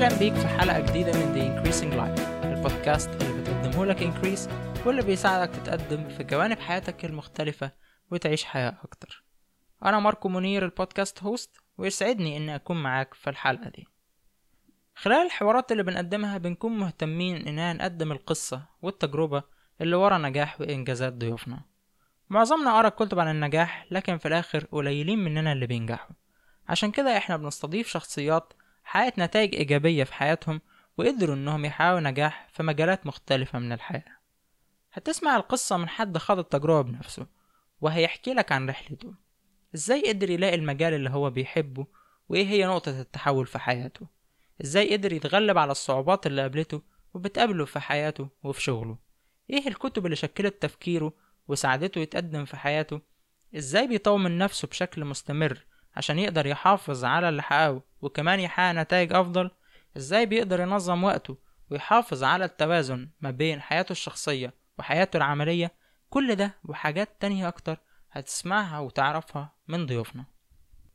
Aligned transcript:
أهلا 0.00 0.18
بيك 0.18 0.34
في 0.34 0.48
حلقة 0.48 0.80
جديدة 0.80 1.12
من 1.12 1.34
The 1.34 1.68
Increasing 1.68 1.92
Life 1.94 2.44
البودكاست 2.44 3.10
اللي 3.22 3.40
بتقدمه 3.42 3.86
لك 3.86 3.98
Increase 3.98 4.50
واللي 4.86 5.02
بيساعدك 5.02 5.54
تتقدم 5.54 6.08
في 6.08 6.24
جوانب 6.24 6.58
حياتك 6.58 7.04
المختلفة 7.04 7.70
وتعيش 8.10 8.44
حياة 8.44 8.78
أكتر. 8.84 9.24
أنا 9.84 9.98
ماركو 9.98 10.28
منير 10.28 10.64
البودكاست 10.64 11.22
هوست 11.22 11.56
ويسعدني 11.78 12.36
إني 12.36 12.54
أكون 12.54 12.82
معاك 12.82 13.14
في 13.14 13.30
الحلقة 13.30 13.68
دي. 13.68 13.86
خلال 14.94 15.26
الحوارات 15.26 15.72
اللي 15.72 15.82
بنقدمها 15.82 16.38
بنكون 16.38 16.78
مهتمين 16.78 17.36
إننا 17.48 17.72
نقدم 17.72 18.12
القصة 18.12 18.62
والتجربة 18.82 19.42
اللي 19.80 19.96
ورا 19.96 20.18
نجاح 20.18 20.60
وإنجازات 20.60 21.12
ضيوفنا. 21.12 21.60
معظمنا 22.30 22.78
قرا 22.78 22.88
كتب 22.88 23.18
عن 23.18 23.30
النجاح 23.30 23.86
لكن 23.90 24.18
في 24.18 24.28
الآخر 24.28 24.66
قليلين 24.72 25.18
مننا 25.18 25.52
اللي 25.52 25.66
بينجحوا. 25.66 26.14
عشان 26.68 26.90
كده 26.90 27.16
إحنا 27.16 27.36
بنستضيف 27.36 27.88
شخصيات 27.88 28.52
حققت 28.90 29.18
نتائج 29.18 29.54
إيجابية 29.54 30.04
في 30.04 30.14
حياتهم 30.14 30.60
وقدروا 30.98 31.34
إنهم 31.34 31.64
يحققوا 31.64 32.00
نجاح 32.00 32.48
في 32.52 32.62
مجالات 32.62 33.06
مختلفة 33.06 33.58
من 33.58 33.72
الحياة. 33.72 34.16
هتسمع 34.92 35.36
القصة 35.36 35.76
من 35.76 35.88
حد 35.88 36.18
خاض 36.18 36.38
التجربة 36.38 36.90
بنفسه 36.90 37.26
وهيحكي 37.80 38.34
لك 38.34 38.52
عن 38.52 38.68
رحلته. 38.68 39.14
إزاي 39.74 40.08
قدر 40.08 40.30
يلاقي 40.30 40.54
المجال 40.54 40.94
اللي 40.94 41.10
هو 41.10 41.30
بيحبه 41.30 41.86
وإيه 42.28 42.46
هي 42.46 42.66
نقطة 42.66 43.00
التحول 43.00 43.46
في 43.46 43.58
حياته؟ 43.58 44.06
إزاي 44.64 44.92
قدر 44.92 45.12
يتغلب 45.12 45.58
على 45.58 45.72
الصعوبات 45.72 46.26
اللي 46.26 46.42
قابلته 46.42 46.82
وبتقابله 47.14 47.64
في 47.64 47.80
حياته 47.80 48.28
وفي 48.42 48.62
شغله؟ 48.62 48.98
إيه 49.50 49.68
الكتب 49.68 50.04
اللي 50.04 50.16
شكلت 50.16 50.62
تفكيره 50.62 51.12
وساعدته 51.48 51.98
يتقدم 51.98 52.44
في 52.44 52.56
حياته؟ 52.56 53.00
إزاي 53.56 53.86
بيطور 53.86 54.18
من 54.18 54.38
نفسه 54.38 54.68
بشكل 54.68 55.04
مستمر 55.04 55.64
عشان 55.96 56.18
يقدر 56.18 56.46
يحافظ 56.46 57.04
على 57.04 57.28
اللي 57.28 57.42
حققه 57.42 57.82
وكمان 58.02 58.40
يحقق 58.40 58.72
نتائج 58.72 59.12
أفضل. 59.12 59.50
إزاي 59.96 60.26
بيقدر 60.26 60.60
ينظم 60.60 61.04
وقته 61.04 61.36
ويحافظ 61.70 62.24
على 62.24 62.44
التوازن 62.44 63.08
ما 63.20 63.30
بين 63.30 63.60
حياته 63.60 63.92
الشخصية 63.92 64.54
وحياته 64.78 65.16
العملية؟ 65.16 65.72
كل 66.10 66.34
ده 66.34 66.54
وحاجات 66.64 67.08
تانية 67.20 67.48
أكتر 67.48 67.78
هتسمعها 68.12 68.78
وتعرفها 68.78 69.52
من 69.68 69.86
ضيوفنا. 69.86 70.24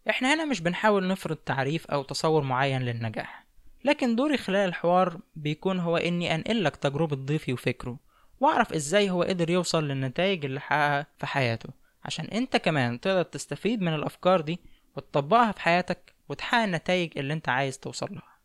إحنا 0.10 0.34
هنا 0.34 0.46
مش 0.46 0.62
بنحاول 0.62 1.08
نفرض 1.08 1.36
تعريف 1.38 1.88
أو 1.88 2.04
تصور 2.04 2.44
معين 2.44 2.82
للنجاح 2.82 3.46
لكن 3.86 4.16
دوري 4.16 4.38
خلال 4.38 4.70
الحوار 4.70 5.18
بيكون 5.36 5.80
هو 5.80 5.98
إني 5.98 6.36
أنقلك 6.36 6.76
تجربة 6.76 7.16
ضيفي 7.16 7.54
وفكره 7.54 7.98
وأعرف 8.40 8.74
إزاي 8.74 9.10
هو 9.10 9.24
قدر 9.24 9.50
يوصل 9.50 9.88
للنتائج 9.88 10.46
اللي 10.46 10.60
حققها 10.60 11.08
في 11.18 11.26
حياته. 11.26 11.70
عشان 12.06 12.26
أنت 12.26 12.58
كمان 12.58 13.00
تقدر 13.00 13.24
تستفيد 13.24 13.82
من 13.82 13.94
الأفكار 13.94 14.42
دي 14.42 14.60
وتطبقها 14.96 15.52
في 15.52 15.62
حياتك 15.62 16.16
وتحقق 16.30 16.64
النتائج 16.64 17.18
اللي 17.18 17.34
انت 17.34 17.50
عايز 17.50 17.80
توصل 17.80 18.08
لها. 18.12 18.36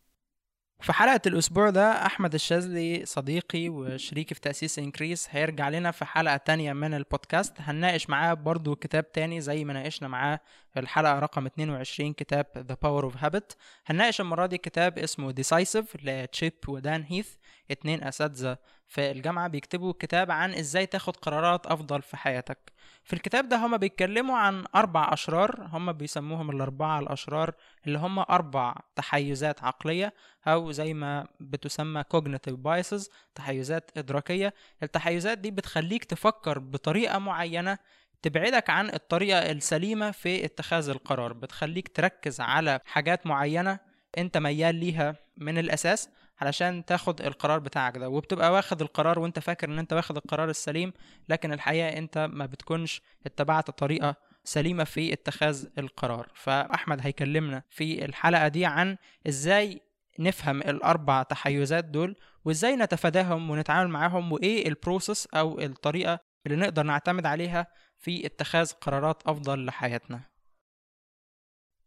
في 0.83 0.93
حلقة 0.93 1.21
الأسبوع 1.27 1.71
ده 1.71 2.07
أحمد 2.07 2.35
الشاذلي 2.35 3.07
صديقي 3.07 3.69
وشريكي 3.69 4.35
في 4.35 4.41
تأسيس 4.41 4.79
إنكريس 4.79 5.29
هيرجع 5.31 5.69
لنا 5.69 5.91
في 5.91 6.05
حلقة 6.05 6.37
تانية 6.37 6.73
من 6.73 6.95
البودكاست. 6.95 7.55
هنناقش 7.61 8.11
معاه 8.11 8.35
برضو 8.35 8.77
كتاب 8.77 9.13
تاني 9.13 9.41
زي 9.41 9.65
ما 9.65 9.73
ناقشنا 9.73 10.09
معاه 10.09 10.41
في 10.73 10.81
الحلقة 10.81 11.19
رقم 11.19 11.47
22 11.47 12.13
كتاب 12.13 12.47
The 12.71 12.75
Power 12.87 13.13
of 13.15 13.21
Habit. 13.25 13.57
هنناقش 13.87 14.21
المرة 14.21 14.47
دي 14.47 14.59
كتاب 14.59 14.99
اسمه 14.99 15.33
Decisive 15.33 15.97
لتشيب 16.03 16.53
ودان 16.69 17.03
هيث 17.03 17.35
اتنين 17.71 18.05
أساتذة 18.05 18.59
في 18.87 19.11
الجامعة 19.11 19.49
بيكتبوا 19.49 19.93
كتاب 19.99 20.31
عن 20.31 20.55
إزاي 20.55 20.87
تاخد 20.87 21.17
قرارات 21.17 21.67
أفضل 21.67 22.03
في 22.03 22.17
حياتك. 22.17 22.73
في 23.11 23.17
الكتاب 23.17 23.49
ده 23.49 23.57
هما 23.57 23.77
بيتكلموا 23.77 24.37
عن 24.39 24.65
أربع 24.75 25.13
أشرار 25.13 25.69
هما 25.73 25.93
بيسموهم 25.93 26.51
الأربعة 26.51 27.01
الأشرار 27.01 27.55
اللي 27.87 27.99
هما 27.99 28.23
أربع 28.23 28.75
تحيزات 28.97 29.65
عقلية 29.65 30.15
أو 30.47 30.73
زي 30.73 30.95
ما 30.95 31.27
بتسمى 31.41 32.05
cognitive 32.15 32.55
biases 32.67 33.09
تحيزات 33.35 33.91
إدراكية. 33.97 34.55
التحيزات 34.83 35.39
دي 35.39 35.51
بتخليك 35.51 36.05
تفكر 36.05 36.59
بطريقة 36.59 37.19
معينة 37.19 37.79
تبعدك 38.23 38.71
عن 38.71 38.89
الطريقة 38.89 39.51
السليمة 39.51 40.11
في 40.11 40.45
اتخاذ 40.45 40.89
القرار. 40.89 41.33
بتخليك 41.33 41.89
تركز 41.89 42.41
على 42.41 42.81
حاجات 42.85 43.27
معينة 43.27 43.79
انت 44.19 44.37
ميال 44.39 44.75
ليها 44.75 45.17
من 45.37 45.59
الأساس 45.59 46.09
علشان 46.41 46.85
تاخد 46.85 47.21
القرار 47.23 47.59
بتاعك 47.59 47.99
ده 47.99 48.09
وبتبقى 48.09 48.53
واخد 48.53 48.83
القرار 48.83 49.19
وانت 49.19 49.39
فاكر 49.39 49.69
ان 49.69 49.79
انت 49.79 49.93
واخد 49.93 50.17
القرار 50.17 50.51
السليم 50.51 50.93
لكن 51.29 51.53
الحقيقة 51.53 51.89
انت 51.99 52.19
ما 52.33 52.47
بتكونش 52.47 53.03
اتبعت 53.27 53.71
طريقة 53.71 54.17
سليمة 54.45 54.85
في 54.85 55.13
اتخاذ 55.13 55.67
القرار. 55.79 56.29
فأحمد 56.35 56.99
هيكلمنا 57.03 57.63
في 57.71 58.05
الحلقة 58.05 58.49
دي 58.49 58.67
عن 58.67 58.97
إزاي 59.29 59.81
نفهم 60.19 60.61
الأربع 60.61 61.23
تحيزات 61.23 61.85
دول 61.85 62.17
وازاي 62.45 62.77
نتفاداهم 62.77 63.51
ونتعامل 63.51 63.91
معاهم 63.91 64.33
وإيه 64.33 64.69
البروسيس 64.69 65.27
أو 65.35 65.61
الطريقة 65.61 66.19
اللي 66.47 66.57
نقدر 66.57 66.83
نعتمد 66.83 67.27
عليها 67.27 67.67
في 67.99 68.27
اتخاذ 68.27 68.73
قرارات 68.73 69.23
أفضل 69.27 69.65
لحياتنا. 69.65 70.30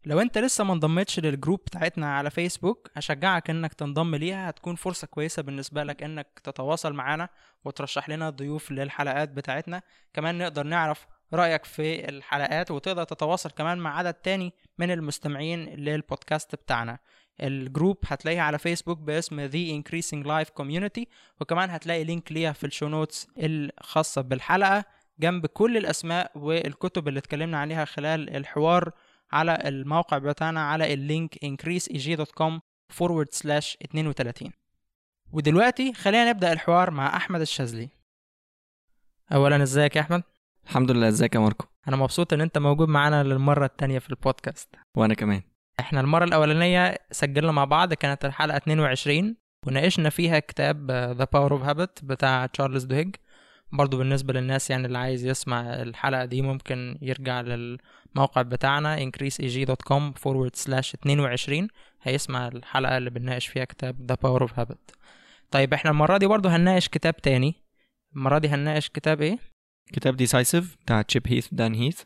لو 0.06 0.22
انت 0.22 0.38
لسه 0.38 0.64
ما 0.64 0.74
انضمتش 0.74 1.20
لل 1.20 1.31
group 1.31 1.60
بتاعتنا 1.60 2.16
على 2.16 2.30
فيسبوك 2.30 2.92
هشجعك 2.96 3.50
انك 3.50 3.74
تنضم 3.74 4.16
ليها 4.16 4.50
هتكون 4.50 4.76
فرصة 4.76 5.08
كويسة 5.08 5.42
بالنسبة 5.44 5.84
لك 5.84 6.04
انك 6.04 6.42
تتواصل 6.44 6.94
معانا 6.94 7.30
وترشح 7.66 8.10
لنا 8.10 8.30
ضيوف 8.30 8.72
للحلقات 8.72 9.30
بتاعتنا. 9.30 9.82
كمان 10.14 10.38
نقدر 10.38 10.64
نعرف 10.64 11.08
رأيك 11.34 11.66
في 11.66 12.10
الحلقات 12.10 12.72
وتقدر 12.72 13.04
تتواصل 13.04 13.50
كمان 13.50 13.78
مع 13.78 13.98
عدد 13.98 14.14
تاني 14.14 14.54
من 14.78 14.92
المستمعين 14.92 15.66
للبودكاست 15.66 16.56
بتاعنا. 16.56 17.00
ال 17.42 17.51
group 17.51 17.98
هتلاقيها 18.06 18.42
على 18.42 18.58
فيسبوك 18.58 18.98
باسم 18.98 19.48
The 19.48 19.82
Increasing 19.84 20.26
Life 20.26 20.50
Community 20.62 21.04
وكمان 21.42 21.70
هتلاقي 21.70 22.04
link 22.04 22.32
ليها 22.32 22.52
في 22.52 22.66
ال 22.66 22.70
show 22.70 22.88
notes 22.88 23.28
الخاصة 23.38 24.22
بالحلقة 24.22 24.86
جنب 25.20 25.46
كل 25.46 25.78
الأسماء 25.78 26.32
والكتب 26.36 27.08
اللي 27.08 27.18
اتكلمنا 27.20 27.60
عليها 27.60 27.86
خلال 27.86 28.36
الحوار. 28.36 28.92
على 29.34 29.60
الموقع 29.66 30.18
بتاعنا 30.18 30.62
على 30.70 30.94
اللينك 30.94 31.36
increaseeg.com 31.46 32.60
forward 32.98 33.30
slash 33.42 33.76
32 33.86 34.52
ودلوقتي 35.32 35.94
خلينا 35.94 36.30
نبدأ 36.30 36.54
الحوار 36.54 36.92
مع 36.92 37.18
أحمد 37.18 37.42
الشاذلي. 37.42 37.90
أولا 39.34 39.64
إزيك 39.64 39.96
يا 39.96 40.02
أحمد؟ 40.02 40.24
الحمد 40.66 40.92
لله 40.92 41.08
إزيك 41.08 41.36
يا 41.36 41.40
ماركو؟ 41.40 41.66
أنا 41.88 41.96
مبسوط 41.96 42.34
إن 42.34 42.42
أنت 42.42 42.58
موجود 42.58 42.88
معانا 42.90 43.24
للمرة 43.24 43.66
التانية 43.66 44.00
في 44.00 44.10
البودكاست. 44.10 44.76
وأنا 44.98 45.14
كمان. 45.14 45.42
إحنا 45.80 46.00
المرة 46.00 46.24
الأولانية 46.24 46.98
سجلنا 47.12 47.52
مع 47.52 47.66
بعض 47.66 47.94
كانت 47.94 48.26
الحلقة 48.26 48.58
22 48.58 49.36
وناقشنا 49.68 50.10
فيها 50.10 50.40
كتاب 50.40 50.92
The 51.20 51.26
Power 51.26 51.52
of 51.52 51.68
Habit 51.70 52.06
بتاع 52.06 52.46
تشارلز 52.46 52.84
دويج. 52.84 53.16
برضو 53.74 53.98
بالنسبة 53.98 54.34
للناس 54.34 54.70
يعني 54.70 54.88
اللي 54.88 54.98
عايز 54.98 55.26
يسمع 55.26 55.62
الحلقة 55.62 56.26
دي 56.26 56.42
ممكن 56.42 56.98
يرجع 57.02 57.42
للموقع 57.42 58.42
بتاعنا 58.42 58.98
increaseeg.com 59.12 60.02
forward 60.20 60.56
slash 60.66 60.94
22 61.02 61.68
هيسمع 62.02 62.48
الحلقة 62.48 62.98
اللي 62.98 63.10
بنناقش 63.10 63.48
فيها 63.48 63.66
كتاب 63.66 64.12
The 64.12 64.16
Power 64.16 64.48
of 64.48 64.54
Habit 64.60 64.96
طيب 65.52 65.74
إحنا 65.74 65.92
المرة 65.92 66.18
دي 66.18 66.26
برضو 66.26 66.50
هنناقش 66.50 66.88
كتاب 66.90 67.18
تاني 67.18 67.56
المرة 68.16 68.38
دي 68.38 68.48
هنناقش 68.48 68.90
كتاب 68.90 69.22
إيه؟ 69.22 69.40
كتاب 69.94 70.16
Decisive 70.16 70.78
بتاع 70.86 71.02
تشيب 71.02 71.28
هيث 71.28 71.48
ودان 71.52 71.74
هيث 71.76 72.02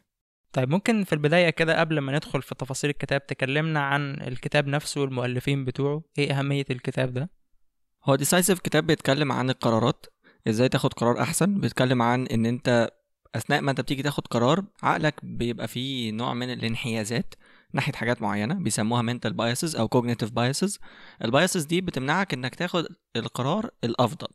طيب 0.53 0.69
ممكن 0.69 1.03
في 1.03 1.13
البداية 1.13 1.49
كده 1.49 1.79
قبل 1.79 1.99
ما 1.99 2.15
ندخل 2.15 2.41
في 2.41 2.55
تفاصيل 2.55 2.89
الكتاب 2.89 3.27
تكلمنا 3.27 3.79
عن 3.79 4.21
الكتاب 4.21 4.67
نفسه 4.67 5.01
والمؤلفين 5.01 5.65
بتوعه 5.65 6.03
إيه 6.17 6.39
أهمية 6.39 6.65
الكتاب 6.71 7.13
ده؟ 7.13 7.29
هو 8.03 8.15
Decisive 8.15 8.59
كتاب 8.59 8.87
بيتكلم 8.87 9.31
عن 9.31 9.49
القرارات 9.49 10.05
إزاي 10.47 10.69
تاخد 10.69 10.93
قرار 10.93 11.21
احسن. 11.21 11.59
بيتكلم 11.59 12.01
عن 12.01 12.27
ان 12.27 12.45
انت 12.45 12.89
اثناء 13.35 13.61
ما 13.61 13.71
انت 13.71 13.81
بتيجي 13.81 14.03
تاخد 14.03 14.27
قرار 14.27 14.63
عقلك 14.83 15.25
بيبقى 15.25 15.67
فيه 15.67 16.11
نوع 16.11 16.33
من 16.33 16.53
الانحيازات 16.53 17.33
ناحية 17.73 17.93
حاجات 17.93 18.21
معينة 18.21 18.53
بيسموها 18.53 19.13
mental 19.13 19.29
biases 19.31 19.79
أو 19.79 19.87
cognitive 19.95 20.29
biases. 20.29 20.77
ال 21.23 21.29
biases 21.29 21.63
دي 21.63 21.81
بتمنعك 21.81 22.33
إنك 22.33 22.55
تاخد 22.55 22.85
القرار 23.15 23.69
الأفضل. 23.83 24.27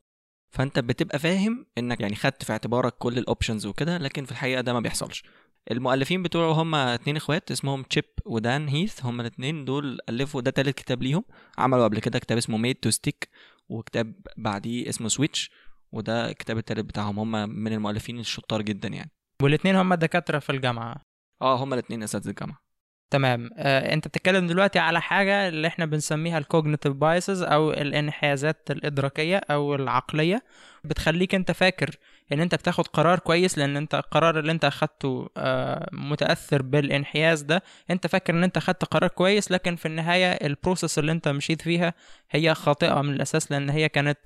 فأنت 0.50 0.78
بتبقى 0.78 1.19
فاهم 1.19 1.66
إنك 1.78 2.00
يعني 2.00 2.14
خدت 2.14 2.44
في 2.44 2.52
اعتبارك 2.52 2.94
كل 2.99 3.19
ال 3.19 3.25
options 3.25 3.67
وكده 3.66 3.99
لكن 3.99 4.25
في 4.25 4.32
الحقيقة 4.32 4.60
ده 4.60 4.72
ما 4.72 4.81
بيحصلش. 4.81 5.25
المؤلفين 5.70 6.22
بتوعه 6.22 6.52
هم 6.52 6.75
اتنين 6.75 7.16
إخوات 7.16 7.50
اسمهم 7.50 7.82
تشيب 7.82 8.04
ودان 8.26 8.69
هيث 8.69 9.04
هم 9.04 9.20
الاتنين 9.20 9.64
دول 9.64 9.99
ألفوا 10.08 10.40
ده 10.40 10.50
تالت 10.50 10.78
كتاب 10.78 11.02
ليهم. 11.02 11.25
عملوا 11.58 11.84
قبل 11.84 11.99
كده 11.99 12.19
كتاب 12.19 12.38
اسمه 12.38 12.58
Made 12.59 12.75
to 12.76 12.91
Stick 12.91 13.29
وكتاب 13.69 14.14
بعديه 14.37 14.88
اسمه 14.88 15.08
Switch 15.09 15.50
وده 15.93 16.29
الكتاب 16.31 16.59
التالت 16.59 16.85
بتاعهم. 16.85 17.19
هم 17.19 17.49
من 17.49 17.73
المؤلفين 17.73 18.19
الشطار 18.19 18.62
جدا 18.62 18.89
يعني. 18.89 19.11
والاتنين 19.43 19.77
هم 19.77 19.94
دكاترة 19.94 20.39
في 20.39 20.50
الجامعة؟ 20.50 20.97
آه 21.43 21.56
هم 21.56 21.73
الاتنين 21.75 22.03
أساتذة 22.03 22.31
الجامعة. 22.31 22.73
تمام. 23.11 23.50
آه، 23.56 23.94
أنت 23.94 24.09
بتتكلم 24.09 24.47
دلوقتي 24.47 24.79
على 24.79 25.00
حاجة 25.00 25.49
اللي 25.49 25.69
إحنا 25.69 25.85
بنسميها 25.87 26.39
ال 26.38 26.44
cognitive 26.44 26.93
biases 26.93 27.43
أو 27.43 27.73
الانحيازات 27.73 28.71
الإدراكية 28.71 29.41
أو 29.50 29.75
العقلية. 29.75 30.43
بتخليك 30.85 31.35
أنت 31.35 31.50
فاكر 31.50 31.91
إن 32.33 32.41
أنت 32.41 32.55
بتاخد 32.55 32.87
قرار 32.87 33.19
كويس 33.19 33.59
لأن 33.59 33.77
أنت 33.77 33.95
القرار 33.95 34.38
اللي 34.38 34.53
أنت 34.53 34.65
أخدته 34.65 35.29
آه، 35.37 35.88
متأثر 35.93 36.62
بالانحياز 36.62 37.43
ده. 37.43 37.62
أنت 37.91 38.06
فاكر 38.06 38.35
إن 38.35 38.45
أنت 38.45 38.56
أخدت 38.56 38.85
قرار 38.85 39.09
كويس 39.09 39.53
لكن 39.53 39.77
في 39.77 39.87
النهاية 39.87 40.33
ال 40.32 40.41
process 40.41 40.99
اللي 40.99 41.12
أنت 41.12 41.29
مشيت 41.29 41.62
فيها 41.62 41.95
هي 42.31 42.55
خاطئة 42.55 43.03
من 43.03 43.15
الأساس 43.15 43.53
لأن 43.53 43.71
هي 43.71 43.88
كانت 43.88 44.19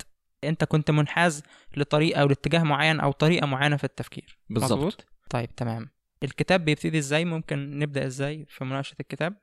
انت 0.45 0.65
كنت 0.65 0.91
منحاز 0.91 1.43
لطريقة 1.77 2.21
أو 2.21 2.27
لاتجاه 2.27 2.63
معين 2.63 3.01
أو 3.01 3.13
طريقة 3.13 3.47
معينة 3.47 3.77
في 3.77 3.85
التفكير. 3.85 4.39
بالظبط. 4.51 5.07
طيب 5.31 5.55
تمام. 5.57 5.89
الكتاب 6.23 6.65
بيبتدي 6.65 6.99
إزاي؟ 6.99 7.25
ممكن 7.25 7.79
نبدأ 7.79 8.07
إزاي 8.07 8.47
في 8.49 8.65
مناقشة 8.65 8.97
الكتاب؟ 9.01 9.37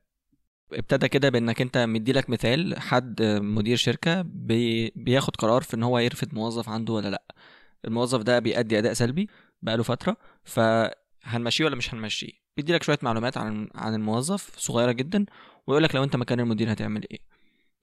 ابتدى 0.73 1.07
كده 1.07 1.29
بإنك 1.29 1.61
أنت 1.61 1.77
مديلك 1.77 2.29
مثال 2.29 2.79
حد 2.79 3.21
مدير 3.41 3.77
شركة 3.77 4.21
بي 4.21 4.89
بياخد 4.95 5.35
قرار 5.35 5.61
في 5.61 5.73
إن 5.73 5.83
هو 5.83 5.99
يرفد 5.99 6.33
موظف 6.33 6.69
عنده 6.69 6.93
ولا 6.93 7.07
لأ. 7.09 7.23
الموظف 7.85 8.21
ده 8.21 8.39
بيأدي 8.39 8.77
أداء 8.77 8.93
سلبي 8.93 9.29
بقاله 9.61 9.83
فترة 9.83 10.17
فهنمشيه 10.43 11.65
ولا 11.65 11.75
مش 11.75 11.93
هنمشيه؟ 11.93 12.31
بيديلك 12.57 12.83
شوية 12.83 12.99
معلومات 13.01 13.37
عن 13.37 13.69
عن 13.75 13.93
الموظف 13.93 14.57
صغيرة 14.57 14.91
جدا 14.91 15.25
ويقول 15.67 15.83
لك 15.83 15.95
لو 15.95 16.03
أنت 16.03 16.15
مكان 16.15 16.39
المدير 16.39 16.71
هتعمل 16.71 17.05
إيه. 17.11 17.19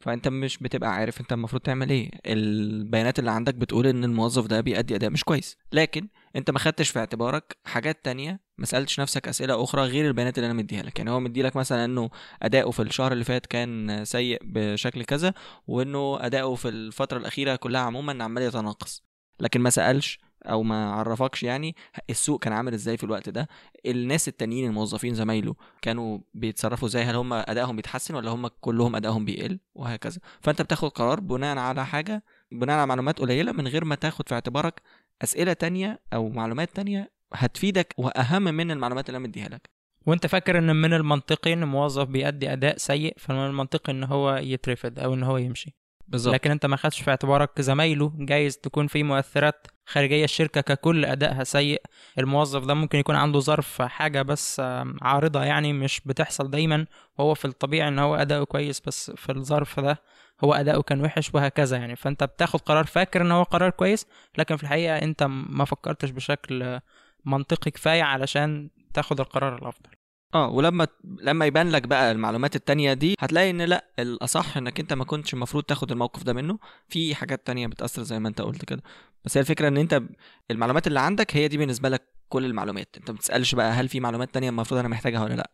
فأنت 0.00 0.28
مش 0.28 0.58
بتبقى 0.58 0.94
عارف 0.94 1.20
أنت 1.20 1.32
المفروض 1.32 1.62
تعمل 1.62 1.90
إيه. 1.90 2.10
البيانات 2.26 3.18
اللي 3.18 3.30
عندك 3.30 3.54
بتقول 3.54 3.86
إن 3.86 4.04
الموظف 4.04 4.46
ده 4.46 4.60
بيأدي 4.60 4.94
أداء 4.94 5.10
مش 5.10 5.24
كويس. 5.24 5.56
لكن 5.72 6.08
أنت 6.36 6.50
ما 6.50 6.58
خدتش 6.58 6.90
في 6.90 6.98
اعتبارك 6.98 7.56
حاجات 7.64 8.04
تانية 8.04 8.40
ما 8.58 8.66
سألتش 8.66 9.00
نفسك 9.00 9.28
أسئلة 9.28 9.64
أخرى 9.64 9.82
غير 9.82 10.06
البيانات 10.08 10.38
اللي 10.38 10.46
أنا 10.46 10.54
مديها 10.54 10.82
لك. 10.82 10.98
يعني 10.98 11.10
هو 11.10 11.20
مديلك 11.20 11.56
مثلا 11.56 11.84
إنه 11.84 12.10
أداؤه 12.42 12.70
في 12.70 12.82
الشهر 12.82 13.12
اللي 13.12 13.24
فات 13.24 13.46
كان 13.46 14.04
سيء 14.04 14.38
بشكل 14.44 15.04
كذا 15.04 15.34
وإنه 15.66 16.18
أداؤه 16.26 16.54
في 16.54 16.68
الفترة 16.68 17.18
الأخيرة 17.18 17.56
كلها 17.56 17.80
عموما 17.80 18.24
عمال 18.24 18.42
يتناقص. 18.42 19.04
لكن 19.40 19.60
ما 19.60 19.70
سألش 19.70 20.20
أو 20.46 20.62
ما 20.62 20.92
عرفكش 20.92 21.42
يعني 21.42 21.76
السوق 22.10 22.42
كان 22.42 22.52
عامل 22.52 22.74
إزاي 22.74 22.96
في 22.96 23.04
الوقت 23.04 23.28
ده؟ 23.28 23.48
الناس 23.86 24.28
التانيين 24.28 24.66
الموظفين 24.68 25.14
زمايله 25.14 25.54
كانوا 25.82 26.18
بيتصرفوا 26.34 26.88
إزاي؟ 26.88 27.02
هل 27.02 27.16
هم 27.16 27.32
أدائهم 27.32 27.76
بيتحسن 27.76 28.14
ولا 28.14 28.30
هم 28.30 28.46
كلهم 28.46 28.96
أدائهم 28.96 29.24
بيقل؟ 29.24 29.58
وهكذا. 29.74 30.20
فأنت 30.40 30.62
بتاخد 30.62 30.88
قرار 30.90 31.20
بناء 31.20 31.58
على 31.58 31.86
حاجة 31.86 32.24
بناء 32.52 32.76
على 32.76 32.86
معلومات 32.86 33.18
قليلة 33.18 33.52
من 33.52 33.68
غير 33.68 33.84
ما 33.84 33.94
تاخد 33.94 34.28
في 34.28 34.34
اعتبارك 34.34 34.82
أسئلة 35.22 35.52
تانية 35.52 36.00
أو 36.12 36.28
معلومات 36.28 36.70
تانية 36.70 37.10
هتفيدك 37.34 37.94
وأهم 37.98 38.42
من 38.42 38.70
المعلومات 38.70 39.08
اللي 39.08 39.18
أنا 39.18 39.26
مديها 39.28 39.48
لك. 39.48 39.70
وأنت 40.06 40.26
فاكر 40.26 40.58
إن 40.58 40.76
من 40.76 40.94
المنطقي 40.94 41.52
إن 41.52 41.64
موظف 41.64 42.08
بيأدي 42.08 42.52
أداء 42.52 42.76
سيء 42.76 43.14
فمن 43.18 43.46
المنطقي 43.46 43.92
إن 43.92 44.04
هو 44.04 44.36
يترفد 44.36 44.98
أو 44.98 45.14
إن 45.14 45.22
هو 45.22 45.36
يمشي. 45.36 45.74
بالظبط. 46.10 46.34
لكن 46.34 46.50
انت 46.50 46.66
ما 46.66 46.76
خدش 46.76 47.00
في 47.00 47.10
اعتبارك 47.10 47.60
زمايله 47.60 48.12
جايز 48.16 48.58
تكون 48.58 48.86
في 48.86 49.02
مؤثرات 49.02 49.66
خارجية 49.86 50.24
الشركة 50.24 50.60
ككل 50.60 51.04
أدائها 51.04 51.44
سيء. 51.44 51.82
الموظف 52.18 52.64
ده 52.64 52.74
ممكن 52.74 52.98
يكون 52.98 53.16
عنده 53.16 53.38
ظرف 53.38 53.82
حاجة 53.82 54.22
بس 54.22 54.60
عارضة 55.02 55.44
يعني 55.44 55.72
مش 55.72 56.00
بتحصل 56.06 56.50
دايما. 56.50 56.86
وهو 57.18 57.34
في 57.34 57.44
الطبيعي 57.44 57.88
إن 57.88 57.98
هو 57.98 58.14
أداؤه 58.14 58.44
كويس 58.44 58.80
بس 58.80 59.10
في 59.10 59.32
الظرف 59.32 59.80
ده 59.80 60.02
هو 60.44 60.54
أداؤه 60.54 60.82
كان 60.82 61.00
وحش 61.04 61.34
وهكذا 61.34 61.76
يعني. 61.76 61.96
فأنت 61.96 62.24
بتاخد 62.24 62.60
قرار 62.60 62.84
فاكر 62.84 63.22
إن 63.22 63.32
هو 63.32 63.42
قرار 63.42 63.70
كويس 63.70 64.06
لكن 64.38 64.56
في 64.56 64.62
الحقيقة 64.62 64.96
أنت 64.98 65.22
ما 65.22 65.64
فكرتش 65.64 66.10
بشكل 66.10 66.80
منطقي 67.24 67.70
كفاية 67.70 68.02
علشان 68.02 68.70
تاخد 68.94 69.20
القرار 69.20 69.58
الأفضل. 69.58 69.90
آه 70.34 70.48
ولما 70.50 70.86
لما 71.04 71.46
يبان 71.46 71.70
لك 71.70 71.82
بقى 71.86 72.12
المعلومات 72.12 72.56
التانية 72.56 72.92
دي 72.92 73.14
هتلاقي 73.20 73.50
إن 73.50 73.62
لأ 73.62 73.84
الأصح 73.98 74.56
إنك 74.56 74.80
أنت 74.80 74.92
ما 74.92 75.04
كنتش 75.04 75.34
المفروض 75.34 75.64
تاخد 75.64 75.92
الموقف 75.92 76.22
ده 76.22 76.32
منه. 76.32 76.58
في 76.88 77.14
حاجات 77.14 77.46
تانية 77.46 77.66
بتأثر 77.66 78.02
زي 78.02 78.18
ما 78.18 78.28
أنت 78.28 78.40
قلت 78.40 78.64
كده. 78.64 78.82
بس 79.24 79.36
هي 79.36 79.40
الفكرة 79.40 79.68
إن 79.68 79.76
أنت 79.76 80.02
المعلومات 80.50 80.86
اللي 80.86 81.00
عندك 81.00 81.36
هي 81.36 81.48
دي 81.48 81.56
بالنسبة 81.58 81.88
لك 81.88 82.02
كل 82.28 82.44
المعلومات. 82.44 82.96
أنت 82.96 83.10
ما 83.10 83.16
بتسألش 83.16 83.54
بقى 83.54 83.72
هل 83.72 83.88
في 83.88 84.00
معلومات 84.00 84.34
تانية 84.34 84.48
المفروض 84.48 84.80
أنا 84.80 84.88
محتاجها 84.88 85.24
ولا 85.24 85.34
لأ. 85.34 85.50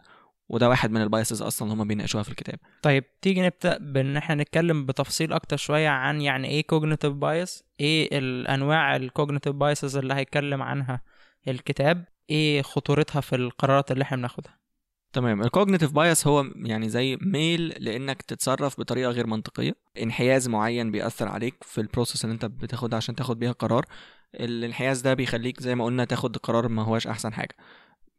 وده 0.49 0.69
واحد 0.69 0.91
من 0.91 1.03
البايسز 1.03 1.43
أصلا 1.43 1.73
هم 1.73 1.85
بيناقشوها 1.89 2.23
في 2.23 2.29
الكتاب. 2.29 2.59
طيب 2.83 3.05
تيجي 3.23 3.43
نبدأ 3.43 3.79
بإن 3.79 4.17
إحنا 4.17 4.35
نتكلم 4.35 4.87
بتفصيل 4.87 5.33
أكتر 5.33 5.57
شوية 5.57 5.89
عن 5.89 6.21
يعني 6.21 6.49
إيه 6.49 6.67
cognitive 6.73 7.15
bias 7.23 7.63
إيه 7.81 8.19
الأنواع 8.19 8.97
ال 8.97 9.11
cognitive 9.21 9.53
biases 9.53 9.97
اللي 9.97 10.15
هيتكلم 10.15 10.63
عنها 10.63 11.01
الكتاب 11.49 12.05
إيه 12.31 12.63
خطورتها 12.63 13.21
في 13.21 13.37
القرارات 13.37 13.93
اللي 13.93 14.03
إحنا 14.03 14.17
بناخدها. 14.17 14.66
تمام. 15.17 15.43
ال 15.43 15.48
cognitive 15.48 15.93
bias 15.93 16.27
هو 16.27 16.45
يعني 16.57 16.89
زي 16.89 17.19
ميل 17.21 17.69
لإنك 17.69 18.23
تتصرف 18.23 18.81
بطريقة 18.81 19.11
غير 19.11 19.27
منطقية. 19.27 19.73
انحياز 20.03 20.49
معين 20.49 20.91
بيأثر 20.91 21.29
عليك 21.29 21.55
في 21.63 21.81
ال 21.81 21.86
process 21.86 22.25
اللي 22.25 22.35
انت 22.35 22.45
بتاخدها 22.45 22.97
عشان 22.97 23.15
تاخد 23.15 23.39
بيها 23.39 23.53
قرار. 23.53 23.87
الانحياز 24.35 25.01
ده 25.01 25.15
بيخليك 25.15 25.61
زي 25.61 25.75
ما 25.75 25.85
قلنا 25.85 26.05
تاخد 26.05 26.37
قرار 26.37 26.69
ما 26.69 26.83
هوش 26.83 27.07
أحسن 27.07 27.33
حاجة. 27.33 27.57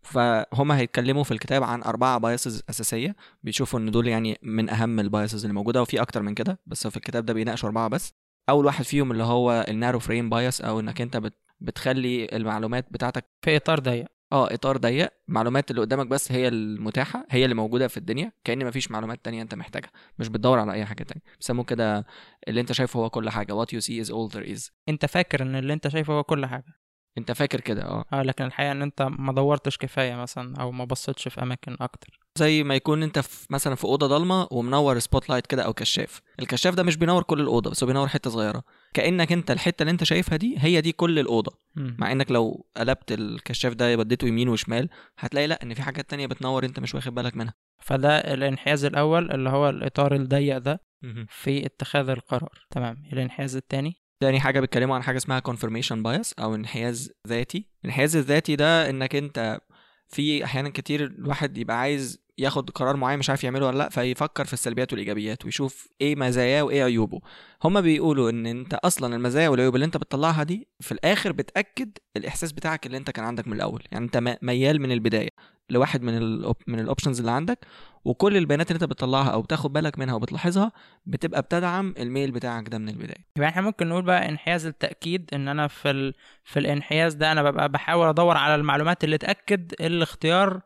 فهم 0.04 0.72
هيتكلموا 0.72 1.24
في 1.24 1.32
الكتاب 1.32 1.64
عن 1.64 1.84
أربعة 1.84 2.18
biases 2.18 2.64
أساسية. 2.70 3.16
بيشوفوا 3.44 3.80
إن 3.80 3.92
دول 3.92 4.08
يعني 4.08 4.38
من 4.42 4.70
أهم 4.70 5.00
ال 5.00 5.07
biases 5.07 5.46
اللي 5.46 5.54
موجودة 5.54 5.82
وفي 5.82 6.02
أكتر 6.02 6.22
من 6.22 6.34
كده 6.34 6.60
بس 6.66 6.88
في 6.88 6.98
الكتاب 6.98 7.26
ده 7.26 7.34
بيناقشوا 7.34 7.70
أربعة 7.70 7.88
بس. 7.88 8.14
أول 8.50 8.66
واحد 8.66 8.86
فيهم 8.86 9.12
اللي 9.12 9.24
هو 9.24 9.66
ال 9.68 9.73
narrow 9.73 10.00
frame 10.00 10.30
bias 10.30 10.62
أو 10.62 10.80
إنك 10.80 11.02
أنت 11.02 11.18
بت 11.18 11.34
بتخلي 11.60 12.26
المعلومات 12.26 12.88
بتاعتك 12.92 13.26
في 13.42 13.56
إطار 13.56 13.80
ضيق. 13.80 14.17
آه 14.32 14.54
اطار 14.54 14.78
ضيق 14.78 15.10
المعلومات 15.30 15.72
اللي 15.72 15.82
قدامك 15.82 16.08
بس 16.08 16.32
هي 16.32 16.48
المتاحة 16.48 17.26
هي 17.30 17.44
اللي 17.44 17.56
موجودة 17.56 17.88
في 17.88 17.98
الدنيا 17.98 18.32
كأن 18.44 18.66
مفيش 18.66 18.92
معلومات 18.92 19.26
تانية 19.26 19.42
أنت 19.42 19.56
محتاجها 19.56 19.92
مش 20.20 20.28
بتدور 20.28 20.60
على 20.60 20.74
أي 20.74 20.86
حاجة 20.86 21.04
تانية. 21.04 21.22
بيسموه 21.40 21.66
كده 21.66 22.06
اللي 22.48 22.62
أنت 22.62 22.72
شايفه 22.72 23.00
هو 23.00 23.10
كل 23.10 23.30
حاجة 23.30 23.64
what 23.64 23.68
you 23.68 23.80
see 23.82 24.06
is 24.08 24.12
all 24.12 24.36
there 24.38 24.56
is. 24.58 24.72
أنت 24.90 25.06
فاكر 25.06 25.42
إن 25.42 25.56
اللي 25.56 25.74
أنت 25.74 25.88
شايفه 25.88 26.14
هو 26.14 26.24
كل 26.24 26.46
حاجة؟ 26.46 26.74
أنت 27.18 27.32
فاكر 27.32 27.62
كده 27.62 27.84
آه. 27.84 28.06
آه 28.14 28.22
لكن 28.22 28.46
الحقيقة 28.46 28.72
إن 28.72 28.82
أنت 28.82 29.02
ما 29.02 29.34
دورتش 29.34 29.78
كفاية 29.78 30.16
مثلا 30.16 30.56
أو 30.62 30.72
ما 30.72 30.86
بصيتش 30.86 31.28
في 31.28 31.42
أماكن 31.42 31.78
أكتر. 31.82 32.20
زي 32.38 32.64
ما 32.64 32.76
يكون 32.76 33.04
أنت 33.04 33.20
في 33.20 33.48
مثلا 33.50 33.76
في 33.76 33.86
أوضة 33.86 34.08
ضلمة 34.08 34.48
ومنور 34.52 35.00
spotlight 35.00 35.48
كده 35.48 35.64
أو 35.64 35.74
كشاف. 35.74 36.22
الكشاف 36.40 36.76
ده 36.76 36.84
مش 36.84 36.98
بينور 36.98 37.24
كل 37.24 37.42
الأوضة 37.42 37.70
بس 37.70 37.84
هو 37.84 37.88
بينور 37.88 38.08
حتة 38.08 38.30
صغيرة. 38.30 38.64
كأنك 38.98 39.32
انت 39.32 39.52
الحتة 39.52 39.84
اللي 39.84 39.92
انت 39.92 40.04
شايفها 40.04 40.38
دي 40.38 40.56
هي 40.58 40.82
دي 40.82 40.92
كل 40.92 41.20
الأوضة. 41.20 41.60
مع 41.76 42.12
إنك 42.12 42.32
لو 42.32 42.66
قلبت 42.78 43.12
الكشاف 43.12 43.74
ده 43.74 43.96
بديته 43.96 44.28
يمين 44.28 44.50
وشمال 44.50 44.90
هتلاقي 45.20 45.48
لأ 45.48 45.64
إن 45.64 45.74
في 45.74 45.82
حاجات 45.82 46.10
تانية 46.10 46.28
بتنور 46.28 46.66
انت 46.66 46.80
مش 46.80 46.96
واخد 46.96 47.16
بالك 47.16 47.38
منها. 47.38 47.54
فده 47.80 48.18
الانحياز 48.18 48.86
الأول 48.86 49.32
اللي 49.32 49.50
هو 49.50 49.70
الإطار 49.70 50.16
الضيق 50.16 50.58
ده 50.58 50.82
في 51.30 51.66
اتخاذ 51.66 52.10
القرار. 52.10 52.66
تمام. 52.72 53.04
الانحياز 53.14 53.56
التاني؟ 53.56 53.96
تاني 54.20 54.40
حاجة 54.40 54.60
بيتكلموا 54.60 54.96
عن 54.96 55.04
حاجة 55.04 55.18
اسمها 55.18 55.42
confirmation 55.48 55.96
bias 56.04 56.34
أو 56.40 56.56
انحياز 56.56 57.12
ذاتي. 57.28 57.70
الانحياز 57.84 58.16
الذاتي 58.16 58.56
ده 58.56 58.90
إنك 58.90 59.16
أنت 59.16 59.60
في 60.08 60.44
أحيانا 60.44 60.70
كتير 60.70 61.04
الواحد 61.06 61.58
يبقى 61.58 61.80
عايز 61.80 62.27
ياخد 62.38 62.70
قرار 62.70 62.96
معين 62.96 63.20
مش 63.20 63.30
عارف 63.30 63.44
يعمله 63.44 63.66
ولا 63.68 63.78
لأ 63.78 63.90
فيفكر 63.90 64.46
في 64.46 64.54
السلبيات 64.54 64.94
والإيجابيات 64.94 65.46
ويشوف 65.46 65.88
إيه 66.02 66.16
مزاياه 66.16 66.62
وإيه 66.64 66.84
عيوبه 66.84 67.20
هما 67.64 67.82
بيقولوا 67.82 68.30
إن 68.30 68.46
أنت 68.46 68.74
أصلا 68.74 69.16
المزايا 69.16 69.50
والعيوب 69.50 69.76
اللي 69.76 69.86
أنت 69.86 69.98
بتطلعها 69.98 70.44
دي 70.44 70.68
في 70.80 70.92
الآخر 70.92 71.32
بتأكد 71.32 71.92
الإحساس 72.18 72.52
بتاعك 72.52 72.86
اللي 72.86 72.98
أنت 72.98 73.10
كان 73.12 73.26
عندك 73.26 73.48
من 73.48 73.54
الأول 73.54 73.84
يعني 73.92 74.06
أنت 74.06 74.38
ميال 74.42 74.82
من 74.82 74.92
البداية 74.92 75.30
لواحد 75.70 76.02
من 76.02 76.18
ال 76.18 76.54
من 76.68 76.80
ال 76.80 76.85
options 76.85 77.20
اللي 77.20 77.32
عندك 77.32 77.60
وكل 78.06 78.38
البيانات 78.38 78.72
اللي 78.72 78.76
أنت 78.84 78.90
بتطلعها 78.92 79.30
أو 79.30 79.42
بتاخد 79.42 79.74
بالك 79.74 80.00
منها 80.00 80.16
وبتلاحظها 80.16 80.72
بتبقى 81.06 81.42
بتدعم 81.42 81.94
الميل 82.00 82.32
بتاعك 82.32 82.70
ده 82.70 82.78
من 82.78 82.90
البداية 82.90 83.26
يبقى 83.36 83.50
إحنا 83.50 83.62
ممكن 83.62 83.88
نقول 83.90 84.04
بقى 84.04 84.30
انحياز 84.30 84.66
التأكيد 84.66 85.30
إن 85.34 85.48
أنا 85.48 85.68
في. 85.68 86.14
في 86.44 86.60
الانحياز 86.60 87.14
ده 87.14 87.32
أنا 87.32 87.44
ببقى 87.52 87.70
بحاول 87.70 88.08
أدور 88.08 88.38
على 88.38 88.56
المعلومات 88.56 89.04
اللي 89.04 89.18
تأكد 89.18 89.74
الاختيار 89.82 90.62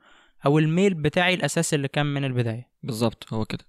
أو 0.46 0.60
الميل 0.60 0.94
بتاعي 0.94 1.34
الاساسي 1.34 1.76
اللي 1.76 1.88
كان 1.88 2.06
من 2.06 2.26
البداية. 2.26 2.70
بالظبط 2.84 3.34
هو 3.34 3.46
كده. 3.46 3.66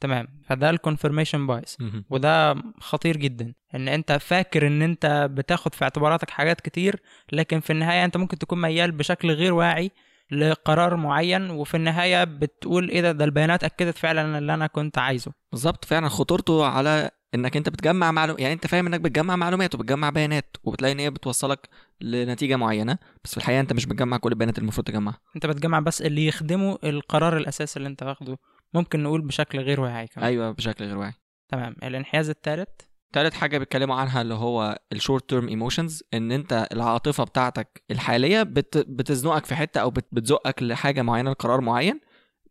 تمام. 0.00 0.28
فده 0.46 0.70
الكونفirmation 0.70 1.36
بايس 1.36 1.76
وده 2.10 2.54
خطير 2.80 3.16
جدا 3.16 3.54
إن 3.74 3.88
أنت 3.88 4.12
فاكر 4.12 4.66
إن 4.66 4.82
أنت 4.82 5.28
بتاخد 5.30 5.74
في 5.74 5.82
اعتباراتك 5.84 6.30
حاجات 6.30 6.60
كتير 6.60 7.02
لكن 7.32 7.60
في 7.60 7.70
النهاية 7.70 8.04
أنت 8.04 8.16
ممكن 8.16 8.38
تكون 8.38 8.60
ميال 8.60 8.92
بشكل 8.92 9.30
غير 9.30 9.54
واعي 9.54 9.90
لقرار 10.30 10.96
معين 10.96 11.50
وفي 11.50 11.76
النهاية 11.76 12.24
بتقول 12.24 12.88
إيه 12.90 13.00
ده 13.00 13.12
ده 13.12 13.24
البيانات 13.24 13.64
أكدت 13.64 13.98
فعلا 13.98 14.38
اللي 14.38 14.54
أنا 14.54 14.66
كنت 14.66 14.98
عايزه. 14.98 15.32
بالظبط 15.52 15.84
فعلا 15.84 16.08
خطورته 16.08 16.66
على 16.66 17.10
إنك 17.34 17.56
أنت 17.56 17.68
بتجمع 17.68 18.12
معلومات 18.12 18.40
يعني 18.40 18.54
أنت 18.54 18.66
فاهم 18.66 18.86
إنك 18.86 19.00
بتجمع 19.00 19.36
معلومات 19.36 19.74
وبتجمع 19.74 20.10
بيانات 20.10 20.56
وبتلاقي 20.64 20.92
إن 20.92 20.98
هي 20.98 21.10
بتوصلك 21.10 21.68
لنتيجة 22.00 22.56
معينة 22.56 22.98
بس 23.24 23.30
في 23.30 23.36
الحقيقة 23.36 23.60
أنت 23.60 23.72
مش 23.72 23.86
بتجمع 23.86 24.16
كل 24.16 24.32
البيانات 24.32 24.54
اللي 24.58 24.62
المفروض 24.64 24.86
تجمعها. 24.86 25.20
أنت 25.36 25.46
بتجمع 25.46 25.80
بس 25.80 26.02
اللي 26.02 26.26
يخدمه 26.26 26.78
القرار 26.84 27.36
الأساسي 27.36 27.76
اللي 27.76 27.88
أنت 27.88 28.02
واخده. 28.02 28.38
ممكن 28.74 29.02
نقول 29.02 29.22
بشكل 29.22 29.58
غير 29.58 29.80
واعي 29.80 30.06
كمان. 30.06 30.26
أيوه 30.28 30.50
بشكل 30.50 30.84
غير 30.84 30.98
واعي. 30.98 31.12
تمام. 31.48 31.76
الانحياز 31.82 32.30
الثالث 32.30 32.68
تالت 33.12 33.34
حاجة 33.34 33.58
بيتكلموا 33.58 33.96
عنها 33.96 34.22
اللي 34.22 34.34
هو 34.34 34.78
ال 34.92 34.98
short 34.98 35.30
term 35.30 35.48
emotions 35.48 36.02
إن 36.14 36.32
أنت 36.32 36.68
العاطفة 36.72 37.24
بتاعتك 37.24 37.82
الحالية 37.90 38.42
بت 38.42 38.78
بتزنقك 38.78 39.44
في 39.46 39.54
حتة 39.54 39.80
أو 39.80 39.90
بت 39.90 40.06
بتزقك 40.12 40.62
لحاجة 40.62 41.02
معينة 41.02 41.30
لقرار 41.30 41.60
معين 41.60 42.00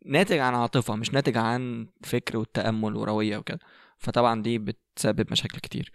ناتج 0.06 0.38
عن 0.38 0.54
عاطفة 0.54 0.96
مش 0.96 1.14
ناتج 1.14 1.36
عن 1.36 1.86
فكر 2.02 2.36
والتأمل 2.36 2.96
وروية 2.96 3.36
وكده. 3.36 3.58
فطبعا 3.98 4.42
دي 4.42 4.58
بتسبب 4.58 5.32
مشاكل 5.32 5.58
كتير. 5.58 5.92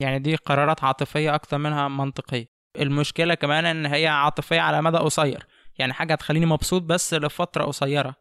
يعني 0.00 0.18
دي 0.18 0.36
قرارات 0.36 0.84
عاطفية 0.84 1.34
أكتر 1.34 1.58
منها 1.58 1.88
منطقية. 1.88 2.46
المشكلة 2.76 3.34
كمان 3.34 3.64
إن 3.64 3.86
هي 3.86 4.06
عاطفية 4.06 4.60
على 4.60 4.82
مدى 4.82 4.96
قصير. 4.96 5.46
يعني 5.78 5.92
حاجة 5.92 6.12
هتخليني 6.12 6.46
مبسوط 6.46 6.82
بس 6.82 7.14
لفترة 7.14 7.64
قصيرة. 7.64 8.14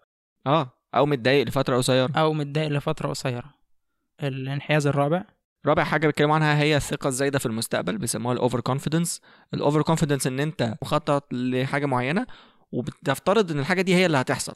آه 0.48 0.71
أو 0.95 1.05
متضايق 1.05 1.48
لفترة 1.48 1.77
قصيرة. 1.77 2.12
أو 2.15 2.33
متضايق 2.33 2.67
لفترة 2.69 3.09
قصيرة. 3.09 3.53
الانحياز 4.24 4.88
الرابع. 4.88 5.24
رابع 5.65 5.83
حاجة 5.83 6.07
بيتكلموا 6.07 6.36
عنها 6.36 6.57
هي 6.62 6.77
الثقة 6.77 7.07
الزايدة 7.07 7.39
في 7.39 7.45
المستقبل 7.45 7.98
بيسموها 7.98 8.33
ال 8.33 8.59
overconfidence 8.59 9.21
ال 9.53 9.81
overconfidence 9.81 10.27
إن 10.27 10.39
أنت 10.39 10.75
مخطط 10.81 11.33
لحاجة 11.33 11.86
معينة 11.86 12.27
وبتفترض 12.71 13.51
إن 13.51 13.59
الحاجة 13.59 13.81
دي 13.81 13.95
هي 13.95 14.05
اللي 14.05 14.17
هتحصل 14.17 14.53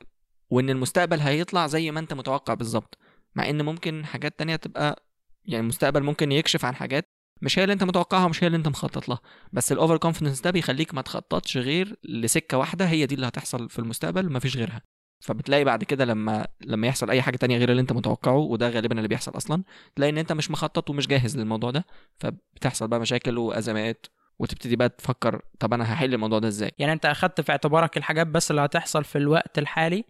وإن 0.50 0.70
المستقبل 0.70 1.20
هيطلع 1.20 1.68
زي 1.68 1.92
ما 1.92 2.00
أنت 2.00 2.14
متوقع 2.14 2.54
بالظبط. 2.54 2.98
مع 3.36 3.50
إن 3.50 3.62
ممكن 3.62 4.06
حاجات 4.06 4.40
تانية 4.40 4.56
تبقى 4.56 5.04
يعني 5.46 5.62
المستقبل 5.64 6.04
ممكن 6.04 6.32
يكشف 6.32 6.66
عن 6.66 6.76
حاجات 6.76 7.06
مش 7.42 7.60
هي 7.60 7.64
اللي 7.64 7.74
أنت 7.74 7.84
متوقعها 7.84 8.26
ومش 8.26 8.44
هي 8.44 8.48
اللي 8.48 8.58
أنت 8.58 8.68
مخطط 8.68 9.10
لها. 9.10 9.20
بس 9.54 9.72
ال 9.72 9.98
overconfidence 9.98 10.42
ده 10.42 10.52
بيخليك 10.52 10.94
ما 10.94 11.02
تخططش 11.02 11.58
غير 11.58 11.96
لسكة 12.04 12.58
واحدة 12.58 12.86
هي 12.86 13.06
دي 13.06 13.16
اللي 13.16 13.28
هتحصل 13.28 13.70
في 13.70 13.80
المستقبل 13.80 14.28
ومفيش 14.28 14.58
غيرها. 14.58 14.82
فبتلاقي 15.20 15.64
بعد 15.64 15.84
كده 15.84 16.06
لما 16.06 16.48
لما 16.66 16.88
يحصل 16.88 17.10
أي 17.10 17.22
حاجة 17.22 17.38
تانية 17.38 17.58
غير 17.58 17.72
اللي 17.72 17.82
أنت 17.82 17.92
متوقعه 17.94 18.36
وده 18.38 18.70
غالبا 18.70 18.98
اللي 18.98 19.08
بيحصل 19.08 19.38
أصلا 19.38 19.64
تلاقي 19.96 20.10
إن 20.10 20.18
أنت 20.18 20.32
مش 20.34 20.52
مخطط 20.52 20.90
ومش 20.90 21.08
جاهز 21.08 21.38
للموضوع 21.38 21.72
ده. 21.72 21.86
فبتحصل 22.18 22.88
بقى 22.88 23.00
مشاكل 23.00 23.38
وأزمات 23.38 24.06
وتبتدي 24.40 24.76
بقى 24.76 24.90
تفكر 24.90 25.42
طب 25.60 25.74
أنا 25.74 25.94
هحل 25.94 26.14
الموضوع 26.14 26.40
ده 26.40 26.48
إزاي؟ 26.48 26.72
يعني 26.80 26.94
أنت 26.94 27.06
أخدت 27.06 27.42
في 27.42 27.52
اعتبارك 27.52 27.98
الحاجات 27.98 28.28
بس 28.28 28.52
اللي 28.52 28.62
هتحصل 28.62 29.04
في 29.04 29.18
الوقت 29.18 29.60
الحالي 29.60 30.06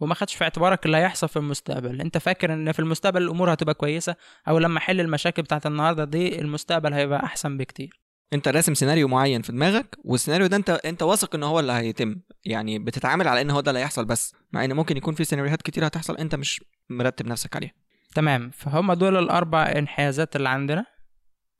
وما 0.00 0.14
خدش 0.14 0.34
في 0.34 0.44
اعتبارك 0.44 0.86
اللي 0.86 0.96
هيحصل 0.96 1.28
في 1.28 1.36
المستقبل. 1.36 2.00
انت 2.00 2.18
فاكر 2.18 2.52
ان 2.52 2.72
في 2.72 2.78
المستقبل 2.78 3.22
الأمور 3.22 3.52
هتبقى 3.52 3.74
كويسة 3.74 4.16
أو 4.48 4.58
لما 4.58 4.78
احل 4.78 5.00
المشاكل 5.00 5.42
بتاعت 5.42 5.66
النهارده 5.66 6.04
دي 6.04 6.40
المستقبل 6.40 6.92
هيبقى 6.92 7.24
احسن 7.24 7.56
بكتير. 7.56 8.00
انت 8.32 8.48
راسم 8.48 8.74
سيناريو 8.74 9.08
معين 9.08 9.42
في 9.42 9.52
دماغك 9.52 9.96
والسيناريو 10.04 10.46
ده 10.46 10.56
انت 10.56 10.70
انت 10.70 11.02
واثق 11.02 11.34
ان 11.34 11.42
هو 11.42 11.60
اللي 11.60 11.72
هيتم. 11.72 12.16
يعني 12.44 12.78
بتتعامل 12.78 13.28
على 13.28 13.40
ان 13.40 13.50
هو 13.50 13.60
ده 13.60 13.70
اللي 13.70 13.80
هيحصل 13.80 14.04
بس 14.04 14.34
مع 14.52 14.64
ان 14.64 14.72
ممكن 14.72 14.96
يكون 14.96 15.14
في 15.14 15.24
سيناريوهات 15.24 15.62
كتير 15.62 15.86
هتحصل 15.86 16.16
انت 16.16 16.34
مش 16.34 16.64
مرتب 16.90 17.26
نفسك 17.26 17.56
عليها. 17.56 17.72
تمام 18.14 18.50
فهم 18.50 18.92
دول 18.92 19.16
الأربع 19.16 19.62
انحيازات 19.62 20.36
اللي 20.36 20.48
عندنا. 20.48 20.86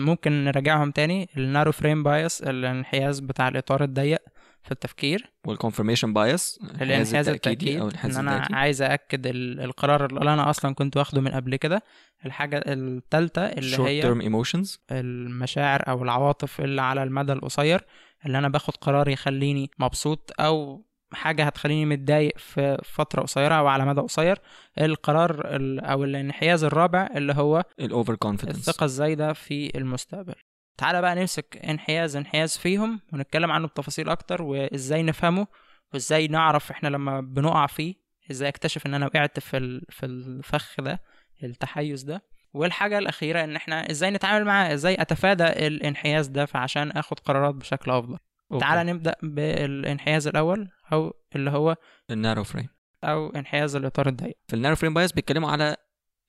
ممكن 0.03 0.45
نراجعهم 0.45 0.91
تاني. 0.91 1.29
ال 1.37 1.42
narrow 1.42 1.73
frame 1.73 2.03
bias 2.03 2.43
الانحياز 2.43 3.21
بتاع 3.21 3.49
الإطار 3.49 3.85
الضيق. 3.85 4.19
في 4.67 4.73
التفكير. 4.73 5.33
وال 5.49 5.57
confirmation 5.57 6.05
bias 6.05 6.59
الانحياز 6.81 7.29
التأكيد 7.29 7.77
أو 7.81 7.85
إن 7.87 7.91
انحياز 7.91 8.17
أنا 8.17 8.49
عايز 8.53 8.83
أأكد 8.83 9.27
ال- 9.27 9.61
القرار 9.61 10.07
اللي 10.07 10.33
أنا 10.33 10.51
أصلا 10.51 10.75
كنت 10.75 10.97
واخده 10.97 11.21
من 11.21 11.31
قبل 11.31 11.57
كده 11.57 11.83
الحاجة 12.27 12.63
الثالثه 12.67 13.43
اللي 13.47 13.65
هي 13.65 13.77
short 13.77 14.03
term 14.03 14.19
emotions. 14.23 14.79
المشاعر 14.91 15.89
أو 15.89 16.03
العواطف 16.03 16.61
اللي 16.61 16.83
على 16.83 17.03
المدى 17.03 17.33
القصير 17.33 17.85
اللي 18.27 18.39
أنا 18.39 18.49
باخد 18.49 18.77
قرار 18.77 19.09
يخليني 19.09 19.71
مبسوط 19.79 20.33
أو 20.41 20.87
حاجة 21.13 21.45
هتخليني 21.45 21.85
متضايق 21.87 22.39
في 22.39 22.79
فترة 22.85 23.23
قصيرة 23.23 23.55
أو 23.55 23.67
على 23.67 23.85
مدى 23.87 24.01
قصير. 24.01 24.39
القرار 24.81 25.57
ال- 25.57 25.81
أو 25.81 26.05
الانحياز 26.05 26.65
الرابع 26.65 27.09
اللي 27.17 27.33
هو 27.33 27.65
ال 27.81 28.15
overconfidence 28.15 28.57
الثقة 28.69 28.85
الزايدة 28.85 29.33
في 29.33 29.79
المستقبل. 29.79 30.35
تعالى 30.79 31.01
بقى 31.01 31.15
نمسك 31.15 31.61
انحياز 31.65 32.17
انحياز 32.17 32.59
فيهم 32.59 33.01
ونتكلم 33.13 33.51
عنه 33.51 33.67
بتفاصيل 33.67 34.09
أكتر 34.09 34.43
وإزاي 34.43 35.03
نفهمه 35.03 35.47
وإزاي 35.95 36.29
نعرف 36.29 36.71
إحنا 36.71 36.89
لما 36.89 37.21
بنقع 37.21 37.67
فيه 37.67 37.95
إزاي 38.31 38.49
أكتشف 38.49 38.87
إن 38.87 38.95
أنا 38.95 39.07
وقعت 39.07 39.41
في 39.41 39.81
في 39.91 40.07
الفخ 40.07 40.81
ده 40.81 41.01
التحيز 41.43 42.03
ده. 42.03 42.23
والحاجة 42.55 42.99
الأخيرة 42.99 43.45
إن 43.45 43.57
إحنا 43.57 43.91
إزاي 43.91 44.11
نتعامل 44.11 44.45
معاه 44.45 44.75
إزاي 44.75 44.97
أتفادى 45.01 45.45
الانحياز 45.67 46.27
ده 46.27 46.47
فعشان 46.47 46.91
آخد 46.91 47.21
قرارات 47.21 47.55
بشكل 47.55 47.91
أفضل. 47.91 48.19
تعالى 48.61 48.93
نبدأ 48.93 49.15
بالانحياز 49.23 50.27
الأول 50.29 50.69
أو 50.93 51.15
اللي 51.37 51.51
هو 51.51 51.77
ال 52.11 52.16
narrow 52.16 52.45
frame. 52.45 52.69
أو 53.05 53.29
انحياز 53.31 53.77
الإطار 53.77 54.09
الضيق. 54.09 54.37
في 54.49 54.55
ال 54.55 54.58
narrow 54.58 54.77
frame 54.77 54.95
bias 54.95 55.13
بيتكلموا 55.13 55.51
على 55.51 55.77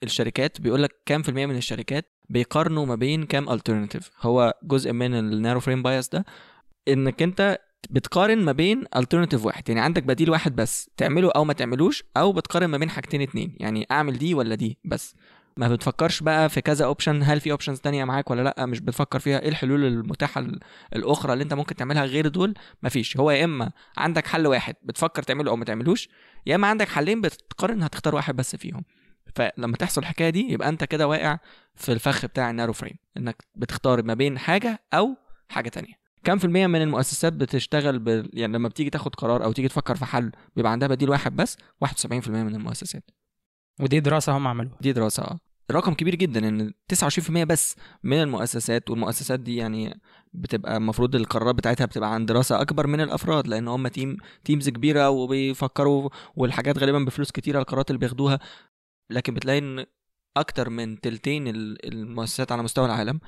الشركات 0.03 0.61
بيقول 0.61 0.83
لك 0.83 0.91
كام 1.05 1.21
في 1.21 1.29
المية 1.29 1.45
من 1.45 1.55
الشركات 1.57 2.13
بيقارنوا 2.29 2.85
ما 2.85 2.95
بين 2.95 3.23
كام 3.25 3.49
alternative 3.49 4.09
هو 4.21 4.53
جزء 4.63 4.91
من 4.91 5.13
ال 5.13 5.20
narrow 5.20 5.59
frame 5.59 5.83
bias 5.83 6.09
ده 6.09 6.25
إنك 6.87 7.21
أنت 7.21 7.57
بتقارن 7.89 8.37
ما 8.37 8.51
بين 8.51 8.83
alternative 8.95 9.45
واحد. 9.45 9.69
يعني 9.69 9.81
عندك 9.81 10.03
بديل 10.03 10.29
واحد 10.29 10.55
بس 10.55 10.89
تعمله 10.97 11.31
أو 11.31 11.43
ما 11.45 11.53
تعملوش 11.53 12.03
أو 12.17 12.31
بتقارن 12.33 12.65
ما 12.67 12.77
بين 12.77 12.89
حاجتين 12.89 13.21
اتنين. 13.21 13.55
يعني 13.59 13.87
أعمل 13.91 14.17
دي 14.17 14.33
ولا 14.33 14.55
دي 14.55 14.77
بس. 14.85 15.15
ما 15.57 15.67
بتفكرش 15.67 16.21
بقى 16.23 16.49
في 16.49 16.61
كذا 16.61 16.85
option 16.85 17.23
هل 17.23 17.39
في 17.39 17.51
options 17.51 17.79
تانية 17.79 18.03
معاك 18.05 18.31
ولا 18.31 18.41
لأ؟ 18.41 18.65
مش 18.65 18.79
بتفكر 18.79 19.19
فيها. 19.19 19.39
إيه 19.39 19.49
الحلول 19.49 19.85
المتاحة 19.85 20.41
ال- 20.41 20.59
الأخرى 20.95 21.33
اللي 21.33 21.43
أنت 21.43 21.53
ممكن 21.53 21.75
تعملها 21.75 22.05
غير 22.05 22.27
دول؟ 22.27 22.53
مفيش 22.83 23.17
هو 23.17 23.31
يا 23.31 23.45
إما 23.45 23.71
عندك 23.97 24.27
حل 24.27 24.47
واحد 24.47 24.75
بتفكر 24.83 25.23
تعمله 25.23 25.51
أو 25.51 25.55
ما 25.55 25.65
تعملوش 25.65 26.09
يا 26.45 26.55
إما 26.55 26.67
عندك 26.67 26.87
حلين 26.87 27.21
بتقرر 27.21 27.85
هتختار 27.85 28.15
واحد 28.15 28.35
بس 28.35 28.55
فيهم. 28.55 28.83
فلما 29.37 29.77
تحصل 29.77 30.01
الحكاية 30.01 30.29
دي 30.29 30.51
يبقى 30.51 30.69
أنت 30.69 30.83
كده 30.83 31.07
واقع 31.07 31.39
في 31.75 31.91
الفخ 31.91 32.25
بتاع 32.25 32.49
ال 32.49 32.53
narrow 32.53 32.73
frame 32.73 32.97
إنك 33.17 33.43
بتختار 33.55 34.03
ما 34.03 34.13
بين 34.13 34.37
حاجة 34.39 34.83
أو 34.93 35.15
حاجة 35.49 35.69
تانية. 35.69 35.93
كم 36.23 36.37
في 36.37 36.45
المية 36.45 36.67
من 36.67 36.81
المؤسسات 36.81 37.33
بتشتغل 37.33 37.99
ب... 37.99 38.07
يعني 38.33 38.53
لما 38.53 38.69
بتيجي 38.69 38.89
تاخد 38.89 39.15
قرار 39.15 39.43
أو 39.43 39.51
تيجي 39.51 39.67
تفكر 39.67 39.95
في 39.95 40.05
حل 40.05 40.31
بيبقى 40.55 40.71
عندها 40.71 40.87
بديل 40.87 41.09
واحد 41.09 41.35
بس 41.35 41.57
71% 41.85 42.27
من 42.27 42.55
المؤسسات. 42.55 43.03
ودي 43.79 43.99
دراسة 43.99 44.37
هم 44.37 44.47
عملوها. 44.47 44.77
دي 44.81 44.93
دراسة 44.93 45.23
آه. 45.23 45.39
رقم 45.71 45.93
كبير 45.93 46.15
جدا 46.15 46.47
إن 46.47 46.71
29% 46.93 47.29
بس 47.43 47.75
من 48.03 48.21
المؤسسات 48.21 48.89
والمؤسسات 48.89 49.39
دي 49.39 49.55
يعني 49.55 50.01
بتبقى 50.33 50.77
المفروض 50.77 51.15
القرارات 51.15 51.55
بتاعتها 51.55 51.85
بتبقى 51.85 52.13
عن 52.13 52.25
دراسة 52.25 52.61
أكبر 52.61 52.87
من 52.87 53.01
الأفراد 53.01 53.47
لأن 53.47 53.67
هم 53.67 53.87
team 53.87 54.17
teams 54.45 54.69
كبيرة 54.69 55.09
وبيفكروا 55.09 56.09
والحاجات 56.35 56.77
غالبا 56.77 56.99
بفلوس 56.99 57.31
كتيرة 57.31 57.59
القرارات 57.59 57.89
اللي 57.89 57.99
بياخدوها. 57.99 58.39
لكن 59.09 59.33
بتلاقي 59.33 59.59
إن 59.59 59.85
أكتر 60.37 60.69
من 60.69 60.99
تلتين 61.01 61.47
ال- 61.47 61.85
المؤسسات 61.93 62.51
على 62.51 62.63
مستوى 62.63 62.85
العالم 62.85 63.19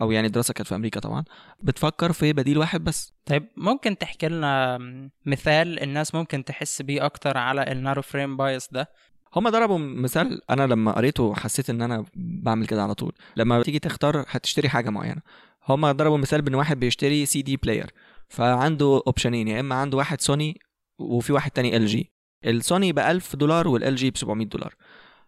أو 0.00 0.10
يعني 0.12 0.26
الدراسة 0.26 0.54
كانت 0.54 0.68
في 0.68 0.74
أمريكا 0.74 1.00
طبعا 1.00 1.24
بتفكر 1.62 2.12
في 2.12 2.32
بديل 2.32 2.58
واحد 2.58 2.84
بس. 2.84 3.12
طيب 3.24 3.48
ممكن 3.56 3.98
تحكي 3.98 4.28
لنا 4.28 4.78
مثال 5.26 5.82
الناس 5.82 6.14
ممكن 6.14 6.44
تحس 6.44 6.82
بيه 6.82 7.04
أكتر 7.06 7.38
على 7.38 7.72
ال 7.72 7.76
narrow 7.76 8.02
frame 8.02 8.36
bias 8.36 8.68
ده؟ 8.72 8.90
هما 9.36 9.50
ضربوا 9.50 9.78
مثال 9.78 10.40
أنا 10.50 10.66
لما 10.66 10.92
قريته 10.92 11.34
حسيت 11.34 11.70
إن 11.70 11.82
أنا 11.82 12.04
بعمل 12.16 12.66
كده 12.66 12.82
على 12.82 12.94
طول. 12.94 13.12
لما 13.36 13.62
تيجي 13.62 13.78
تختار 13.78 14.24
هتشتري 14.28 14.68
حاجة 14.68 14.90
معينة. 14.90 15.22
هما 15.68 15.92
ضربوا 15.92 16.18
مثال 16.18 16.42
بإن 16.42 16.54
واحد 16.54 16.80
بيشتري 16.80 17.26
CD 17.26 17.56
player 17.56 17.90
فعنده 18.28 19.02
option 19.06 19.38
ين 19.38 19.48
يا 19.48 19.60
إما 19.60 19.74
عنده 19.74 19.96
واحد 19.96 20.20
سوني 20.20 20.60
وفي 20.98 21.32
واحد 21.32 21.50
تاني 21.50 21.76
LG 21.76 21.83
ال 21.83 21.86
جي 21.86 22.12
السوني 22.46 22.92
ب 22.92 22.98
1000 22.98 23.36
دولار 23.36 23.68
وال 23.68 23.96
LG 23.96 24.10
ب 24.10 24.16
700 24.16 24.46
دولار. 24.46 24.74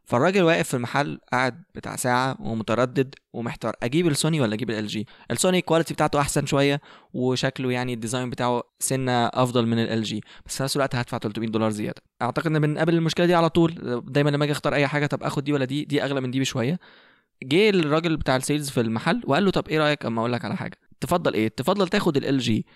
فالراجل 0.09 0.43
واقف 0.43 0.69
في 0.69 0.75
المحل 0.75 1.21
قاعد 1.33 1.63
بتاع 1.75 1.97
ساعة 1.97 2.37
ومتردد 2.41 3.15
ومحتار 3.33 3.77
أجيب 3.83 4.07
السوني 4.07 4.41
ولا 4.41 4.55
أجيب 4.55 4.71
ال 4.71 4.87
LG 4.87 5.07
ال 5.31 5.37
Sony 5.37 5.59
ال 5.59 5.63
quality 5.63 5.95
بتاعته 5.95 6.21
أحسن 6.21 6.47
شوية 6.47 6.81
وشكله 7.13 7.73
يعني 7.73 7.95
ال 7.95 8.00
design 8.00 8.31
بتاعه 8.31 8.63
سنة 8.79 9.27
أفضل 9.27 9.67
من 9.67 9.79
ال 9.79 10.03
LG 10.03 10.21
بس 10.47 10.57
في 10.57 10.63
نفس 10.63 10.77
الوقت 10.77 10.95
هدفع 10.95 11.19
300 11.19 11.51
دولار 11.51 11.71
زيادة. 11.71 12.03
أعتقد 12.23 12.47
إن 12.47 12.59
بنقابل 12.59 12.95
المشكلة 12.95 13.27
دي 13.27 13.35
على 13.35 13.49
طول. 13.49 14.03
دايما 14.07 14.31
لما 14.31 14.45
أجي 14.45 14.53
أختار 14.53 14.75
أي 14.75 14.87
حاجة 14.87 15.07
طب 15.07 15.23
آخد 15.23 15.45
دي 15.45 15.53
ولا 15.53 15.65
دي؟ 15.65 15.85
دي 15.85 16.05
أغلى 16.05 16.21
من 16.21 16.31
دي 16.31 16.41
بشوية. 16.41 16.79
جه 17.43 17.71
الراجل 17.71 18.17
بتاع 18.17 18.37
ال 18.37 18.43
sales 18.43 18.71
في 18.71 18.81
المحل 18.81 19.23
وقال 19.27 19.45
له 19.45 19.51
طب 19.51 19.69
إيه 19.69 19.79
رأيك 19.79 20.07
أما 20.07 20.21
أقول 20.21 20.33
لك 20.33 20.45
على 20.45 20.57
حاجة؟ 20.57 20.77
تفضل 21.01 21.35
إيه؟ 21.35 21.49
تفضل 21.49 21.89
تاخد 21.89 22.17
ال 22.17 22.39
LG 22.39 22.67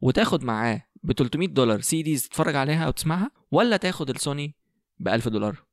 وتاخد 0.00 0.44
معاه 0.44 0.82
ب 1.02 1.12
300 1.12 1.48
دولار 1.48 1.80
CDs 1.80 2.28
تتفرج 2.28 2.56
عليها 2.56 2.86
أو 2.86 2.90
تسمعها 2.90 3.30
ولا 3.50 3.76
تاخد 3.76 4.10
السوني 4.10 4.54
ب 4.98 5.08
1000 5.08 5.28
دولار؟ 5.28 5.69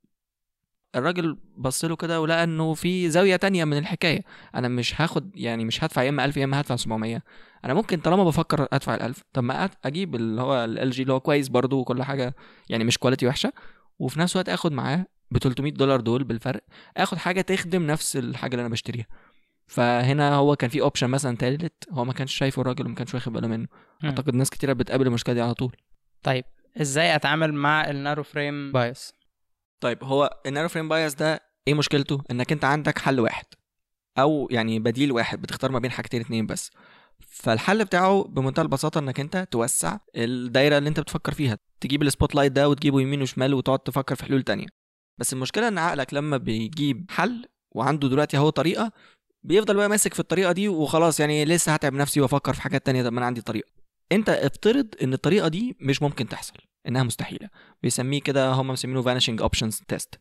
الراجل 0.98 1.38
بص 1.58 1.86
له 1.86 1.96
كده 1.96 2.22
ولقى 2.22 2.44
إنه 2.44 2.74
في 2.74 3.10
زاوية 3.10 3.36
تانية 3.36 3.66
من 3.66 3.78
الحكاية. 3.78 4.22
أنا 4.56 4.68
مش 4.68 5.02
هاخد 5.02 5.32
يعني 5.36 5.66
مش 5.66 5.84
هدفع 5.84 6.04
يا 6.04 6.10
إما 6.10 6.26
1000 6.26 6.38
يا 6.38 6.44
إما 6.44 6.60
هدفع 6.62 6.76
700 6.76 7.22
أنا 7.66 7.74
ممكن 7.74 7.98
طالما 7.98 8.24
بفكر 8.24 8.68
أدفع 8.74 8.96
ال 8.96 9.02
1000 9.02 9.24
طب 9.34 9.44
ما 9.44 9.70
أجيب 9.86 10.16
اللي 10.16 10.42
هو 10.42 10.66
ال 10.66 10.90
LG 10.90 11.02
اللي 11.02 11.14
هو 11.14 11.20
كويس 11.20 11.48
برضو 11.48 11.80
وكل 11.80 12.04
حاجة 12.04 12.36
يعني 12.70 12.84
مش 12.84 12.98
quality 12.98 13.28
وحشة 13.28 13.54
وفي 14.00 14.20
نفس 14.20 14.36
الوقت 14.36 14.50
آخد 14.50 14.72
معاه 14.72 15.06
ب 15.32 15.38
300 15.38 15.72
دولار 15.72 16.00
دول 16.02 16.24
بالفرق 16.24 16.64
آخد 16.98 17.18
حاجة 17.18 17.42
تخدم 17.42 17.84
نفس 17.88 18.18
الحاجة 18.18 18.52
اللي 18.52 18.62
أنا 18.62 18.70
بشتريها. 18.70 19.06
فهنا 19.68 20.36
هو 20.36 20.56
كان 20.56 20.70
في 20.70 20.82
option 20.82 21.10
مثلا 21.10 21.38
تالت 21.38 21.74
هو 21.92 22.06
ما 22.06 22.14
كانش 22.14 22.36
شايفه 22.36 22.62
الراجل 22.62 22.86
وما 22.86 22.96
كانش 22.96 23.14
واخد 23.14 23.34
باله 23.34 23.48
منه. 23.48 23.68
مم. 24.04 24.10
أعتقد 24.10 24.36
ناس 24.36 24.50
كتيرة 24.50 24.74
بتقابل 24.74 25.08
المشكلة 25.08 25.36
دي 25.36 25.42
على 25.42 25.54
طول. 25.54 25.76
طيب 26.24 26.46
إزاي 26.82 27.16
أتعامل 27.16 27.54
مع 27.54 27.90
النارو 27.90 28.24
فريم 28.24 28.72
بايس 28.72 29.14
طيب 29.80 30.04
هو 30.04 30.40
ال 30.46 30.49
narrow 30.49 30.68
frame 30.68 30.90
bias 30.90 31.14
ده 31.14 31.42
إيه 31.68 31.74
مشكلته؟ 31.74 32.22
إنك 32.32 32.52
أنت 32.52 32.66
عندك 32.66 33.00
حل 33.00 33.20
واحد 33.20 33.46
أو 34.18 34.48
يعني 34.52 34.80
بديل 34.80 35.12
واحد 35.12 35.42
بتختار 35.42 35.72
ما 35.72 35.80
بين 35.80 35.92
حاجتين 35.92 36.22
اتنين 36.22 36.48
بس. 36.48 36.72
فالحل 37.20 37.86
بتاعه 37.86 38.24
بمنتهى 38.24 38.64
البساطة 38.64 39.00
إنك 39.00 39.20
أنت 39.20 39.48
توسع 39.52 39.98
الدايرة 40.16 40.78
اللي 40.78 40.90
أنت 40.90 41.00
بتفكر 41.00 41.34
فيها. 41.34 41.58
تجيب 41.82 42.02
ال 42.02 42.36
spotlight 42.36 42.52
ده 42.52 42.70
وتجيبه 42.70 43.02
يمين 43.02 43.22
وشمال 43.22 43.54
وتقعد 43.54 43.80
تفكر 43.80 44.16
في 44.16 44.26
حلول 44.26 44.44
تانية. 44.44 44.68
بس 45.18 45.34
المشكلة 45.34 45.68
إن 45.68 45.78
عقلك 45.78 46.14
لما 46.14 46.38
بيجيب 46.38 47.06
حل 47.10 47.46
وعنده 47.76 48.08
دلوقتي 48.10 48.38
أهو 48.38 48.50
طريقة 48.50 48.92
بيفضل 49.44 49.76
بقى 49.76 49.90
ماسك 49.90 50.14
في 50.14 50.20
الطريقة 50.20 50.52
دي 50.52 50.68
وخلاص 50.68 51.20
يعني 51.20 51.46
لسه 51.46 51.74
هتعب 51.74 51.94
نفسي 51.94 52.22
وأفكر 52.22 52.54
في 52.54 52.62
حاجات 52.62 52.86
تانية. 52.86 53.04
طب 53.04 53.14
ما 53.14 53.18
أنا 53.20 53.26
عندي 53.26 53.42
طريقة. 53.42 53.70
أنت 54.12 54.30
افترض 54.30 54.88
إن 55.04 55.14
الطريقة 55.14 55.48
دي 55.48 55.78
مش 55.80 56.02
ممكن 56.02 56.28
تحصل. 56.30 56.54
إنها 56.88 57.04
مستحيلة. 57.04 57.50
بيسميه 57.84 58.22
كده 58.22 58.52
هم 58.52 58.68
مسمينه 58.68 59.02
vanishing 59.02 59.42
options 59.42 59.82
test 59.88 60.20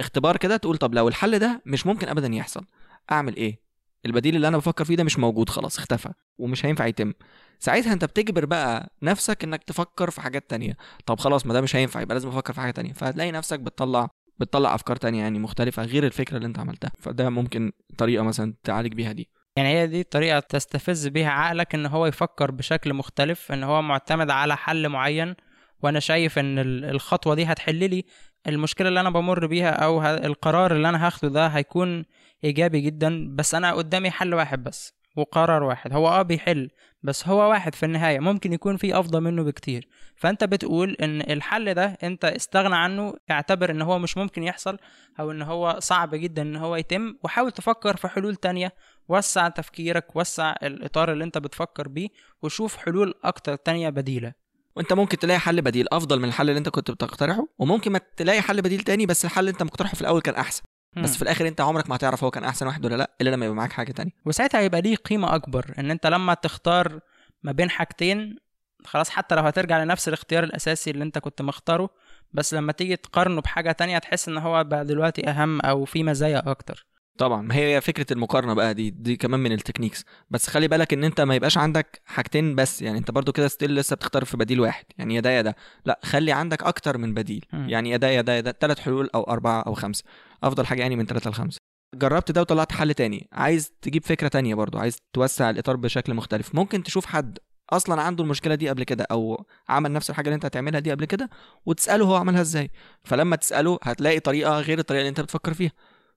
اختبار 0.00 0.36
كده 0.36 0.56
تقول 0.56 0.76
طب 0.76 0.94
لو 0.94 1.08
الحل 1.08 1.38
ده 1.38 1.62
مش 1.66 1.86
ممكن 1.86 2.08
ابدا 2.08 2.34
يحصل 2.34 2.64
أعمل 3.12 3.36
إيه؟ 3.36 3.62
البديل 4.06 4.36
اللي 4.36 4.48
أنا 4.48 4.56
بفكر 4.56 4.84
فيه 4.84 4.96
ده 4.96 5.04
مش 5.04 5.18
موجود 5.18 5.48
خلاص 5.48 5.78
اختفى 5.78 6.12
ومش 6.38 6.66
هينفع 6.66 6.86
يتم. 6.86 7.12
ساعتها 7.58 7.92
أنت 7.92 8.04
بتجبر 8.04 8.44
بقى 8.44 8.92
نفسك 9.02 9.44
إنك 9.44 9.64
تفكر 9.64 10.10
في 10.10 10.20
حاجات 10.20 10.50
تانية. 10.50 10.76
طب 11.06 11.18
خلاص 11.20 11.46
ما 11.46 11.52
ده 11.52 11.60
مش 11.60 11.76
هينفع 11.76 12.00
يبقى 12.00 12.14
لازم 12.14 12.28
أفكر 12.28 12.52
في 12.52 12.60
حاجة 12.60 12.70
تانية. 12.70 12.92
فهتلاقي 12.92 13.32
نفسك 13.32 13.60
بتطلع 13.60 14.08
بتطلع 14.38 14.74
أفكار 14.74 14.96
تانية 14.96 15.20
يعني 15.22 15.38
مختلفة 15.38 15.82
غير 15.82 16.06
الفكرة 16.06 16.36
اللي 16.36 16.46
أنت 16.46 16.58
عملتها. 16.58 16.92
فده 16.98 17.30
ممكن 17.30 17.72
طريقة 17.98 18.22
مثلا 18.24 18.54
تعالج 18.64 18.94
بيها 18.94 19.12
دي. 19.12 19.28
يعني 19.56 19.68
هي 19.68 19.86
دي 19.86 20.02
طريقة 20.02 20.40
تستفز 20.40 21.06
بيها 21.06 21.30
عقلك 21.30 21.74
إن 21.74 21.86
هو 21.86 22.06
يفكر 22.06 22.50
بشكل 22.50 22.94
مختلف 22.94 23.52
إن 23.52 23.62
هو 23.62 23.82
معتمد 23.82 24.30
على 24.30 24.56
حل 24.56 24.88
معين 24.88 25.34
وأنا 25.82 26.00
شايف 26.00 26.38
إن 26.38 26.58
ال- 26.58 26.84
الخطوة 26.84 27.34
دي 27.34 27.44
هتحل 27.44 27.90
لي 27.90 28.04
المشكلة 28.48 28.88
اللي 28.88 29.00
أنا 29.00 29.10
بمر 29.10 29.46
بيها 29.46 29.70
أو 29.70 30.02
القرار 30.04 30.76
اللي 30.76 30.88
أنا 30.88 31.06
هاخده 31.06 31.28
ده 31.28 31.46
هيكون 31.46 32.04
إيجابي 32.44 32.80
جدا 32.80 33.34
بس 33.36 33.54
أنا 33.54 33.72
قدامي 33.72 34.10
حل 34.10 34.34
واحد 34.34 34.64
بس 34.64 34.92
وقرار 35.16 35.62
واحد. 35.62 35.92
هو 35.92 36.08
آه 36.08 36.22
بيحل 36.22 36.70
بس 37.02 37.28
هو 37.28 37.50
واحد 37.50 37.74
في 37.74 37.86
النهاية 37.86 38.20
ممكن 38.20 38.52
يكون 38.52 38.76
فيه 38.76 39.00
أفضل 39.00 39.20
منه 39.20 39.42
بكتير. 39.44 39.88
فأنت 40.16 40.44
بتقول 40.44 40.96
إن 41.02 41.20
الحل 41.20 41.74
ده 41.74 41.98
أنت 42.02 42.24
استغنى 42.24 42.76
عنه 42.76 43.14
اعتبر 43.30 43.70
إن 43.70 43.82
هو 43.82 43.98
مش 43.98 44.16
ممكن 44.16 44.42
يحصل 44.42 44.78
أو 45.20 45.30
إن 45.30 45.42
هو 45.42 45.76
صعب 45.78 46.14
جدا 46.14 46.42
إن 46.42 46.56
هو 46.56 46.76
يتم 46.76 47.14
وحاول 47.24 47.52
تفكر 47.52 47.96
في 47.96 48.08
حلول 48.08 48.36
تانية. 48.36 48.72
وسع 49.08 49.48
تفكيرك 49.48 50.16
وسع 50.16 50.54
الإطار 50.62 51.12
اللي 51.12 51.24
أنت 51.24 51.38
بتفكر 51.38 51.88
بيه 51.88 52.08
وشوف 52.42 52.76
حلول 52.76 53.14
أكتر 53.24 53.56
تانية 53.56 53.88
بديلة. 53.90 54.41
وانت 54.76 54.92
ممكن 54.92 55.18
تلاقي 55.18 55.38
حل 55.40 55.62
بديل 55.62 55.86
أفضل 55.92 56.18
من 56.18 56.24
الحل 56.24 56.48
اللي 56.48 56.58
انت 56.58 56.68
كنت 56.68 56.90
بتقترحه 56.90 57.46
وممكن 57.58 57.92
ما 57.92 58.00
تلاقي 58.16 58.40
حل 58.42 58.62
بديل 58.62 58.80
تاني 58.80 59.06
بس 59.06 59.24
الحل 59.24 59.40
اللي 59.40 59.50
انت 59.50 59.62
مقترحه 59.62 59.94
في 59.94 60.00
الأول 60.00 60.20
كان 60.20 60.34
أحسن. 60.34 60.62
بس. 60.96 61.16
في 61.16 61.22
الآخر 61.22 61.48
انت 61.48 61.60
عمرك 61.60 61.90
ما 61.90 61.96
هتعرف 61.96 62.24
هو 62.24 62.30
كان 62.30 62.44
أحسن 62.44 62.66
واحد 62.66 62.84
ولا 62.86 62.96
لأ 62.96 63.10
إلا 63.20 63.30
لما 63.30 63.46
يبقى 63.46 63.56
معاك 63.56 63.72
حاجة 63.72 63.92
تانية. 63.92 64.10
وساعتها 64.24 64.60
هيبقى 64.60 64.80
ليه 64.80 64.96
قيمة 64.96 65.34
أكبر 65.34 65.74
إن 65.78 65.90
أنت 65.90 66.06
لما 66.06 66.34
تختار 66.34 67.00
ما 67.42 67.52
بين 67.52 67.70
حاجتين 67.70 68.36
خلاص 68.84 69.10
حتى 69.10 69.34
لو 69.34 69.42
هترجع 69.42 69.82
لنفس 69.82 70.08
الاختيار 70.08 70.44
الأساسي 70.44 70.90
اللي 70.90 71.04
أنت 71.04 71.18
كنت 71.18 71.42
مختاره 71.42 71.90
بس 72.32 72.54
لما 72.54 72.72
تيجي 72.72 72.96
تقارنه 72.96 73.40
بحاجة 73.40 73.72
تانية 73.72 73.98
تحس 73.98 74.28
إن 74.28 74.38
هو 74.38 74.64
بقى 74.64 74.84
دلوقتي 74.84 75.28
أهم 75.30 75.60
أو 75.60 75.84
في 75.84 76.02
مزايا 76.02 76.50
أكتر. 76.50 76.86
طبعا. 77.18 77.42
ما 77.42 77.54
هي 77.54 77.80
فكرة 77.80 78.06
المقارنة 78.12 78.54
بقى 78.54 78.74
دي 78.74 78.90
دي 78.90 79.16
كمان 79.16 79.40
من 79.40 79.52
ال 79.52 79.56
techniques. 79.56 80.04
بس 80.30 80.48
خلي 80.48 80.68
بالك 80.68 80.92
إن 80.92 81.04
أنت 81.04 81.20
ما 81.20 81.34
يبقاش 81.34 81.58
عندك 81.58 82.02
حاجتين 82.04 82.54
بس. 82.54 82.82
يعني 82.82 82.98
أنت 82.98 83.10
برضو 83.10 83.32
كده 83.32 83.48
still 83.48 83.74
لسه 83.74 83.96
بتختار 83.96 84.24
في 84.24 84.36
بديل 84.36 84.60
واحد. 84.60 84.84
يعني 84.98 85.14
يا 85.14 85.20
ده 85.20 85.30
يا 85.30 85.42
ده. 85.42 85.56
لا 85.84 86.00
خلي 86.04 86.32
عندك 86.32 86.62
أكتر 86.62 86.98
من 86.98 87.14
بديل. 87.14 87.44
مم. 87.52 87.68
يعني 87.68 87.90
يا 87.90 87.96
ده 87.96 88.08
يا 88.08 88.20
ده 88.20 88.32
يا 88.32 88.40
ده. 88.40 88.56
ثلاث 88.60 88.78
حلول 88.80 89.10
أو 89.14 89.22
أربعة 89.22 89.60
أو 89.62 89.74
خمسة. 89.74 90.04
أفضل 90.44 90.66
حاجة 90.66 90.80
يعني 90.80 90.96
من 90.96 91.06
ثلاثة 91.06 91.30
لخمسة. 91.30 91.58
جربت 91.94 92.30
ده 92.32 92.40
وطلعت 92.40 92.72
حل 92.72 92.94
تاني. 92.94 93.28
عايز 93.32 93.70
تجيب 93.82 94.04
فكرة 94.04 94.28
تانية 94.28 94.54
برضو. 94.54 94.78
عايز 94.78 94.96
توسع 95.12 95.50
الإطار 95.50 95.76
بشكل 95.76 96.14
مختلف. 96.14 96.54
ممكن 96.54 96.82
تشوف 96.82 97.06
حد 97.06 97.38
أصلا 97.70 98.02
عنده 98.02 98.24
المشكلة 98.24 98.54
دي 98.54 98.68
قبل 98.68 98.84
كده 98.84 99.06
أو 99.10 99.46
عمل 99.68 99.92
نفس 99.92 100.10
الحاجة 100.10 100.26
اللي 100.26 100.34
أنت 100.34 100.44
هتعملها 100.44 100.80
دي 100.80 100.90
قبل 100.90 101.04
كده 101.04 101.30
وتسأله 101.66 102.04
هو 102.04 102.16
عملها 102.16 102.40
إزاي. 102.40 102.70
فلما 103.04 103.36
تسأله 103.36 103.78
هتلاقي 103.82 104.20
طريقة 104.20 104.60
غير 104.60 104.78
الطريقة 104.78 105.00
اللي 105.00 105.08
أنت 105.08 105.20
بتفكر 105.20 105.54
فيها. 105.54 105.72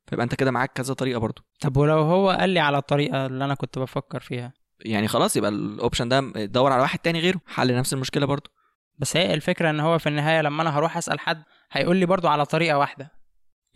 فيبقى 0.08 0.24
انت 0.24 0.36
كده 0.36 0.52
معاك 0.52 0.74
كذا 0.74 0.94
طريقة 0.94 1.20
برضو. 1.20 1.42
طب 1.62 1.78
ولو 1.78 1.98
هو 1.98 2.30
قال 2.30 2.50
لي 2.50 2.60
على 2.60 2.78
الطريقة 2.78 3.26
اللي 3.26 3.46
أنا 3.46 3.56
كنت 3.56 3.80
بفكر 3.80 4.20
فيها؟ 4.20 4.54
يعني 4.80 5.08
خلاص 5.08 5.36
يبقى 5.36 5.50
الاوبشن 5.50 6.10
ده 6.10 6.46
دور 6.46 6.72
على 6.72 6.82
واحد 6.82 7.00
تاني 7.00 7.20
غيره 7.20 7.42
حل 7.48 7.76
نفس 7.76 7.94
المشكلة 7.94 8.26
برضو. 8.26 8.50
بس 8.98 9.18
هي 9.18 9.34
الفكرة 9.34 9.70
إن 9.70 9.80
هو 9.80 10.00
في 10.00 10.10
النهاية 10.10 10.42
لما 10.42 10.62
أنا 10.62 10.78
هروح 10.78 10.98
أسأل 10.98 11.20
حد 11.20 11.44
هيقول 11.72 11.98
لي 11.98 12.06
برضو 12.06 12.28
على 12.28 12.46
طريقة 12.46 12.78
واحدة. 12.78 13.12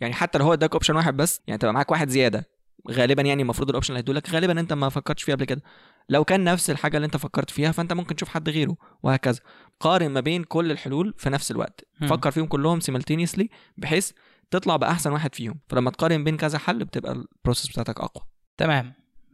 يعني 0.00 0.14
حتى 0.14 0.38
لو 0.38 0.44
هو 0.44 0.52
اداك 0.52 0.72
option 0.72 0.96
واحد 0.96 1.16
بس 1.16 1.40
يعني 1.46 1.58
تبقى 1.58 1.74
معاك 1.74 1.90
واحد 1.90 2.08
زيادة 2.08 2.44
غالبا 2.90 3.22
يعني 3.22 3.42
المفروض 3.42 3.68
ال 3.68 3.71
option 3.71 3.92
اللي 3.92 3.98
هيدولك 3.98 4.30
غالبا 4.30 4.60
أنت 4.60 4.72
ما 4.72 4.88
فكرتش 4.88 5.22
فيه 5.22 5.34
قبل 5.34 5.44
كده. 5.44 5.62
لو 6.08 6.24
كان 6.24 6.44
نفس 6.44 6.70
الحاجة 6.70 6.96
اللي 6.96 7.06
أنت 7.06 7.16
فكرت 7.16 7.50
فيها 7.50 7.72
فأنت 7.72 7.92
ممكن 7.92 8.16
تشوف 8.16 8.28
حد 8.28 8.48
غيره 8.48 8.76
وهكذا. 9.02 9.40
قارن 9.80 10.10
ما 10.10 10.20
بين 10.20 10.44
كل 10.44 10.70
الحلول 10.70 11.14
في 11.18 11.30
نفس 11.30 11.50
الوقت. 11.50 11.84
مم. 12.00 12.08
فكر 12.08 12.30
فيهم 12.30 12.46
كلهم 12.46 12.80
simultaneously 12.80 13.46
بحيث 13.76 14.10
تطلع 14.50 14.76
بأحسن 14.76 15.12
واحد 15.12 15.34
فيهم. 15.34 15.60
فلما 15.68 15.90
تقارن 15.90 16.24
بين 16.24 16.36
كذا 16.36 16.58
حل 16.58 16.84
بتبقى 16.84 17.12
ال 17.12 17.19
process 17.19 17.68
بتاعتك 17.70 18.00
أقوى. 18.00 18.24
تمام. 18.56 18.92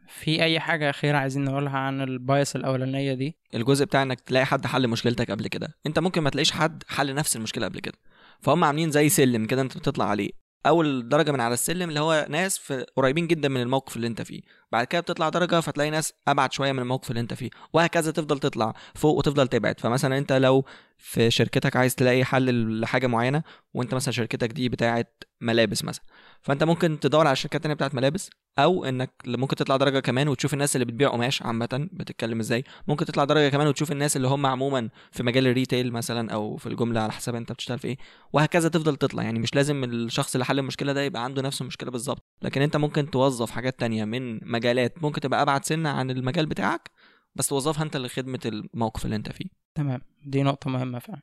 في 0.08 0.42
أي 0.42 0.60
حاجة 0.60 0.90
أخيرة 0.90 1.18
عايزين 1.18 1.44
نقولها 1.44 1.78
عن 1.78 2.00
ال 2.00 2.11
bias 2.11 2.56
الأولانية 2.56 3.14
دي؟ 3.14 3.38
الجزء 3.54 3.84
بتاع 3.84 4.02
إنك 4.02 4.20
تلاقي 4.20 4.46
حد 4.46 4.66
حل 4.66 4.88
مشكلتك 4.88 5.30
قبل 5.30 5.48
كده. 5.48 5.68
أنت 5.86 5.98
ممكن 5.98 6.20
ما 6.22 6.30
تلاقيش 6.30 6.52
حد 6.52 6.82
حل 6.88 7.14
نفس 7.14 7.36
المشكلة 7.36 7.66
قبل 7.66 7.80
كده. 7.80 7.98
فهم 8.40 8.64
عاملين 8.64 8.90
زي 8.90 9.08
سلم 9.08 9.46
كده 9.46 9.62
أنت 9.62 9.78
بتطلع 9.78 10.04
عليه. 10.04 10.30
أول 10.66 11.08
درجة 11.08 11.32
من 11.32 11.40
على 11.40 11.54
السلم 11.54 11.88
اللي 11.88 12.00
هو 12.00 12.26
ناس 12.28 12.58
في 12.58 12.86
قريبين 12.96 13.26
جدا 13.26 13.48
من 13.48 13.62
الموقف 13.62 13.96
اللي 13.96 14.06
أنت 14.06 14.22
فيه. 14.22 14.40
بعد 14.72 14.86
كده 14.86 15.00
بتطلع 15.00 15.28
درجة 15.28 15.60
فتلاقي 15.60 15.90
ناس 15.90 16.12
أبعد 16.28 16.52
شوية 16.52 16.72
من 16.72 16.78
الموقف 16.78 17.10
اللي 17.10 17.20
أنت 17.20 17.34
فيه. 17.34 17.50
وهكذا 17.72 18.10
تفضل 18.12 18.38
تطلع 18.38 18.74
فوق 18.94 19.18
وتفضل 19.18 19.48
تبعد. 19.48 19.80
فمثلا 19.80 20.18
أنت 20.18 20.32
لو 20.32 20.64
في 20.98 21.30
شركتك 21.30 21.76
عايز 21.76 21.94
تلاقي 21.94 22.24
حل 22.24 22.80
لحاجة 22.80 23.06
معينة 23.06 23.42
وأنت 23.74 23.94
مثلا 23.94 24.12
شركتك 24.12 24.52
دي 24.52 24.68
بتاعه 24.68 25.06
ملابس 25.40 25.84
مثلا. 25.84 26.04
فانت 26.42 26.64
ممكن 26.64 27.00
تدور 27.00 27.26
على 27.26 27.32
الشركات 27.32 27.56
التانية 27.56 27.74
بتاعت 27.74 27.94
ملابس 27.94 28.30
أو 28.58 28.84
إنك 28.84 29.10
ممكن 29.26 29.56
تطلع 29.56 29.76
درجة 29.76 30.00
كمان 30.00 30.28
وتشوف 30.28 30.54
الناس 30.54 30.76
اللي 30.76 30.84
بتبيع 30.84 31.08
قماش 31.08 31.42
عامة 31.42 31.88
بتتكلم 31.92 32.40
إزاي؟ 32.40 32.64
ممكن 32.88 33.04
تطلع 33.04 33.24
درجة 33.24 33.48
كمان 33.48 33.66
وتشوف 33.66 33.92
الناس 33.92 34.16
اللي 34.16 34.28
هم 34.28 34.46
عموما 34.46 34.88
في 35.12 35.22
مجال 35.22 35.46
الريتيل 35.46 35.92
مثلا 35.92 36.32
أو 36.32 36.56
في 36.56 36.66
الجملة 36.66 37.00
على 37.00 37.12
حسب 37.12 37.34
أنت 37.34 37.52
بتشتغل 37.52 37.78
في 37.78 37.88
إيه 37.88 37.96
وهكذا 38.32 38.68
تفضل 38.68 38.96
تطلع. 38.96 39.22
يعني 39.22 39.38
مش 39.38 39.54
لازم 39.54 39.84
الشخص 39.84 40.34
اللي 40.34 40.44
حل 40.44 40.58
المشكلة 40.58 40.92
ده 40.92 41.02
يبقى 41.02 41.24
عنده 41.24 41.42
نفس 41.42 41.60
المشكلة 41.60 41.90
بالظبط. 41.90 42.24
لكن 42.42 42.62
أنت 42.62 42.76
ممكن 42.76 43.10
توظف 43.10 43.50
حاجات 43.50 43.80
تانية 43.80 44.04
من 44.04 44.50
مجالات. 44.52 45.02
ممكن 45.02 45.20
تبقى 45.20 45.42
أبعد 45.42 45.64
سنة 45.64 45.88
عن 45.88 46.10
المجال 46.10 46.46
بتاعك 46.46 46.90
بس 47.34 47.48
توظفها 47.48 47.82
أنت 47.82 47.96
لخدمة 47.96 48.40
الموقف 48.46 49.04
اللي 49.04 49.16
أنت 49.16 49.32
فيه. 49.32 49.46
تمام. 49.74 50.00
دي 50.26 50.42
نقطة 50.42 50.70
مهمة 50.70 50.98
فعلا. 50.98 51.20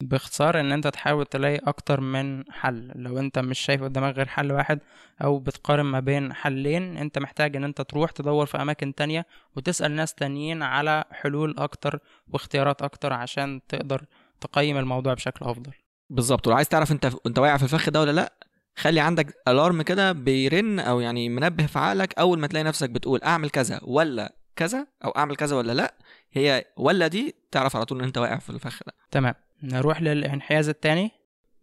باختصار 0.00 0.60
إن 0.60 0.72
أنت 0.72 0.86
تحاول 0.86 1.26
تلاقي 1.26 1.56
أكتر 1.56 2.00
من 2.00 2.52
حل. 2.52 2.92
لو 2.94 3.18
أنت 3.18 3.38
مش 3.38 3.58
شايف 3.58 3.82
قدامك 3.82 4.14
غير 4.16 4.28
حل 4.28 4.52
واحد 4.52 4.80
أو 5.24 5.38
بتقارن 5.38 5.84
ما 5.84 6.00
بين 6.00 6.32
حلين 6.32 6.96
أنت 6.96 7.18
محتاج 7.18 7.56
إن 7.56 7.64
أنت 7.64 7.80
تروح 7.80 8.10
تدور 8.10 8.46
في 8.46 8.62
أماكن 8.62 8.94
تانية 8.94 9.26
وتسأل 9.56 9.92
ناس 9.92 10.14
تانيين 10.14 10.62
على 10.62 11.04
حلول 11.10 11.54
أكتر 11.58 11.98
واختيارات 12.28 12.82
أكتر 12.82 13.12
عشان 13.12 13.60
تقدر 13.68 14.04
تقيم 14.40 14.76
الموضوع 14.76 15.14
بشكل 15.14 15.46
أفضل. 15.46 15.72
بالظبط. 16.10 16.46
ولو 16.46 16.56
عايز 16.56 16.68
تعرف 16.68 16.92
أنت 16.92 17.10
أنت 17.26 17.38
واقع 17.38 17.56
في 17.56 17.62
الفخ 17.62 17.90
ده 17.90 18.00
ولا 18.00 18.12
لأ 18.12 18.32
خلي 18.76 19.00
عندك 19.00 19.34
alarm 19.48 19.82
كده 19.82 20.12
بيرن 20.12 20.78
أو 20.78 21.00
يعني 21.00 21.28
منبه 21.28 21.66
في 21.66 21.78
عقلك 21.78 22.18
أول 22.18 22.38
ما 22.38 22.46
تلاقي 22.46 22.64
نفسك 22.64 22.90
بتقول 22.90 23.20
أعمل 23.24 23.50
كذا 23.50 23.80
ولا 23.82 24.36
كذا 24.56 24.86
أو 25.04 25.10
أعمل 25.10 25.36
كذا 25.36 25.56
ولا 25.56 25.72
لأ 25.72 25.94
هي 26.32 26.64
ولا 26.76 27.06
دي 27.06 27.34
تعرف 27.50 27.76
على 27.76 27.84
طول 27.84 27.98
إن 27.98 28.04
أنت 28.04 28.18
واقع 28.18 28.38
في 28.38 28.50
الفخ 28.50 28.80
ده. 28.86 28.92
تمام. 29.10 29.34
نروح 29.62 30.02
للانحياز 30.02 30.68
التاني؟ 30.68 31.10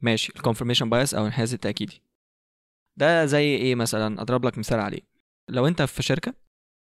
ماشي 0.01 0.33
ال 0.33 0.37
confirmation 0.37 0.83
bias 0.83 1.13
أو 1.13 1.21
الانحياز 1.21 1.53
التأكيدي. 1.53 2.01
ده 2.97 3.25
زي 3.25 3.55
إيه 3.55 3.75
مثلا؟ 3.75 4.21
أضرب 4.21 4.45
لك 4.45 4.57
مثال 4.57 4.79
عليه. 4.79 5.01
لو 5.49 5.67
أنت 5.67 5.81
في 5.81 6.03
شركة 6.03 6.33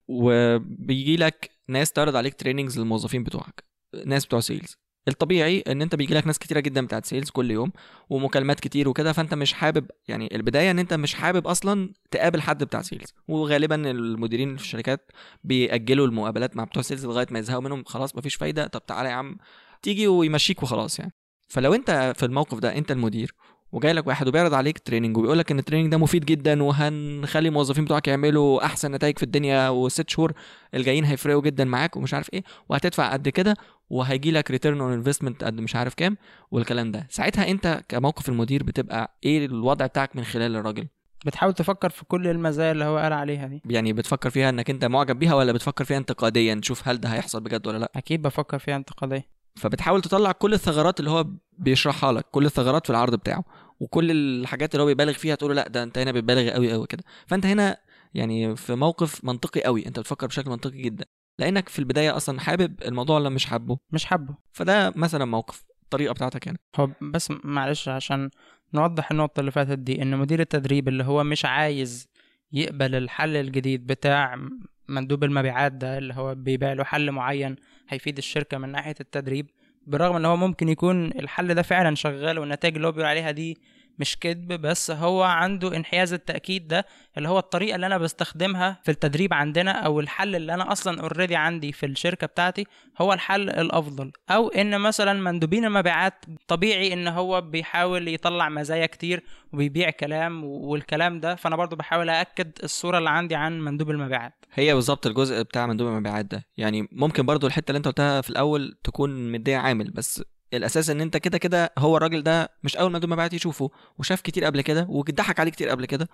وبيجي 0.08 1.16
لك 1.16 1.50
ناس 1.68 1.92
تعرض 1.92 2.16
عليك 2.16 2.34
trainings 2.34 2.78
للموظفين 2.78 3.24
بتوعك 3.24 3.64
ناس 4.06 4.26
بتوع 4.26 4.40
sales 4.40 4.76
الطبيعي 5.08 5.60
إن 5.60 5.82
أنت 5.82 5.94
بيجي 5.94 6.14
لك 6.14 6.26
ناس 6.26 6.38
كتيرة 6.38 6.60
جدا 6.60 6.86
بتاعت 6.86 7.06
sales 7.06 7.30
كل 7.30 7.50
يوم 7.50 7.72
ومكالمات 8.10 8.60
كتير 8.60 8.88
وكده 8.88 9.12
فأنت 9.12 9.34
مش 9.34 9.52
حابب 9.52 9.90
يعني 10.08 10.36
البداية 10.36 10.70
إن 10.70 10.78
أنت 10.78 10.94
مش 10.94 11.14
حابب 11.14 11.46
أصلا 11.46 11.92
تقابل 12.10 12.40
حد 12.40 12.64
بتاع 12.64 12.82
sales 12.82 13.14
وغالبا 13.28 13.90
المديرين 13.90 14.56
في 14.56 14.62
الشركات 14.62 15.12
بيأجلوا 15.44 16.06
المقابلات 16.06 16.56
مع 16.56 16.64
بتوع 16.64 16.82
sales 16.82 17.06
لغاية 17.06 17.26
ما 17.30 17.38
يزهقوا 17.38 17.62
منهم 17.62 17.84
خلاص 17.84 18.16
مفيش 18.16 18.34
فايدة. 18.34 18.66
طب 18.66 18.86
تعالى 18.86 19.08
يا 19.08 19.14
عم 19.14 19.38
تيجي 19.82 20.08
ونمشيك 20.08 20.62
وخلاص 20.62 20.98
يعني. 20.98 21.12
فلو 21.48 21.74
انت 21.74 22.12
في 22.16 22.26
الموقف 22.26 22.58
ده 22.58 22.76
انت 22.78 22.90
المدير 22.90 23.34
وجاي 23.72 23.92
لك 23.92 24.06
واحد 24.06 24.28
وبيعرض 24.28 24.54
عليك 24.54 24.78
training 24.78 25.16
وبيقول 25.16 25.38
لك 25.38 25.50
إن 25.50 25.58
ال 25.58 25.62
training 25.62 25.90
ده 25.92 25.98
مفيد 25.98 26.24
جدا 26.24 26.62
وهنخلي 26.62 27.48
الموظفين 27.48 27.84
بتوعك 27.84 28.08
يعملوا 28.08 28.64
أحسن 28.64 28.92
نتائج 28.92 29.16
في 29.18 29.22
الدنيا 29.22 29.68
والست 29.68 30.10
شهور 30.10 30.32
الجايين 30.74 31.04
هيفرقوا 31.04 31.42
جدا 31.42 31.64
معاك 31.64 31.96
ومش 31.96 32.14
عارف 32.14 32.32
إيه 32.32 32.42
وهتدفع 32.68 33.12
قد 33.12 33.28
كده 33.28 33.56
وهيجي 33.90 34.30
لك 34.30 34.50
return 34.50 34.80
on 34.80 34.92
investment 34.92 35.44
قد 35.44 35.60
مش 35.60 35.76
عارف 35.76 35.94
كام 35.94 36.16
والكلام 36.50 36.92
ده. 36.92 37.06
ساعتها 37.10 37.50
انت 37.50 37.82
كموقف 37.88 38.28
المدير 38.28 38.62
بتبقى 38.62 39.18
إيه 39.24 39.46
الوضع 39.46 39.86
بتاعك 39.86 40.16
من 40.16 40.24
خلال 40.24 40.56
الراجل؟ 40.56 40.86
بتحاول 41.26 41.52
تفكر 41.52 41.90
في 41.90 42.04
كل 42.04 42.26
المزايا 42.28 42.72
اللي 42.72 42.84
هو 42.84 42.98
قال 42.98 43.12
عليها 43.12 43.46
دي. 43.46 43.62
يعني 43.64 43.92
بتفكر 43.92 44.30
فيها 44.30 44.48
إنك 44.48 44.70
أنت 44.70 44.84
معجب 44.84 45.18
بيها 45.18 45.34
ولا 45.34 45.52
بتفكر 45.52 45.84
فيها 45.84 45.96
انتقاديا؟ 45.96 46.54
تشوف 46.54 46.88
هل 46.88 47.00
ده 47.00 47.08
هيحصل 47.08 47.40
بجد 47.40 47.66
ولا 47.66 47.78
لأ. 47.78 47.92
أكيد 47.96 48.22
بفكر 48.22 48.58
فيها 48.58 48.76
انتقادية 48.76 49.35
فبتحاول 49.56 50.02
تطلع 50.02 50.32
كل 50.32 50.54
الثغرات 50.54 51.00
اللي 51.00 51.10
هو 51.10 51.26
بيشرحها 51.58 52.12
لك 52.12 52.26
كل 52.30 52.46
الثغرات 52.46 52.86
في 52.86 52.90
العرض 52.90 53.14
بتاعه 53.14 53.44
وكل 53.80 54.10
الحاجات 54.10 54.74
اللي 54.74 54.82
هو 54.82 54.86
بيبالغ 54.86 55.12
فيها 55.12 55.34
تقول 55.34 55.50
له 55.50 55.62
لا 55.62 55.68
ده 55.68 55.82
انت 55.82 55.98
هنا 55.98 56.12
بتبالغ 56.12 56.50
قوي 56.50 56.72
قوي 56.72 56.86
كده. 56.86 57.02
فانت 57.26 57.46
هنا 57.46 57.76
يعني 58.14 58.56
في 58.56 58.74
موقف 58.74 59.24
منطقي 59.24 59.60
قوي 59.62 59.86
انت 59.86 60.00
بتفكر 60.00 60.26
بشكل 60.26 60.50
منطقي 60.50 60.82
جدا. 60.82 61.04
لأنك 61.38 61.68
في 61.68 61.78
البداية 61.78 62.16
أصلا 62.16 62.40
حابب 62.40 62.82
الموضوع 62.84 63.16
ولا 63.16 63.28
مش 63.28 63.46
حابه؟ 63.46 63.78
مش 63.92 64.04
حابه. 64.04 64.34
فده 64.52 64.92
مثلا 64.96 65.24
موقف 65.24 65.64
الطريقة 65.82 66.12
بتاعتك 66.12 66.46
يعني. 66.46 66.58
هو 66.76 66.90
بس 67.00 67.32
معلش 67.44 67.88
عشان 67.88 68.30
نوضح 68.74 69.10
النقطة 69.10 69.40
اللي 69.40 69.50
فاتت 69.50 69.78
دي 69.78 70.02
إن 70.02 70.16
مدير 70.16 70.40
التدريب 70.40 70.88
اللي 70.88 71.04
هو 71.04 71.24
مش 71.24 71.44
عايز 71.44 72.08
يقبل 72.52 72.94
الحل 72.94 73.36
الجديد 73.36 73.86
بتاع 73.86 74.48
مندوب 74.88 75.24
المبيعات 75.24 75.72
ده 75.72 75.98
اللي 75.98 76.14
هو 76.14 76.34
بيبيع 76.34 76.72
له 76.72 76.84
حل 76.84 77.12
معين 77.12 77.56
هيفيد 77.88 78.18
الشركة 78.18 78.58
من 78.58 78.68
ناحية 78.72 78.94
التدريب 79.00 79.46
بالرغم 79.86 80.16
إن 80.16 80.24
هو 80.24 80.36
ممكن 80.36 80.68
يكون 80.68 81.06
الحل 81.06 81.54
ده 81.54 81.62
فعلا 81.62 81.94
شغال 81.94 82.38
والنتائج 82.38 82.74
اللي 82.76 82.86
هو 82.86 82.92
بيقول 82.92 83.06
عليها 83.08 83.30
دي 83.30 83.58
مش 83.98 84.18
كذب 84.18 84.52
بس 84.52 84.90
هو 84.90 85.22
عنده 85.22 85.76
انحياز 85.76 86.12
التأكيد 86.12 86.68
ده 86.68 86.86
اللي 87.18 87.28
هو 87.28 87.38
الطريقة 87.38 87.74
اللي 87.74 87.86
أنا 87.86 87.98
بستخدمها 87.98 88.80
في 88.84 88.90
التدريب 88.90 89.34
عندنا 89.34 89.70
أو 89.70 90.00
الحل 90.00 90.36
اللي 90.36 90.54
أنا 90.54 90.72
أصلا 90.72 91.00
اوريدي 91.00 91.36
عندي 91.36 91.72
في 91.72 91.86
الشركة 91.86 92.26
بتاعتي 92.26 92.66
هو 93.00 93.12
الحل 93.12 93.50
الأفضل. 93.50 94.12
أو 94.30 94.48
إن 94.48 94.80
مثلا 94.80 95.12
مندوبين 95.12 95.64
المبيعات 95.64 96.24
طبيعي 96.48 96.92
إن 96.92 97.08
هو 97.08 97.40
بيحاول 97.40 98.08
يطلع 98.08 98.48
مزايا 98.48 98.86
كتير 98.86 99.22
وبيبيع 99.52 99.90
كلام 99.90 100.44
والكلام 100.44 101.20
ده 101.20 101.34
فأنا 101.34 101.56
برضو 101.56 101.76
بحاول 101.76 102.10
أأكد 102.10 102.52
الصورة 102.64 102.98
اللي 102.98 103.10
عندي 103.10 103.34
عن 103.34 103.60
مندوب 103.60 103.90
المبيعات. 103.90 104.44
هي 104.54 104.74
بالظبط 104.74 105.06
الجزء 105.06 105.42
بتاع 105.42 105.66
مندوب 105.66 105.88
المبيعات 105.88 106.24
ده. 106.24 106.44
يعني 106.56 106.88
ممكن 106.92 107.26
برضو 107.26 107.46
الحتة 107.46 107.70
اللي 107.70 107.78
أنت 107.78 107.86
قلتها 107.88 108.20
في 108.20 108.30
الأول 108.30 108.78
تكون 108.84 109.32
مدية 109.32 109.56
عامل 109.56 109.90
بس 109.90 110.22
الأساس 110.54 110.90
إن 110.90 111.00
أنت 111.00 111.16
كده 111.16 111.38
كده 111.38 111.72
هو 111.78 111.96
الراجل 111.96 112.22
ده 112.22 112.48
مش 112.62 112.76
أول 112.76 112.92
مندوب 112.92 113.10
مبيعات 113.10 113.32
يشوفه 113.34 113.70
وشاف 113.98 114.20
كتير 114.20 114.44
قبل 114.44 114.60
كده 114.60 114.86
وضحك 114.88 115.40
عليه 115.40 115.50
كتير 115.50 115.68
قبل 115.68 115.86
كده. 115.86 116.08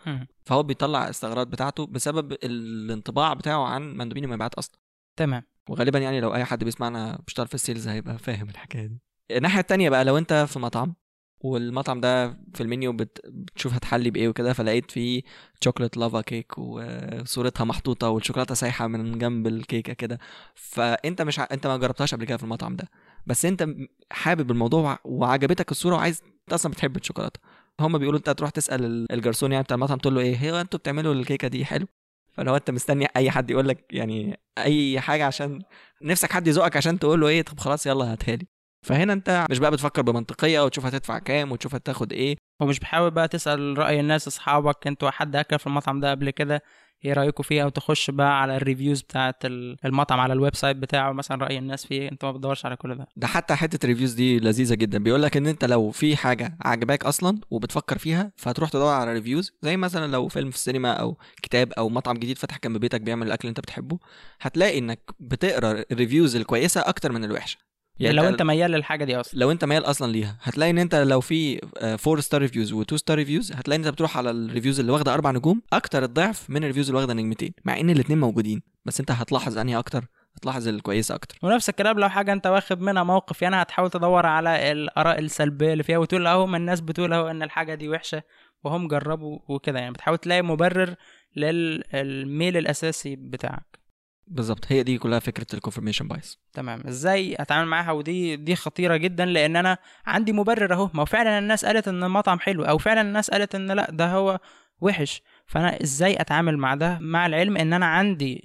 فهو 0.45 0.63
بيطلع 0.63 1.09
الثغرات 1.09 1.47
بتاعته 1.47 1.87
بسبب 1.87 2.33
الانطباع 2.33 3.35
بتاعه 3.35 3.65
عن 3.65 3.97
مندوبين 3.97 4.25
المبيعات 4.25 4.55
أصلا. 4.55 4.79
تمام. 5.17 5.43
وغالبا 5.69 5.99
يعني 5.99 6.21
لو 6.21 6.35
أي 6.35 6.45
حد 6.45 6.65
بيسمعنا 6.65 7.19
بيشتغل 7.27 7.47
في 7.49 7.55
ال 7.55 7.60
sales 7.60 7.89
هيبقى 7.89 8.19
فاهم 8.19 8.49
الحكاية 8.49 8.87
دي. 8.87 9.01
الناحية 9.31 9.61
التانية 9.61 9.91
بقى 9.91 10.05
لو 10.05 10.19
أنت 10.19 10.33
في 10.49 10.59
مطعم 10.59 10.95
والمطعم 11.41 12.01
ده 12.01 12.29
في 12.55 12.61
المنيو 12.61 12.93
بت... 12.93 13.21
بتشوف 13.29 13.75
هتحلي 13.75 14.11
بإيه 14.11 14.29
وكده 14.29 14.53
فلقيت 14.53 14.91
فيه 14.91 15.23
chocolate 15.61 15.97
lava 15.97 16.21
cake 16.21 16.59
وصورتها 16.59 17.65
محطوطة 17.65 18.09
والشوكولاتة 18.09 18.55
سايحة 18.55 18.87
من 18.87 19.19
جنب 19.19 19.47
الكيكة 19.47 19.93
كده 19.93 20.19
فأنت 20.55 21.23
مش 21.23 21.39
ع... 21.39 21.47
أنت 21.53 21.67
ما 21.67 21.77
جربتهاش 21.77 22.15
قبل 22.15 22.25
كده 22.25 22.37
في 22.37 22.45
المطعم 22.45 22.77
ده. 22.77 22.89
بس 23.27 23.45
انت 23.45 23.67
حابب 24.13 24.51
الموضوع 24.51 24.99
وعجبتك 25.05 25.71
الصورة 25.71 25.95
وعايز 25.97 26.23
انت 26.43 26.53
أصلا 26.53 26.73
بتحب 26.73 26.97
الشوكولاتة. 26.97 27.41
هم 27.81 27.99
بيقولوا 27.99 28.19
انت 28.19 28.31
تروح 28.31 28.51
تسأل 28.51 29.07
الجرسون 29.13 29.53
يعني 29.53 29.65
بتاع 29.65 29.75
المطعم 29.75 29.99
تقول 29.99 30.15
له 30.15 30.21
إيه؟ 30.21 30.51
هو 30.53 30.61
أنتوا 30.61 30.79
بتعملوا 30.79 31.15
الكيكة 31.15 31.49
دي 31.49 31.65
حلو؟ 31.65 31.87
فلو 32.33 32.57
انت 32.57 32.71
مستني 32.71 33.09
اي 33.17 33.31
حد 33.31 33.51
يقول 33.51 33.69
لك 33.69 33.87
يعني 33.93 34.41
اي 34.59 35.01
حاجة 35.01 35.27
عشان 35.27 35.63
نفسك 36.03 36.33
حد 36.33 36.47
يزقك 36.47 36.77
عشان 36.77 36.99
تقول 36.99 37.21
له 37.21 37.29
إيه؟ 37.29 37.43
طب 37.43 37.59
خلاص 37.61 37.87
يلا 37.87 38.13
هاتها 38.13 38.37
لي. 38.37 38.47
فهنا 38.87 39.13
انت 39.13 39.47
مش 39.51 39.59
بقى 39.59 39.71
بتفكر 39.71 40.03
بمنطقية 40.03 40.65
وتشوف 40.65 40.87
هتدفع 40.87 41.19
كام 41.19 41.53
وتشوف 41.53 41.75
هتاخد 41.75 42.13
إيه. 42.13 42.37
ومش 42.63 42.79
بحاول 42.81 43.11
بقى 43.11 43.29
تسأل 43.29 43.79
رأي 43.79 44.01
الناس 44.01 44.27
أصحابك 44.29 44.87
أنتوا 44.87 45.11
حد 45.11 45.37
أكل 45.37 45.59
في 45.59 45.67
المطعم 45.67 46.01
ده 46.01 46.11
قبل 46.11 46.31
كده؟ 46.31 46.63
إيه 47.05 47.13
رأيكم 47.13 47.43
فيه 47.43 47.63
أو 47.63 47.69
تخش 47.69 48.11
بقى 48.11 48.43
على 48.43 48.57
ال 48.57 48.62
reviews 48.62 49.03
بتاعة 49.03 49.35
المطعم 49.45 50.21
على 50.21 50.33
ال 50.33 50.57
website 50.57 50.77
بتاعه 50.77 51.13
مثلا 51.13 51.45
رأي 51.45 51.59
الناس 51.59 51.87
فيه 51.87 52.09
أنت 52.13 52.25
ما 52.25 52.33
بتدورش 52.33 52.67
على 52.67 52.77
كل 52.77 52.95
ده. 52.97 53.09
ده 53.17 53.27
حتى 53.27 53.55
حتة 53.55 53.89
reviews 53.89 54.13
دي 54.13 54.39
لذيذة 54.41 54.75
جدا. 54.75 54.99
بيقول 54.99 55.23
لك 55.23 55.37
إن 55.37 55.47
أنت 55.47 55.65
لو 55.65 55.91
في 55.91 56.17
حاجة 56.17 56.57
عجباك 56.61 57.05
أصلا 57.05 57.39
وبتفكر 57.51 57.99
فيها 57.99 58.33
فهتروح 58.37 58.71
تدور 58.71 58.93
على 58.93 59.13
reviews 59.13 59.53
زي 59.63 59.77
مثلا 59.77 60.13
لو 60.13 60.29
فيلم 60.29 60.51
في 60.51 60.57
السينما 60.57 60.93
أو 60.93 61.19
كتاب 61.43 61.73
أو 61.73 61.89
مطعم 61.89 62.17
جديد 62.17 62.39
فتح 62.39 62.59
جنب 62.65 62.77
بيتك 62.81 63.01
بيعمل 63.01 63.27
الأكل 63.27 63.41
اللي 63.41 63.51
أنت 63.51 63.61
بتحبه 63.61 63.99
هتلاقي 64.41 64.79
إنك 64.79 65.01
بتقرأ 65.21 65.85
ال 65.93 65.98
reviews 65.98 66.37
الكويسة 66.37 66.81
أكتر 66.81 67.13
من 67.13 67.25
الوحشة. 67.25 67.59
يعني 67.99 68.17
لو 68.17 68.29
انت 68.29 68.43
ميال 68.43 68.71
للحاجة 68.71 69.05
دي 69.05 69.17
أصلا. 69.17 69.41
لو 69.41 69.51
انت 69.51 69.65
ميال 69.65 69.85
أصلا 69.85 70.13
ليها 70.13 70.39
هتلاقي 70.43 70.71
إن 70.71 70.79
انت 70.79 70.95
لو 70.95 71.21
في 71.21 71.61
4 71.83 72.21
star 72.21 72.41
reviews 72.41 72.75
و2 72.75 72.95
star 72.95 73.17
reviews 73.17 73.53
هتلاقي 73.53 73.79
إن 73.79 73.85
انت 73.85 73.95
بتروح 73.95 74.17
على 74.17 74.31
ال 74.31 74.37
reviews 74.37 74.81
اللي 74.81 74.93
واخدة 74.93 75.15
أربع 75.15 75.31
نجوم 75.31 75.63
أكتر 75.73 76.05
الضعف 76.05 76.51
من 76.51 76.57
ال 76.57 76.61
reviews 76.61 76.89
اللي 76.89 76.99
واخدة 77.01 77.15
نجمتين 77.15 77.53
مع 77.65 77.81
إن 77.81 77.91
الاثنين 77.91 78.21
موجودين 78.21 78.63
بس 78.85 79.01
انت 79.01 79.11
هتلاحظ 79.11 79.59
أنهي 79.59 79.79
أكتر 79.79 80.05
هتلاحظ 80.37 80.69
الكويسه 80.69 81.15
أكتر. 81.15 81.39
ونفس 81.43 81.69
الكلام 81.69 81.99
لو 81.99 82.09
حاجة 82.09 82.33
انت 82.33 82.47
واخد 82.47 82.81
منها 82.81 83.03
موقف 83.03 83.43
يعني 83.43 83.57
هتحاول 83.57 83.91
تدور 83.91 84.27
على 84.27 84.73
الآراء 84.73 85.19
السلبية 85.19 85.73
اللي 85.73 85.83
فيها 85.83 85.99
وتقول 85.99 86.27
أهو 86.27 86.47
ما 86.47 86.57
الناس 86.57 86.81
بتقول 86.81 87.13
أهو 87.13 87.29
إن 87.29 87.43
الحاجة 87.43 87.75
دي 87.75 87.89
وحشة 87.89 88.23
وهم 88.65 88.89
جربوا 88.89 89.39
وكده. 89.49 89.79
يعني 89.79 89.93
بتحاول 89.93 90.19
تلاقي 90.19 90.43
مبرر 90.43 90.95
للميل 91.37 92.57
الأساسي 92.57 93.17
بتاعك. 93.17 93.82
بالظبط. 94.27 94.65
هي 94.69 94.83
دي 94.83 94.99
كلها 94.99 95.19
فكرة 95.19 95.47
ال 95.55 95.59
confirmation 95.59 96.09
bias 96.09 96.39
تمام. 96.53 96.83
إزاي 96.89 97.37
اتعامل 97.39 97.69
معاها؟ 97.69 97.93
ودي 97.93 98.37
دي 98.37 98.57
خطيرة 98.57 98.97
جدا 98.97 99.25
لأن 99.25 99.57
أنا 99.57 99.79
عندي 100.07 100.33
مبرر 100.33 100.75
أهو. 100.75 100.91
ما 100.95 101.01
هو 101.01 101.07
فعلا 101.07 101.39
الناس 101.39 101.65
قالت 101.65 101.89
إن 101.89 102.05
المطعم 102.05 102.39
حلو 102.39 102.65
أو 102.65 102.79
فعلا 102.79 103.01
الناس 103.01 103.31
قالت 103.31 103.55
إن 103.55 103.73
لأ 103.73 103.91
ده 103.91 104.13
هو 104.13 104.41
وحش. 104.81 105.23
فأنا 105.47 105.83
إزاي 105.83 106.21
أتعامل 106.21 106.59
مع 106.59 106.75
ده؟ 106.75 106.99
مع 107.01 107.27
العلم 107.27 107.57
إن 107.57 107.73
أنا 107.73 107.87
عندي 107.87 108.43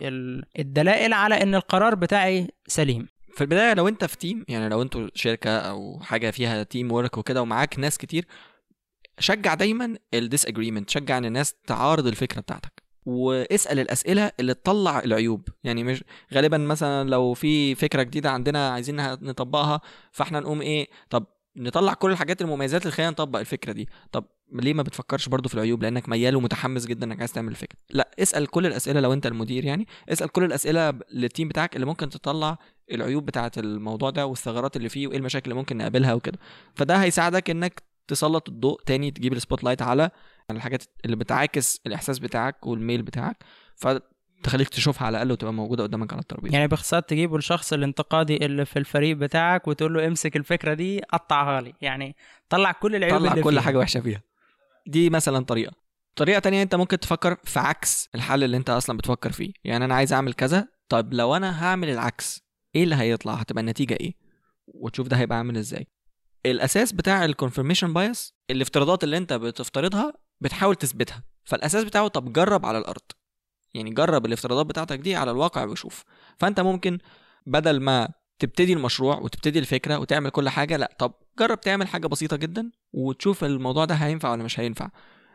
الدلائل 0.59 1.13
على 1.13 1.41
إن 1.41 1.55
القرار 1.55 1.95
بتاعي 1.95 2.47
سليم. 2.67 3.07
في 3.33 3.41
البداية 3.41 3.73
لو 3.73 3.87
أنت 3.87 4.05
في 4.05 4.17
team 4.17 4.45
يعني 4.47 4.69
لو 4.69 4.81
أنتوا 4.81 5.09
شركة 5.13 5.57
أو 5.57 5.99
حاجة 5.99 6.31
فيها 6.31 6.63
teamwork 6.63 7.17
وكده 7.17 7.41
ومعاك 7.41 7.79
ناس 7.79 7.97
كتير 7.97 8.25
شجع 9.19 9.53
دايما 9.53 9.97
ال 10.13 10.45
disagreement 10.45 10.89
شجع 10.89 11.17
إن 11.17 11.25
الناس 11.25 11.53
تعارض 11.67 12.07
الفكرة 12.07 12.41
بتاعتك. 12.41 12.76
واسأل 13.07 13.79
الأسئلة 13.79 14.31
اللي 14.39 14.53
تطلع 14.53 14.99
العيوب. 14.99 15.47
يعني 15.63 15.83
مش 15.83 16.03
غالبا 16.33 16.57
مثلا 16.57 17.09
لو 17.09 17.33
في 17.33 17.75
فكرة 17.75 18.03
جديدة 18.03 18.31
عندنا 18.31 18.69
عايزين 18.69 18.95
نطبقها 19.01 19.81
فإحنا 20.11 20.39
نقوم 20.39 20.61
إيه 20.61 20.87
طب 21.09 21.25
نطلع 21.55 21.93
كل 21.93 22.11
الحاجات 22.11 22.41
المميزات 22.41 22.81
اللي 22.81 22.91
خلينا 22.91 23.11
نطبق 23.11 23.39
الفكرة 23.39 23.71
دي. 23.71 23.89
طب 24.11 24.25
ليه 24.53 24.73
ما 24.73 24.83
بتفكرش 24.83 25.29
برضو 25.29 25.49
في 25.49 25.55
العيوب؟ 25.55 25.83
لأنك 25.83 26.09
ميال 26.09 26.35
ومتحمس 26.35 26.85
جدا 26.85 27.05
إنك 27.05 27.19
عايز 27.19 27.33
تعمل 27.33 27.51
الفكرة. 27.51 27.77
لا 27.89 28.09
اسأل 28.19 28.47
كل 28.47 28.65
الأسئلة 28.65 28.99
لو 28.99 29.13
أنت 29.13 29.25
المدير 29.25 29.65
يعني. 29.65 29.87
اسأل 30.09 30.29
كل 30.29 30.43
الأسئلة 30.43 30.93
لل 31.11 31.23
team 31.23 31.47
بتاعك 31.47 31.75
اللي 31.75 31.85
ممكن 31.85 32.09
تطلع 32.09 32.57
العيوب 32.91 33.25
بتاعة 33.25 33.51
الموضوع 33.57 34.09
ده 34.09 34.25
والثغرات 34.25 34.77
اللي 34.77 34.89
فيه 34.89 35.07
وإيه 35.07 35.17
المشاكل 35.17 35.51
اللي 35.51 35.59
ممكن 35.59 35.77
نقابلها 35.77 36.13
وكده. 36.13 36.39
فده 36.75 36.95
هيساعدك 36.95 37.49
إنك 37.49 37.83
تسلط 38.07 38.49
الضوء 38.49 38.81
تاني 38.85 39.11
تجيب 39.11 39.33
ال 39.33 39.63
spotlight 39.63 39.81
على 39.81 40.09
الحاجات 40.55 40.83
اللي 41.05 41.15
بتعاكس 41.15 41.79
الإحساس 41.87 42.19
بتاعك 42.19 42.67
والميل 42.67 43.01
بتاعك 43.01 43.37
فتخليك 43.75 44.69
تشوفها 44.69 45.07
على 45.07 45.17
الأقل 45.17 45.31
وتبقى 45.31 45.53
موجودة 45.53 45.83
قدامك 45.83 46.13
على 46.13 46.21
الترابيزة. 46.21 46.53
يعني 46.55 46.67
باختصار 46.67 47.01
تجيبه 47.01 47.35
الشخص 47.35 47.73
الانتقادي 47.73 48.45
اللي 48.45 48.65
في 48.65 48.79
الفريق 48.79 49.17
بتاعك 49.17 49.67
وتقول 49.67 49.93
له 49.93 50.07
امسك 50.07 50.35
الفكرة 50.35 50.73
دي 50.73 51.01
قطعها 51.01 51.61
لي. 51.61 51.73
يعني 51.81 52.15
طلع 52.49 52.71
كل 52.71 52.95
العيوب 52.95 53.17
طلع 53.19 53.31
اللي 53.31 53.43
كل 53.43 53.51
فيها. 53.51 53.61
حاجة 53.61 53.77
وحشة 53.77 53.99
فيها. 53.99 54.21
دي 54.87 55.09
مثلا 55.09 55.45
طريقة. 55.45 55.73
طريقة 56.15 56.39
تانية 56.39 56.61
أنت 56.61 56.75
ممكن 56.75 56.99
تفكر 56.99 57.37
في 57.43 57.59
عكس 57.59 58.09
الحل 58.15 58.43
اللي 58.43 58.57
أنت 58.57 58.69
أصلا 58.69 58.97
بتفكر 58.97 59.31
فيه. 59.31 59.51
يعني 59.63 59.85
أنا 59.85 59.95
عايز 59.95 60.13
أعمل 60.13 60.33
كذا 60.33 60.67
طب 60.89 61.13
لو 61.13 61.35
أنا 61.35 61.63
هعمل 61.65 61.89
العكس 61.89 62.41
إيه 62.75 62.83
اللي 62.83 62.95
هيطلع؟ 62.95 63.33
هتبقى 63.33 63.61
النتيجة 63.61 63.93
إيه؟ 64.01 64.13
وتشوف 64.67 65.07
ده 65.07 65.17
هيبقى 65.17 65.37
عامل 65.37 65.57
إزاي. 65.57 65.87
الأساس 66.45 66.91
بتاع 66.91 67.27
ال 67.27 67.32
confirmation 67.32 67.85
bias 67.85 68.33
الافتراضات 68.51 69.03
اللي 69.03 69.17
أنت 69.17 69.33
بتفترضها 69.33 70.13
بتحاول 70.41 70.75
تثبتها. 70.75 71.23
فالأساس 71.43 71.83
بتاعه 71.83 72.07
طب 72.07 72.33
جرب 72.33 72.65
على 72.65 72.77
الأرض. 72.77 73.01
يعني 73.73 73.89
جرب 73.89 74.25
الافتراضات 74.25 74.65
بتاعتك 74.65 74.99
دي 74.99 75.15
على 75.15 75.31
الواقع 75.31 75.65
وشوف. 75.65 76.03
فأنت 76.39 76.59
ممكن 76.59 76.97
بدل 77.45 77.79
ما 77.79 78.09
تبتدي 78.39 78.73
المشروع 78.73 79.17
وتبتدي 79.19 79.59
الفكرة 79.59 79.97
وتعمل 79.99 80.29
كل 80.29 80.49
حاجة 80.49 80.77
لأ 80.77 80.95
طب 80.99 81.13
جرب 81.39 81.61
تعمل 81.61 81.87
حاجة 81.87 82.07
بسيطة 82.07 82.37
جدا 82.37 82.71
وتشوف 82.93 83.43
الموضوع 83.43 83.85
ده 83.85 83.95
هينفع 83.95 84.31
ولا 84.31 84.43
مش 84.43 84.59
هينفع. 84.59 84.89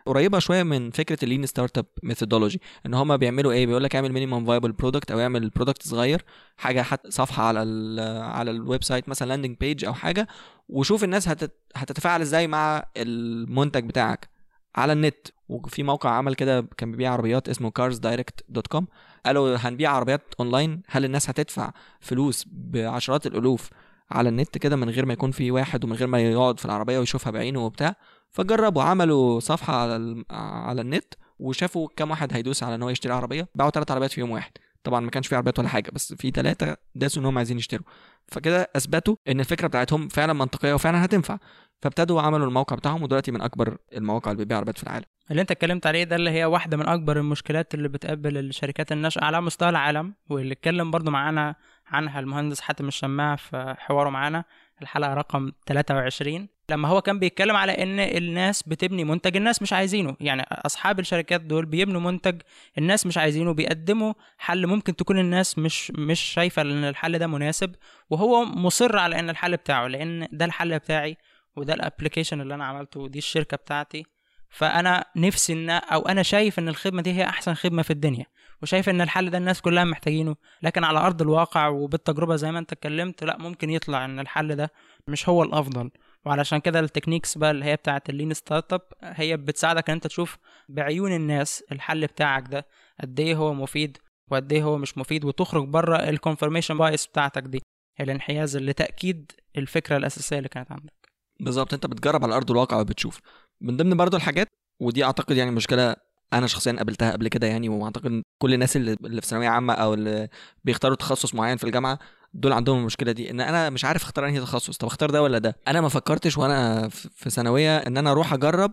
قريبة 0.07 0.38
شوية 0.38 0.62
من 0.62 0.91
فكرة 0.91 1.19
ال 1.25 1.46
lean 1.46 1.79
startup 1.79 1.87
methodology 2.03 2.61
إن 2.87 2.95
هما 2.95 3.17
بيعملوا 3.17 3.53
إيه؟ 3.53 3.67
بيقول 3.67 3.85
لك 3.85 3.97
اعمل 3.97 4.12
minimum 4.12 4.46
viable 4.46 4.72
product 4.72 5.11
أو 5.11 5.21
اعمل 5.21 5.51
product 5.51 5.83
صغير 5.83 6.25
حاجة 6.57 6.83
حت 6.83 7.07
صفحة 7.07 7.43
على 7.43 7.62
ال 7.62 8.01
على 8.23 8.51
ال 8.51 8.85
website 8.85 9.09
مثلا 9.09 9.29
landing 9.29 9.57
page 9.57 9.85
أو 9.85 9.95
حاجة 9.95 10.29
وشوف 10.69 11.05
الناس 11.05 11.29
هتت 11.29 11.53
هتتفاعل 11.77 12.21
إزاي 12.21 12.47
مع 12.47 12.85
المنتج 12.97 13.85
بتاعك. 13.85 14.32
على 14.76 14.92
النت. 14.92 15.28
وفي 15.48 15.82
موقع 15.82 16.11
عمل 16.11 16.35
كده 16.35 16.66
كان 16.76 16.90
بيبيع 16.90 17.12
عربيات 17.12 17.48
اسمه 17.48 17.72
carsdirect.com 17.80 18.85
قالوا 19.26 19.56
هنبيع 19.56 19.90
عربيات 19.90 20.35
اونلاين 20.40 20.82
هل 20.88 21.04
الناس 21.04 21.30
هتدفع 21.30 21.72
فلوس 22.00 22.44
بعشرات 22.52 23.26
الألوف 23.26 23.70
على 24.11 24.28
النت 24.28 24.58
كده 24.58 24.76
من 24.76 24.90
غير 24.90 25.06
ما 25.06 25.12
يكون 25.12 25.30
في 25.30 25.50
واحد 25.50 25.85
ومن 25.85 25.96
غير 25.96 26.08
ما 26.08 26.20
يقعد 26.20 26.58
في 26.58 26.64
العربية 26.64 26.98
ويشوفها 26.98 27.30
بعينه 27.30 27.64
وبتاع؟ 27.64 27.96
فجربوا 28.30 28.82
عملوا 28.82 29.40
صفحة 29.40 29.74
على 29.74 30.24
على 30.30 30.80
النت 30.80 31.14
وشافوا 31.38 31.88
كام 31.96 32.11
واحد 32.11 32.32
هيدوس 32.35 32.62
على 32.62 32.74
إن 32.74 32.82
هو 32.82 32.90
يشتري 32.90 33.12
عربية. 33.12 33.48
باعوا 33.54 33.70
ثلاث 33.70 33.90
عربيات 33.90 34.12
في 34.12 34.20
يوم 34.20 34.30
واحد. 34.30 34.52
طبعا 34.83 35.01
ما 35.01 35.11
كانش 35.11 35.27
في 35.29 35.37
عربيات 35.37 35.59
ولا 35.59 35.68
حاجة 35.68 35.90
بس 35.92 36.14
في 36.14 36.31
ثلاثة 36.31 36.77
داسوا 36.95 37.23
إن 37.23 37.27
هم 37.27 37.38
عايزين 37.38 37.59
يشتروا. 37.59 37.85
فكده 38.29 38.71
أثبتوا 38.77 39.16
إن 39.29 39.40
الفكرة 39.40 39.66
بتاعتهم 39.68 40.09
فعلا 40.09 40.33
منطقية 40.33 40.75
وفعلا 40.75 41.05
هتنفع. 41.05 41.38
فابتدوا 41.83 42.23
عملوا 42.23 42.47
الموقع 42.47 42.77
بتاعهم 42.77 43.03
ودلوقتي 43.03 43.31
من 43.31 43.40
أكبر 43.42 43.77
المواقع 43.92 44.31
اللي 44.31 44.42
بتبيع 44.42 44.57
عربيات 44.57 44.79
في 44.79 44.85
العالم. 44.85 45.05
اللي 45.31 45.42
أنت 45.42 45.51
اتكلمت 45.51 45.87
عليه 45.87 46.05
ده 46.05 46.16
اللي 46.16 46.31
هي 46.31 46.45
واحدة 46.45 46.77
من 46.77 46.88
أكبر 46.88 47.16
المشكلات 47.18 47.75
اللي 47.75 47.88
بتقابل 47.88 48.38
الشركات 48.38 48.92
الناشئة 48.92 49.25
على 49.25 49.40
مستوى 49.40 49.68
العالم 49.68 50.14
واللي 50.31 50.53
اتكلم 50.53 50.90
برضو 50.90 51.11
معانا 51.11 51.55
عنها 51.87 52.21
المهندس 52.21 52.61
حاتم 52.61 52.88
الشماع 52.88 53.37
في 53.37 53.75
حواره 53.79 54.11
معانا. 54.11 54.45
الحلقة 54.82 55.14
رقم 55.14 55.52
23 55.66 56.48
لما 56.70 56.88
هو 56.88 57.00
كان 57.02 57.18
بيتكلم 57.18 57.56
على 57.56 57.72
إن 57.72 58.00
الناس 58.00 58.62
بتبني 58.62 59.04
منتج 59.04 59.37
الناس 59.37 59.62
مش 59.62 59.72
عايزينه. 59.72 60.16
يعني 60.20 60.42
أصحاب 60.50 61.00
الشركات 61.00 61.40
دول 61.40 61.66
بيبنوا 61.66 62.00
منتج 62.00 62.42
الناس 62.78 63.06
مش 63.06 63.18
عايزينه 63.18 63.52
بيقدموا 63.54 64.12
حل 64.38 64.66
ممكن 64.66 64.96
تكون 64.96 65.18
الناس 65.18 65.58
مش 65.58 65.90
مش 65.90 66.20
شايفة 66.20 66.62
إن 66.62 66.85
الحل 66.85 67.18
ده 67.18 67.26
مناسب 67.26 67.74
وهو 68.11 68.44
مصر 68.44 68.98
على 68.98 69.18
إن 69.18 69.30
الحل 69.30 69.56
بتاعه 69.56 69.87
لأن 69.87 70.28
ده 70.32 70.44
الحل 70.44 70.78
بتاعي 70.78 71.16
وده 71.56 71.74
الابلكيشن 71.74 72.40
اللي 72.40 72.54
أنا 72.54 72.64
عملته 72.64 73.00
ودي 73.00 73.18
الشركة 73.18 73.56
بتاعتي. 73.56 74.04
فأنا 74.50 75.04
نفسي 75.16 75.52
إن 75.52 75.70
أو 75.70 76.00
أنا 76.00 76.22
شايف 76.22 76.58
إن 76.58 76.68
الخدمة 76.68 77.02
دي 77.02 77.12
هي 77.12 77.24
أحسن 77.24 77.54
خدمة 77.54 77.82
في 77.82 77.90
الدنيا. 77.90 78.26
وشايف 78.62 78.88
إن 78.88 79.01
الحل 79.01 79.31
ده 79.31 79.38
الناس 79.38 79.61
كلها 79.61 79.85
محتاجينه. 79.85 80.37
لكن 80.62 80.85
على 80.85 80.98
أرض 80.98 81.22
الواقع 81.22 81.68
وبالتجربة 81.68 82.37
زي 82.37 82.53
ما 82.53 82.59
أنت 82.59 82.72
اتكلمت 82.72 83.25
لا 83.25 83.38
ممكن 83.38 83.70
يطلع 83.70 84.05
إن 84.05 84.20
الحل 84.20 84.57
ده 84.57 84.72
مش 85.09 85.29
هو 85.29 85.42
الأفضل. 85.42 85.90
وعلشان 86.25 86.59
كده 86.59 86.81
ال 86.81 86.86
techniques 86.86 87.38
بقى 87.38 87.51
اللي 87.51 87.64
هي 87.64 87.77
بتاعه 87.77 88.03
ال 88.09 88.35
lean 88.35 88.72
startup 88.72 88.83
هي 89.03 89.37
بتساعدك 89.37 89.90
إن 89.90 89.94
أنت 89.94 90.07
تشوف 90.07 90.38
بعيون 90.68 91.12
الناس 91.12 91.64
الحل 91.72 92.07
بتاعك 92.07 92.48
ده 92.48 92.66
قد 93.01 93.20
إيه 93.20 93.35
هو 93.35 93.55
مفيد 93.55 93.98
وقد 94.31 94.53
إيه 94.53 94.62
هو 94.62 94.79
مش 94.79 94.98
مفيد 94.98 95.25
وتخرج 95.25 95.68
بره 95.68 95.96
ال 95.96 96.03
confirmation 96.03 96.79
bias 96.79 97.07
بتاعتك 97.07 97.42
دي 97.42 97.62
الانحياز 98.01 98.57
لتاكيد 98.57 99.33
الفكرة 99.57 99.96
الأساسية 99.96 100.38
اللي 100.38 100.48
كانت 100.48 100.72
عندك. 100.72 100.92
بالظبط 101.40 101.75
أنت 101.75 101.87
بتجرب 101.87 102.25
على 102.25 102.37
أرض 102.37 102.51
الواقع 102.51 102.81
وبتشوف. 102.81 103.20
من 103.61 103.77
ضمن 103.77 103.96
برضو 103.96 104.16
الحاجات 104.16 104.48
ودي 104.81 105.05
أعتقد 105.05 105.37
يعني 105.37 105.51
مشكلة 105.51 105.96
أنا 106.33 106.47
شخصيا 106.47 106.73
قابلتها 106.73 107.12
قبل 107.12 107.29
كده 107.29 107.47
يعني 107.47 107.68
وأعتقد 107.68 108.23
كل 108.38 108.55
الناس 108.55 108.77
اللي 108.77 109.21
في 109.21 109.27
ثانوية 109.27 109.49
عامة 109.49 109.75
أو 109.75 109.95
اللي 109.95 110.29
بيختاروا 110.64 110.97
تخصص 110.97 111.35
معين 111.35 111.57
في 111.57 111.64
الجامعة 111.64 111.99
دول 112.35 112.53
عندهم 112.53 112.79
المشكلة 112.79 113.12
دي 113.12 113.31
إن 113.31 113.40
أنا 113.40 113.71
مش 113.71 113.85
عارف 113.85 114.03
أختار 114.03 114.29
أنهي 114.29 114.40
تخصص 114.40 114.77
طب 114.77 114.87
أختار 114.87 115.11
ده 115.11 115.23
ولا 115.23 115.38
ده؟ 115.38 115.57
أنا 115.68 115.81
ما 115.81 115.88
فكرتش 115.88 116.38
وأنا 116.38 116.88
في 116.88 117.09
في 117.14 117.31
ثانوية 117.31 117.77
إن 117.79 117.97
أنا 117.97 118.11
أروح 118.11 118.33
أجرب 118.33 118.73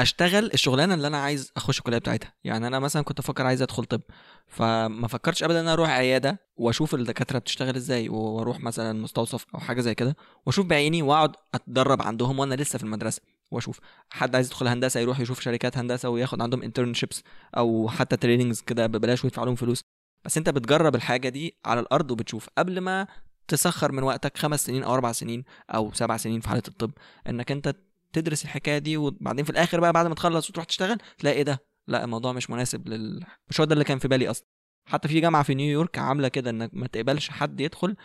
أشتغل 0.00 0.50
الشغلانة 0.54 0.94
اللي 0.94 1.06
أنا 1.06 1.18
عايز 1.18 1.52
أخش 1.56 1.78
الكلية 1.78 1.98
بتاعتها. 1.98 2.32
يعني 2.44 2.66
أنا 2.66 2.78
مثلا 2.78 3.02
كنت 3.02 3.18
أفكر 3.18 3.46
عايز 3.46 3.62
أدخل 3.62 3.84
طب 3.84 4.00
فما 4.46 5.08
فكرتش 5.08 5.42
ابدا 5.42 5.54
إن 5.60 5.64
أنا 5.64 5.72
أروح 5.72 5.90
عيادة 5.90 6.40
وأشوف 6.56 6.94
الدكاترة 6.94 7.38
بتشتغل 7.38 7.76
إزاي 7.76 8.08
وأروح 8.08 8.60
مثلا 8.60 8.92
مستوصف 9.02 9.46
أو 9.54 9.60
حاجة 9.60 9.80
زي 9.80 9.94
كده 9.94 10.16
وأشوف 10.46 10.66
بعيني 10.66 11.02
وأقعد 11.02 11.32
أتدرب 11.54 12.02
عندهم 12.02 12.38
وأنا 12.38 12.54
لسه 12.54 12.76
في 12.78 12.84
المدرسة. 12.84 13.22
وأشوف. 13.50 13.80
حد 14.10 14.34
عايز 14.34 14.46
يدخل 14.46 14.68
هندسة 14.68 15.00
يروح 15.00 15.20
يشوف 15.20 15.40
شركات 15.40 15.78
هندسة 15.78 16.08
وياخد 16.08 16.42
عندهم 16.42 16.62
internships 16.62 17.22
أو 17.56 17.88
حتى 17.88 18.16
trainings 18.16 18.60
كده 18.60 18.86
ببلاش 18.86 19.24
ويدفع 19.24 19.44
لهم 19.44 19.54
فلوس. 19.54 19.80
بس 20.24 20.38
أنت 20.38 20.50
بتجرب 20.50 20.94
الحاجة 20.94 21.28
دي 21.28 21.56
على 21.64 21.80
الأرض 21.80 22.10
وبتشوف. 22.10 22.48
قبل 22.58 22.80
ما 22.80 23.06
تسخر 23.48 23.92
من 23.92 24.02
وقتك 24.02 24.38
خمس 24.38 24.66
سنين 24.66 24.82
أو 24.82 24.94
أربع 24.94 25.12
سنين 25.12 25.44
أو 25.70 25.92
سبع 25.92 26.16
سنين 26.16 26.40
في 26.40 26.48
حالة 26.48 26.62
الطب 26.68 26.90
إنك 27.28 27.52
أنت 27.52 27.76
تدرس 28.12 28.44
الحكاية 28.44 28.78
دي 28.78 28.96
وبعدين 28.96 29.44
في 29.44 29.50
الآخر 29.50 29.80
بقى 29.80 29.92
بعد 29.92 30.06
ما 30.06 30.14
تخلص 30.14 30.50
وتروح 30.50 30.64
تشتغل 30.64 30.98
تلاقي 31.18 31.36
إيه 31.36 31.42
ده؟ 31.42 31.58
لا 31.88 32.04
الموضوع 32.04 32.32
مش 32.32 32.50
مناسب 32.50 32.88
لل 32.88 33.24
مش 33.48 33.60
هو 33.60 33.64
ده 33.66 33.72
اللي 33.72 33.84
كان 33.84 33.98
في 33.98 34.08
بالي 34.08 34.30
أصلا. 34.30 34.46
حتى 34.88 35.08
في 35.08 35.20
جامعة 35.20 35.42
في 35.42 35.54
نيويورك 35.54 35.98
عاملة 35.98 36.28
كده 36.28 36.50
إنك 36.50 36.70
ما 36.72 36.86
تقبلش 36.86 37.30
حد 37.30 37.60
يدخل 37.60 37.96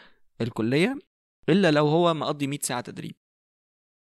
الكلية 0.42 1.00
إلا 1.50 1.72
لو 1.72 1.88
هو 1.88 2.14
مقضي 2.14 2.48
100 2.48 2.60
ساعة 2.64 2.82
تدريب. 2.82 3.16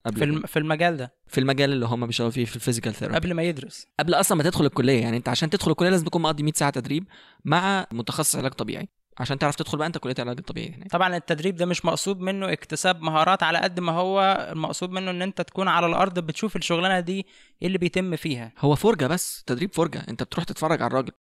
قبل 0.06 0.18
في 0.18 0.24
الم... 0.24 0.42
في 0.42 0.60
المجال 0.60 0.98
ده. 0.98 1.14
في 1.28 1.40
المجال 1.40 1.74
اللي 1.74 1.86
هم 1.86 2.06
بيشتغلوا 2.06 2.32
فيه 2.32 2.46
في 2.46 2.56
ال 2.56 2.60
physical 2.60 2.94
therapy 2.94 3.16
قبل 3.18 3.34
ما 3.34 3.44
يدرس. 3.44 3.88
قبل 4.00 4.14
أصلا 4.14 4.38
ما 4.38 4.44
تدخل 4.44 4.66
الكلية 4.66 5.02
يعني 5.02 5.18
أنت 5.18 5.30
عشان 5.30 5.50
تدخل 5.50 5.72
الكلية 5.72 5.90
لازم 5.90 6.06
تكون 6.06 6.22
مقضي 6.22 6.44
100 6.44 6.54
ساعة 6.56 6.70
تدريب 6.72 7.08
مع 7.46 7.88
متخصص 7.92 8.36
علاج 8.36 8.52
طبيعي. 8.52 8.90
عشان 9.20 9.40
تعرف 9.40 9.56
تدخل 9.56 9.78
بقى 9.78 9.88
أنت 9.88 9.98
كلية 9.98 10.14
العلاج 10.20 10.38
الطبيعي 10.40 10.74
هناك. 10.74 10.92
طبعا 10.92 11.16
التدريب 11.18 11.56
ده 11.56 11.66
مش 11.66 11.86
مقصود 11.86 12.20
منه 12.20 12.52
اكتساب 12.52 13.02
مهارات 13.02 13.44
على 13.44 13.58
قد 13.58 13.80
ما 13.80 13.92
هو 13.92 14.48
المقصود 14.52 14.90
منه 14.90 15.12
إن 15.12 15.22
أنت 15.22 15.42
تكون 15.42 15.68
على 15.68 15.86
الأرض 15.86 16.20
بتشوف 16.20 16.56
الشغلانة 16.56 17.00
دي 17.00 17.26
إيه 17.62 17.68
اللي 17.68 17.78
بيتم 17.78 18.16
فيها. 18.16 18.52
هو 18.60 18.76
فرجة 18.76 19.08
بس 19.08 19.44
تدريب 19.48 19.74
فرجة. 19.74 20.06
أنت 20.10 20.24
بتروح 20.24 20.44
تتفرج 20.46 20.82
على 20.82 20.88
الراجل. 20.88 21.12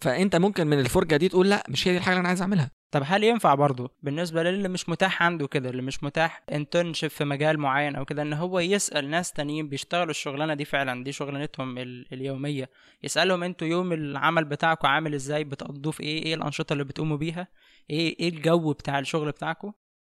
فأنت 0.00 0.36
ممكن 0.36 0.66
من 0.66 0.80
الفرجة 0.80 1.16
دي 1.16 1.28
تقول 1.28 1.50
لا 1.50 1.64
مش 1.68 1.88
هي 1.88 1.92
دي 1.92 1.98
الحاجة 1.98 2.12
اللي 2.12 2.20
أنا 2.20 2.28
عايز 2.28 2.40
أعملها. 2.40 2.70
طب 2.90 3.02
هل 3.04 3.24
ينفع 3.24 3.54
برضه 3.54 3.90
بالنسبة 4.02 4.42
للي 4.42 4.68
مش 4.68 4.88
متاح 4.88 5.22
عنده 5.22 5.46
كده 5.46 5.70
اللي 5.70 5.82
مش 5.82 6.04
متاح 6.04 6.42
internship 6.52 7.10
في 7.10 7.24
مجال 7.24 7.58
معين 7.58 7.96
أو 7.96 8.04
كده 8.04 8.22
إن 8.22 8.32
هو 8.32 8.60
يسأل 8.60 9.10
ناس 9.10 9.32
تانيين 9.32 9.68
بيشتغلوا 9.68 10.10
الشغلانة 10.10 10.54
دي 10.54 10.64
فعلا 10.64 11.04
دي 11.04 11.12
شغلانتهم 11.12 11.78
ال- 11.78 12.06
اليومية 12.12 12.70
يسألهم 13.02 13.42
أنتوا 13.42 13.68
يوم 13.68 13.92
العمل 13.92 14.44
بتاعكم 14.44 14.88
عامل 14.88 15.14
إزاي؟ 15.14 15.44
بتقضوه 15.44 15.92
في 15.92 16.02
إيه؟ 16.02 16.24
إيه 16.24 16.34
الأنشطة 16.34 16.72
اللي 16.72 16.84
بتقوموا 16.84 17.16
بيها؟ 17.16 17.48
إيه 17.90 18.16
إيه 18.20 18.28
الجو 18.28 18.72
بتاع 18.72 18.98
الشغل 18.98 19.30
بتاعكم؟ 19.30 19.72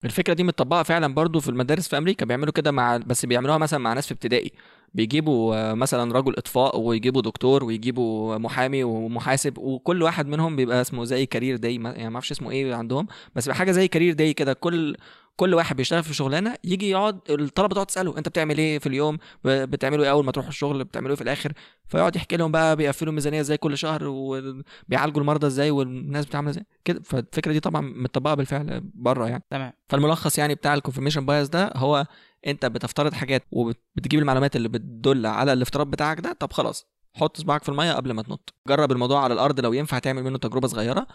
الفكرة 0.05 0.35
دي 0.35 0.43
متطبقة 0.45 0.83
فعلا 0.83 1.15
برضو 1.15 1.41
في 1.41 1.49
المدارس 1.49 1.89
في 1.89 1.99
أمريكا 1.99 2.27
بيعملوا 2.27 2.53
كده 2.53 2.71
مع 2.71 2.97
بس 2.97 3.27
بيعملوها 3.27 3.59
مثلا 3.59 3.81
مع 3.81 3.93
ناس 3.93 4.07
في 4.07 4.15
ابتدائي. 4.15 4.53
بيجيبوا 4.95 5.75
مثلا 5.75 6.15
رجل 6.19 6.35
إطفاء 6.39 6.81
ويجيبوا 6.81 7.23
دكتور 7.23 7.65
ويجيبوا 7.65 8.39
محامي 8.39 8.85
ومحاسب 8.85 9.59
وكل 9.59 10.03
واحد 10.03 10.27
منهم 10.27 10.57
بيبقى 10.57 10.81
اسمه 10.81 11.05
زي 11.05 11.27
career 11.27 11.57
day 11.57 11.75
يعني 11.75 12.09
ما 12.09 12.15
أعرفش 12.15 12.31
اسمه 12.31 12.51
إيه 12.51 12.75
عندهم 12.75 13.07
بس 13.35 13.45
بيبقى 13.45 13.57
حاجة 13.59 13.71
زي 13.73 13.89
career 13.89 14.15
day 14.15 14.35
كده 14.35 14.53
كل 14.53 14.97
كل 15.37 15.55
واحد 15.55 15.77
بيشتغل 15.77 16.03
في 16.03 16.15
شغلانة 16.15 16.55
يجي 16.65 16.91
يقعد 16.91 17.19
الطلبة 17.31 17.75
تقعد 17.75 17.87
تسأله 17.87 18.19
أنت 18.19 18.29
بتعمل 18.29 18.59
إيه 18.59 18.79
في 18.79 18.87
اليوم؟ 18.87 19.19
بتعملوا 19.45 20.05
إيه 20.05 20.11
أول 20.11 20.25
ما 20.25 20.33
تروحوا 20.33 20.51
الشغل؟ 20.51 20.85
بتعملوا 20.85 21.11
إيه 21.11 21.17
في 21.17 21.23
الآخر؟ 21.23 21.53
فيقعد 21.89 22.17
يحكي 22.17 22.37
لهم 22.37 22.53
بقى 22.53 22.77
بيقفلوا 22.77 23.13
ميزانيه 23.13 23.41
إزاي 23.41 23.57
كل 23.57 23.79
شهر؟ 23.79 24.01
وبيعالجوا 24.05 25.21
المرضى 25.21 25.47
إزاي؟ 25.47 25.71
والناس 25.71 26.27
بتعمل 26.27 26.49
إزاي؟ 26.49 26.67
كده 26.85 27.01
فالفكرة 27.05 27.53
دي 27.53 27.61
طبعا 27.61 27.81
متطبقة 27.81 28.35
بالفعل 28.35 28.81
بره 28.95 29.29
يعني. 29.29 29.43
تمام. 29.51 29.73
فالملخص 29.89 30.39
يعني 30.39 30.55
بتاع 30.55 30.77
ال 30.79 30.82
confirmation 30.82 31.19
bias 31.19 31.49
ده 31.49 31.73
هو 31.77 32.07
انت 32.47 32.67
بتفترض 32.67 33.13
حاجات 33.15 33.43
وبتجيب 33.51 34.21
المعلومات 34.21 34.57
اللي 34.57 34.69
بتدل 34.69 35.27
على 35.27 35.53
الافتراض 35.53 35.91
بتاعك 35.91 36.21
ده 36.21 36.33
طب 36.33 36.53
خلاص 36.53 36.87
حط 37.17 37.37
صباعك 37.37 37.63
في 37.63 37.69
المية 37.69 37.93
قبل 37.93 38.13
ما 38.13 38.23
تنط. 38.23 38.55
جرب 38.69 38.93
الموضوع 38.93 39.25
على 39.25 39.35
الأرض 39.35 39.61
لو 39.61 39.73
ينفع 39.73 39.99
تعمل 39.99 40.23
منه 40.23 40.39
تجربة 40.39 40.69
صغيرة. 40.69 41.07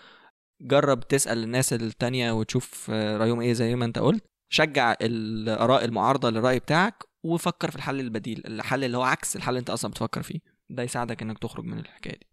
جرب 0.62 1.00
تسأل 1.00 1.44
الناس 1.44 1.74
التانية 1.74 2.32
وتشوف 2.32 2.88
آه، 2.94 3.18
رأيهم 3.18 3.42
إيه 3.42 3.54
زي 3.54 3.76
ما 3.76 3.86
انت 3.86 4.00
قلت. 4.00 4.24
شجع 4.50 4.96
الآراء 5.02 5.86
المعارضة 5.86 6.30
للرأي 6.30 6.60
بتاعك 6.60 7.04
وفكر 7.24 7.72
في 7.72 7.76
الحل 7.76 8.00
البديل 8.00 8.44
الحل 8.48 8.84
اللي 8.84 8.98
هو 8.98 9.02
عكس 9.02 9.36
الحل 9.36 9.50
اللي 9.50 9.60
انت 9.60 9.70
أصلا 9.70 9.92
بتفكر 9.92 10.22
فيه. 10.22 10.40
ده 10.70 10.84
يساعدك 10.84 11.22
إنك 11.22 11.40
تخرج 11.40 11.66
من 11.66 11.80
الحكاية 11.80 12.20
دي. 12.20 12.28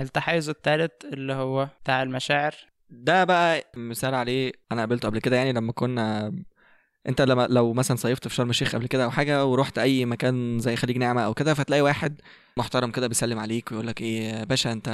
التحيز 0.00 0.48
الثالث 0.48 0.92
اللي 1.04 1.32
هو 1.32 1.68
بتاع 1.82 2.02
المشاعر. 2.02 2.54
ده 2.90 3.24
بقى 3.24 3.64
مثال 3.76 4.14
عليه 4.14 4.52
أنا 4.72 4.80
قابلته 4.80 5.08
قبل 5.08 5.18
كده 5.18 5.36
يعني 5.36 5.52
لما 5.52 5.72
كنا 5.72 6.32
انت 7.08 7.20
لما 7.22 7.46
لو 7.50 7.72
مثلا 7.72 7.96
صيفت 7.96 8.28
في 8.28 8.34
شرم 8.34 8.50
الشيخ 8.50 8.74
قبل 8.76 8.86
كده 8.86 9.04
أو 9.04 9.10
حاجة 9.10 9.46
ورحت 9.46 9.78
أي 9.78 10.04
مكان 10.04 10.58
زي 10.58 10.76
خليج 10.76 10.96
نعمة 10.98 11.22
أو 11.22 11.34
كده 11.34 11.54
فتلاقي 11.54 11.82
واحد 11.82 12.20
محترم 12.56 12.90
كده 12.90 13.06
بيسلم 13.06 13.38
عليك 13.38 13.72
ويقول 13.72 13.86
لك 13.86 14.00
إيه 14.00 14.22
يا 14.22 14.44
باشا 14.44 14.72
أنت 14.72 14.88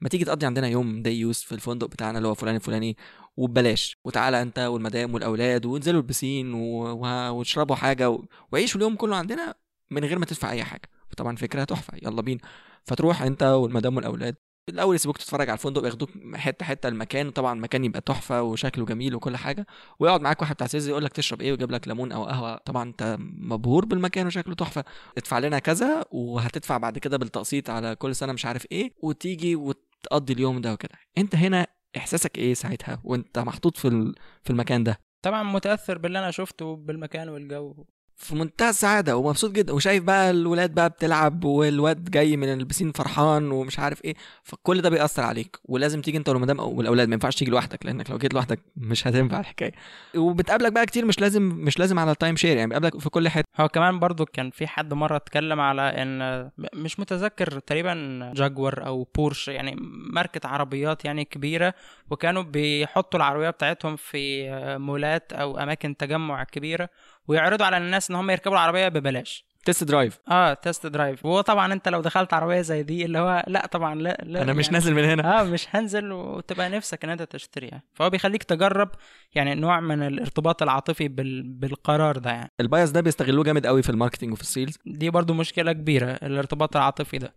ما 0.00 0.08
تيجي 0.08 0.24
تقضي 0.24 0.46
عندنا 0.46 0.68
يوم 0.68 1.02
day 1.02 1.10
use 1.20 1.38
في 1.38 1.52
الفندق 1.52 1.86
بتاعنا 1.86 2.18
اللي 2.18 2.28
هو 2.28 2.34
فلان 2.34 2.56
الفلاني 2.56 2.96
وببلاش 3.36 3.96
وتعالى 4.04 4.42
أنت 4.42 4.58
والمدام 4.58 5.14
والأولاد 5.14 5.66
وانزلوا 5.66 6.00
البسين 6.00 6.54
و... 6.54 6.58
و... 6.84 7.30
وتشربوا 7.30 7.76
حاجة 7.76 8.10
و... 8.10 8.24
وعيشوا 8.52 8.78
اليوم 8.80 8.96
كله 8.96 9.16
عندنا 9.16 9.54
من 9.90 10.04
غير 10.04 10.18
ما 10.18 10.26
تدفع 10.26 10.50
أي 10.50 10.64
حاجة. 10.64 10.88
فطبعا 11.10 11.36
فكرة 11.36 11.64
تحفة 11.64 11.98
يلا 12.02 12.22
بينا. 12.22 12.40
فتروح 12.84 13.22
أنت 13.22 13.42
والمدام 13.42 13.96
والأولاد 13.96 14.36
الأول 14.68 14.94
يسيبوك 14.94 15.16
تتفرج 15.16 15.48
على 15.50 15.56
الفندق 15.58 15.82
وياخدوك 15.82 16.10
حتة 16.34 16.64
حتة 16.66 16.88
المكان. 16.88 17.30
طبعا 17.30 17.52
المكان 17.52 17.84
يبقى 17.84 18.00
تحفة 18.00 18.42
وشكله 18.42 18.84
جميل 18.84 19.14
وكل 19.14 19.36
حاجة. 19.36 19.66
ويقعد 19.98 20.20
معاك 20.20 20.40
واحد 20.42 20.54
بتاع 20.54 20.66
سيزي 20.66 20.90
يقول 20.90 21.04
لك 21.04 21.12
تشرب 21.12 21.40
إيه 21.40 21.50
ويجيب 21.50 21.70
لك 21.70 21.88
ليمون 21.88 22.12
أو 22.12 22.24
قهوة. 22.24 22.56
طبعا 22.56 22.82
أنت 22.82 23.16
مبهور 23.20 23.84
بالمكان 23.84 24.26
وشكله 24.26 24.54
تحفة. 24.54 24.84
ادفع 25.18 25.38
لنا 25.38 25.58
كذا 25.58 26.04
وهتدفع 26.10 26.78
بعد 26.78 26.98
كده 26.98 27.16
بالتقسيط 27.16 27.70
على 27.70 27.96
كل 27.96 28.16
سنة 28.16 28.32
مش 28.32 28.46
عارف 28.46 28.66
إيه 28.72 28.92
وتيجي 29.02 29.56
وتقضي 29.56 30.32
اليوم 30.32 30.60
ده 30.60 30.72
وكده. 30.72 30.94
أنت 31.18 31.34
هنا 31.34 31.66
إحساسك 31.96 32.38
إيه 32.38 32.54
ساعتها 32.54 33.00
وأنت 33.04 33.38
محطوط 33.38 33.76
في 33.76 34.14
في 34.42 34.50
المكان 34.50 34.84
ده؟ 34.84 35.00
طبعا 35.22 35.42
متأثر 35.42 35.98
باللي 35.98 36.18
أنا 36.18 36.30
شفته 36.30 36.76
بالمكان 36.76 37.28
والجو. 37.28 37.84
في 38.16 38.34
منتهى 38.34 38.70
السعادة 38.70 39.16
ومبسوط 39.16 39.50
جدا 39.52 39.72
وشايف 39.72 40.04
بقى 40.04 40.30
الولاد 40.30 40.74
بقى 40.74 40.88
بتلعب 40.90 41.44
والواد 41.44 42.10
جاي 42.10 42.36
من 42.36 42.52
البسين 42.52 42.92
فرحان 42.92 43.50
ومش 43.50 43.78
عارف 43.78 44.04
إيه. 44.04 44.14
فكل 44.42 44.82
ده 44.82 44.90
بيأثر 44.90 45.22
عليك 45.22 45.56
ولازم 45.64 46.00
تيجي 46.00 46.18
أنت 46.18 46.28
والمدام 46.28 46.60
والأولاد 46.60 47.08
ما 47.08 47.14
ينفعش 47.14 47.34
تيجي 47.34 47.50
لوحدك 47.50 47.86
لأنك 47.86 48.10
لو 48.10 48.18
جيت 48.18 48.34
لوحدك 48.34 48.60
مش 48.76 49.06
هتنفع 49.06 49.40
الحكاية. 49.40 49.72
وبتقابلك 50.16 50.72
بقى 50.72 50.86
كتير 50.86 51.04
مش 51.04 51.20
لازم 51.20 51.42
مش 51.42 51.78
لازم 51.78 51.98
على 51.98 52.10
ال 52.10 52.15
time 52.15 52.36
share 52.36 52.56
يعني 52.56 52.68
بيقابلك 52.68 52.98
في 53.00 53.10
كل 53.10 53.28
حتة. 53.28 53.44
هو 53.60 53.68
كمان 53.68 53.98
برضو 53.98 54.24
كان 54.24 54.50
في 54.50 54.66
حد 54.66 54.94
مرة 54.94 55.16
اتكلم 55.16 55.60
على 55.60 55.82
إن 55.82 56.50
مش 56.74 57.00
متذكر 57.00 57.58
تقريبا 57.58 58.32
جاكوار 58.36 58.86
أو 58.86 59.08
بورش 59.16 59.48
يعني 59.48 59.76
ماركة 60.12 60.48
عربيات 60.48 61.04
يعني 61.04 61.24
كبيرة 61.24 61.74
وكانوا 62.10 62.42
بيحطوا 62.42 63.18
العربية 63.18 63.50
بتاعتهم 63.50 63.96
في 63.96 64.48
مولات 64.78 65.32
أو 65.32 65.58
أماكن 65.58 65.96
تجمع 65.96 66.44
كبيرة 66.44 66.88
ويعرضوا 67.28 67.66
على 67.66 67.76
الناس 67.76 68.10
إن 68.10 68.16
هم 68.16 68.30
يركبوا 68.30 68.56
العربية 68.56 68.88
ببلاش. 68.88 69.54
test 69.64 69.84
drive 69.84 70.18
آه 70.30 70.54
test 70.54 70.86
drive 70.86 71.24
وهو 71.24 71.40
طبعا 71.40 71.72
أنت 71.72 71.88
لو 71.88 72.00
دخلت 72.00 72.34
عربية 72.34 72.60
زي 72.60 72.82
دي 72.82 73.04
اللي 73.04 73.18
هو 73.18 73.44
لا 73.46 73.66
طبعا 73.66 73.94
لا, 73.94 74.22
لا 74.22 74.42
أنا 74.42 74.52
مش 74.52 74.64
يعني 74.64 74.74
نازل 74.74 74.94
من 74.94 75.04
هنا. 75.04 75.40
آه 75.40 75.44
مش 75.44 75.66
هنزل 75.70 76.12
وتبقى 76.12 76.70
نفسك 76.70 77.04
إن 77.04 77.10
أنت 77.10 77.22
تشتريها. 77.22 77.82
فهو 77.94 78.10
بيخليك 78.10 78.42
تجرب 78.42 78.90
يعني 79.34 79.54
نوع 79.54 79.80
من 79.80 80.02
الارتباط 80.02 80.62
العاطفي 80.62 81.08
بال... 81.08 81.42
بالقرار 81.42 82.18
ده 82.18 82.30
يعني. 82.30 82.50
ال 82.60 82.66
bias 82.66 82.90
ده 82.90 83.00
بيستغلوه 83.00 83.44
جامد 83.44 83.66
قوي 83.66 83.82
في 83.82 83.90
ال 83.90 83.94
marketing 83.94 84.32
وفي 84.32 84.42
ال 84.42 84.47
sales. 84.47 84.78
دي 84.86 85.10
برضو 85.10 85.34
مشكلة 85.34 85.72
كبيرة 85.72 86.10
الارتباط 86.10 86.76
العاطفي 86.76 87.18
ده. 87.18 87.34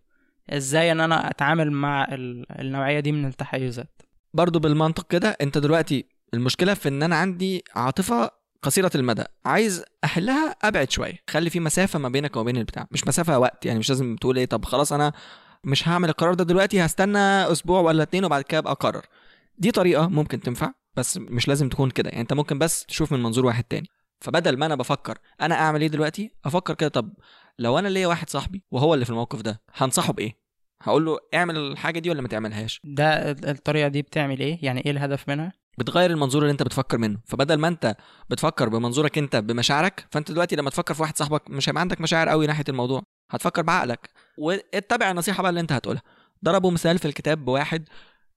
إزاي 0.50 0.92
إن 0.92 1.00
أنا 1.00 1.30
أتعامل 1.30 1.70
مع 1.70 2.04
ال... 2.04 2.46
النوعية 2.60 3.00
دي 3.00 3.12
من 3.12 3.24
التحيزات؟ 3.26 4.02
برضو 4.34 4.58
بالمنطق 4.58 5.06
كده 5.06 5.36
أنت 5.40 5.58
دلوقتي 5.58 6.08
المشكلة 6.34 6.74
في 6.74 6.88
إن 6.88 7.02
أنا 7.02 7.16
عندي 7.16 7.64
عاطفة 7.74 8.30
قصيرة 8.62 8.90
المدى. 8.94 9.24
عايز 9.44 9.84
أحلها 10.04 10.50
أبعد 10.62 10.90
شوية. 10.90 11.18
خلي 11.30 11.50
في 11.50 11.60
مسافة 11.60 11.98
ما 11.98 12.08
بينك 12.08 12.36
وما 12.36 12.44
بين 12.44 12.56
البتاع. 12.56 12.86
مش 12.90 13.06
مسافة 13.06 13.38
وقت 13.38 13.66
يعني 13.66 13.78
مش 13.78 13.88
لازم 13.88 14.16
تقول 14.16 14.38
إيه 14.38 14.46
طب 14.46 14.64
خلاص 14.64 14.92
أنا 14.92 15.12
مش 15.64 15.88
هعمل 15.88 16.08
القرار 16.08 16.34
ده 16.34 16.44
دلوقتي 16.44 16.84
هستنى 16.84 17.18
أسبوع 17.52 17.80
ولا 17.80 18.02
اتنين 18.02 18.24
وبعد 18.24 18.42
كده 18.42 18.58
أبقى 18.58 18.72
أقرر. 18.72 19.02
دي 19.58 19.70
طريقة 19.70 20.08
ممكن 20.08 20.40
تنفع 20.40 20.72
بس 20.96 21.16
مش 21.16 21.48
لازم 21.48 21.68
تكون 21.68 21.90
كده. 21.90 22.10
يعني 22.10 22.20
أنت 22.22 22.32
ممكن 22.32 22.58
بس 22.58 22.84
تشوف 22.86 23.12
من 23.12 23.22
منظور 23.22 23.46
واحد 23.46 23.64
تاني. 23.64 23.88
فبدل 24.20 24.56
ما 24.56 24.66
أنا 24.66 24.74
بفكر 24.74 25.18
أنا 25.40 25.54
أعمل 25.54 25.80
إيه 25.80 25.88
دلوقتي 25.88 26.30
أفكر 26.44 26.74
كده 26.74 26.88
طب 26.88 27.12
لو 27.58 27.78
أنا 27.78 27.88
ليا 27.88 28.06
واحد 28.06 28.30
صاحبي 28.30 28.64
وهو 28.70 28.94
اللي 28.94 29.04
في 29.04 29.10
الموقف 29.10 29.42
ده 29.42 29.60
هنصحه 29.74 30.12
بإيه؟ 30.12 30.36
هقول 30.82 31.04
له 31.04 31.18
اعمل 31.34 31.56
الحاجة 31.56 31.98
دي 31.98 32.10
ولا 32.10 32.22
ما 32.22 32.28
تعملهاش؟ 32.28 32.80
ده 32.84 33.30
الطريقة 33.30 33.88
دي 33.88 34.02
بتعمل 34.02 34.40
إيه؟ 34.40 34.58
يعني 34.62 34.84
إيه 34.84 34.90
الهدف 34.90 35.28
منها؟ 35.28 35.52
بتغير 35.78 36.10
المنظور 36.10 36.42
اللي 36.42 36.52
انت 36.52 36.62
بتفكر 36.62 36.98
منه. 36.98 37.18
فبدل 37.26 37.54
ما 37.54 37.68
انت 37.68 37.96
بتفكر 38.30 38.68
بمنظورك 38.68 39.18
انت 39.18 39.36
بمشاعرك 39.36 40.06
فانت 40.10 40.32
دلوقتي 40.32 40.56
لما 40.56 40.70
تفكر 40.70 40.94
في 40.94 41.02
واحد 41.02 41.16
صاحبك 41.18 41.50
مش 41.50 41.68
هيبقى 41.68 41.80
عندك 41.80 42.00
مشاعر 42.00 42.28
قوي 42.28 42.46
ناحية 42.46 42.64
الموضوع. 42.68 43.02
هتفكر 43.30 43.62
بعقلك. 43.62 44.10
واتبع 44.38 45.10
النصيحة 45.10 45.42
بقى 45.42 45.50
اللي 45.50 45.60
انت 45.60 45.72
هتقولها. 45.72 46.02
ضربوا 46.44 46.70
مثال 46.70 46.98
في 46.98 47.04
الكتاب 47.08 47.44
بواحد 47.44 47.88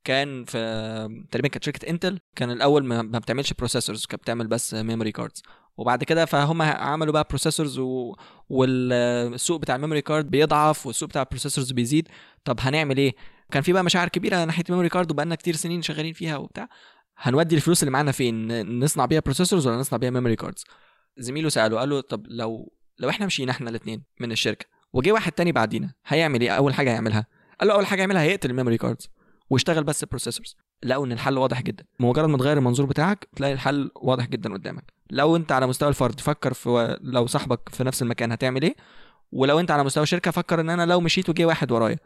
كان 0.04 0.46
في 0.46 1.24
تقريبا 1.32 1.48
كانت 1.48 1.64
شركة 1.64 1.90
انتل 1.90 2.20
كان 2.36 2.52
الأول 2.52 2.84
ما 2.86 3.20
بتعملش 3.20 3.54
processors 3.54 4.06
كانت 4.06 4.22
بتعمل 4.22 4.48
بس 4.48 4.74
memory 4.74 5.12
cards 5.12 5.44
وبعد 5.78 6.04
كده 6.04 6.26
فهم 6.26 6.62
عملوا 6.62 7.14
بقى 7.14 7.26
processors 7.30 7.80
و... 7.80 8.16
والسوق 8.50 9.62
بتاع 9.62 9.76
ال 9.76 9.79
memory 9.79 10.02
card 10.02 10.32
بيضعف 10.32 10.88
والسوق 10.88 11.10
بتاع 11.10 11.22
ال 11.22 11.26
processors 11.26 11.72
بيزيد. 11.72 12.08
طب 12.46 12.58
هنعمل 12.60 12.98
إيه؟ 12.98 13.16
كان 13.52 13.64
في 13.64 13.74
بقى 13.74 13.84
مشاعر 13.84 14.10
كبيرة 14.10 14.46
ناحية 14.46 14.64
ال 14.70 14.72
memory 14.72 14.90
card 14.90 15.12
وبقالنا 15.12 15.36
كتير 15.36 15.56
سنين 15.56 15.82
شغالين 15.82 16.14
فيها 16.14 16.38
وبتاع. 16.38 16.68
هنودي 17.22 17.56
الفلوس 17.56 17.84
اللي 17.84 17.92
معانا 17.92 18.12
فين؟ 18.12 18.62
نصنع 18.84 19.06
بيها 19.06 19.20
processors 19.20 19.68
ولا 19.68 19.78
نصنع 19.78 19.98
بيها 19.98 20.10
memory 20.10 20.36
cards 20.36 20.64
زميله 21.18 21.50
سأله 21.50 21.80
قال 21.80 21.90
له 21.90 22.02
طب 22.02 22.26
لو 22.28 22.74
لو 23.00 23.10
إحنا 23.10 23.26
مشينا 23.26 23.52
إحنا 23.52 23.70
الاثنين 23.70 24.04
من 24.20 24.32
الشركة 24.32 24.66
وجه 24.94 25.12
واحد 25.12 25.32
تاني 25.32 25.52
بعدينا 25.52 25.94
هيعمل 26.08 26.42
إيه؟ 26.42 26.50
أول 26.50 26.74
حاجة 26.74 26.90
هيعملها. 26.92 27.26
قال 27.60 27.68
له 27.68 27.74
أول 27.74 27.86
حاجة 27.86 28.00
يعملها 28.00 28.22
هيقتل 28.22 28.50
ال 28.50 28.54
memory 28.54 28.78
cards 28.78 29.10
ويشتغل 29.50 29.84
بس 29.84 30.04
ال 30.04 30.08
processors 30.08 30.56
لقوا 30.84 31.06
إن 31.06 31.12
الحل 31.12 31.38
واضح 31.38 31.62
جدا. 31.62 31.84
مجرد 32.00 32.30
ما 32.30 32.38
تغير 32.38 32.58
المنظور 32.58 32.86
بتاعك 32.86 33.28
تلاقي 33.36 33.54
الحل 33.54 33.92
واضح 33.96 34.28
جدا 34.28 34.54
قدامك. 34.54 34.94
لو 35.10 35.36
أنت 35.36 35.52
على 35.52 35.68
مستوى 35.68 35.90
الفرد 35.90 36.20
فكر 36.20 36.54
في 36.54 36.98
لو 37.02 37.28
صاحبك 37.28 37.70
في 37.70 37.84
نفس 37.84 38.02
المكان 38.02 38.32
هتعمل 38.32 38.62
إيه؟ 38.62 38.76
ولو 39.32 39.60
أنت 39.60 39.72
على 39.72 39.84
مستوى 39.84 40.06
شركة 40.06 40.32
فكر 40.32 40.62
إن 40.62 40.70
أنا 40.70 40.86
لو 40.86 41.02
مشيت 41.02 41.30
وجه 41.30 41.46
واحد 41.46 41.72
ورايا. 41.72 41.98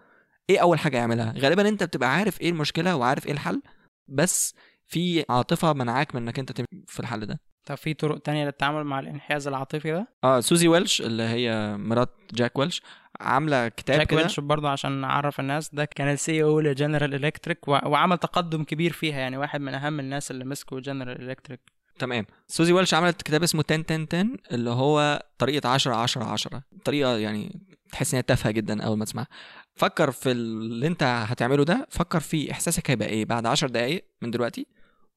إيه 0.49 0.59
أول 0.59 0.79
حاجة 0.79 0.97
يعملها 0.97 1.33
غالبا 1.37 1.67
أنت 1.69 1.83
بتبقى 1.83 2.13
عارف 2.15 2.41
إيه 2.41 2.49
المشكلة 2.49 2.95
وعارف 2.95 3.25
إيه 3.25 3.31
الحل 3.31 3.61
بس 4.07 4.55
في 4.87 5.25
عاطفة 5.29 5.73
منعاك 5.73 6.15
من 6.15 6.21
إنك 6.21 6.39
أنت 6.39 6.51
تمشي 6.51 6.83
في 6.87 6.99
الحل 6.99 7.25
ده؟ 7.25 7.39
طب 7.65 7.75
في 7.75 7.93
طرق 7.93 8.17
تانية 8.19 8.45
للتعامل 8.45 8.83
مع 8.83 8.99
الانحياز 8.99 9.47
العاطفي 9.47 9.91
ده؟ 9.91 10.07
آه 10.23 10.39
سوزي 10.39 10.67
ويلش 10.67 11.01
اللي 11.01 11.23
هي 11.23 11.77
مرات 11.77 12.09
جاك 12.33 12.57
ويلش 12.59 12.81
عاملة 13.19 13.67
كتاب 13.67 13.97
جاك 13.97 14.07
كده. 14.07 14.17
ويلش 14.21 14.39
برضه 14.39 14.69
عشان 14.69 14.91
نعرف 14.91 15.39
الناس 15.39 15.75
ده 15.75 15.85
كان 15.85 16.07
ال 16.07 16.43
CEO 16.43 16.59
لجنرال 16.59 17.13
إلكتريك 17.15 17.67
وعمل 17.67 18.17
تقدم 18.17 18.63
كبير 18.63 18.93
فيها 18.93 19.19
يعني 19.19 19.37
واحد 19.37 19.61
من 19.61 19.73
أهم 19.73 19.99
الناس 19.99 20.31
اللي 20.31 20.45
مسكوا 20.45 20.79
جنرال 20.79 21.21
إلكتريك. 21.29 21.59
تمام. 21.99 22.25
سوزي 22.47 22.73
ويلش 22.73 22.93
عملت 22.93 23.21
كتاب 23.21 23.43
اسمه 23.43 23.63
10 23.71 23.83
10 23.89 24.07
10 24.11 24.27
اللي 24.51 24.69
هو 24.69 25.23
طريقة 25.37 25.69
10 25.69 25.95
10 25.95 26.23
10 26.23 26.61
طريقة 26.85 27.17
يعني 27.17 27.61
تحس 27.91 28.13
إن 28.13 28.17
هي 28.17 28.21
تافهة 28.21 28.51
جدا 28.51 28.83
أول 28.83 28.97
ما 28.97 29.05
تسمعها. 29.05 29.27
فكر 29.75 30.11
في 30.11 30.31
اللي 30.31 30.87
أنت 30.87 31.03
هتعمله 31.03 31.63
ده 31.65 31.87
فكر 31.89 32.19
في 32.19 32.51
إحساسك 32.51 32.91
هيبقى 32.91 33.07
إيه 33.07 33.25
بعد 33.25 33.45
10 33.45 33.67
دقائق 33.67 34.05
من 34.21 34.31
دلوقتي 34.31 34.67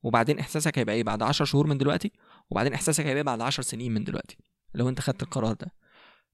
وبعدين 0.02 0.38
إحساسك 0.38 0.78
هيبقى 0.78 0.94
إيه 0.94 1.04
بعد 1.04 1.22
10 1.22 1.44
شهور 1.44 1.66
من 1.66 1.78
دلوقتي 1.78 2.12
وبعدين 2.50 2.74
إحساسك 2.74 3.00
هيبقى 3.04 3.16
إيه 3.16 3.22
بعد 3.22 3.40
10 3.40 3.62
سنين 3.62 3.94
من 3.94 4.04
دلوقتي 4.04 4.36
لو 4.74 4.88
أنت 4.88 5.00
خدت 5.00 5.22
القرار 5.22 5.52
ده. 5.52 5.72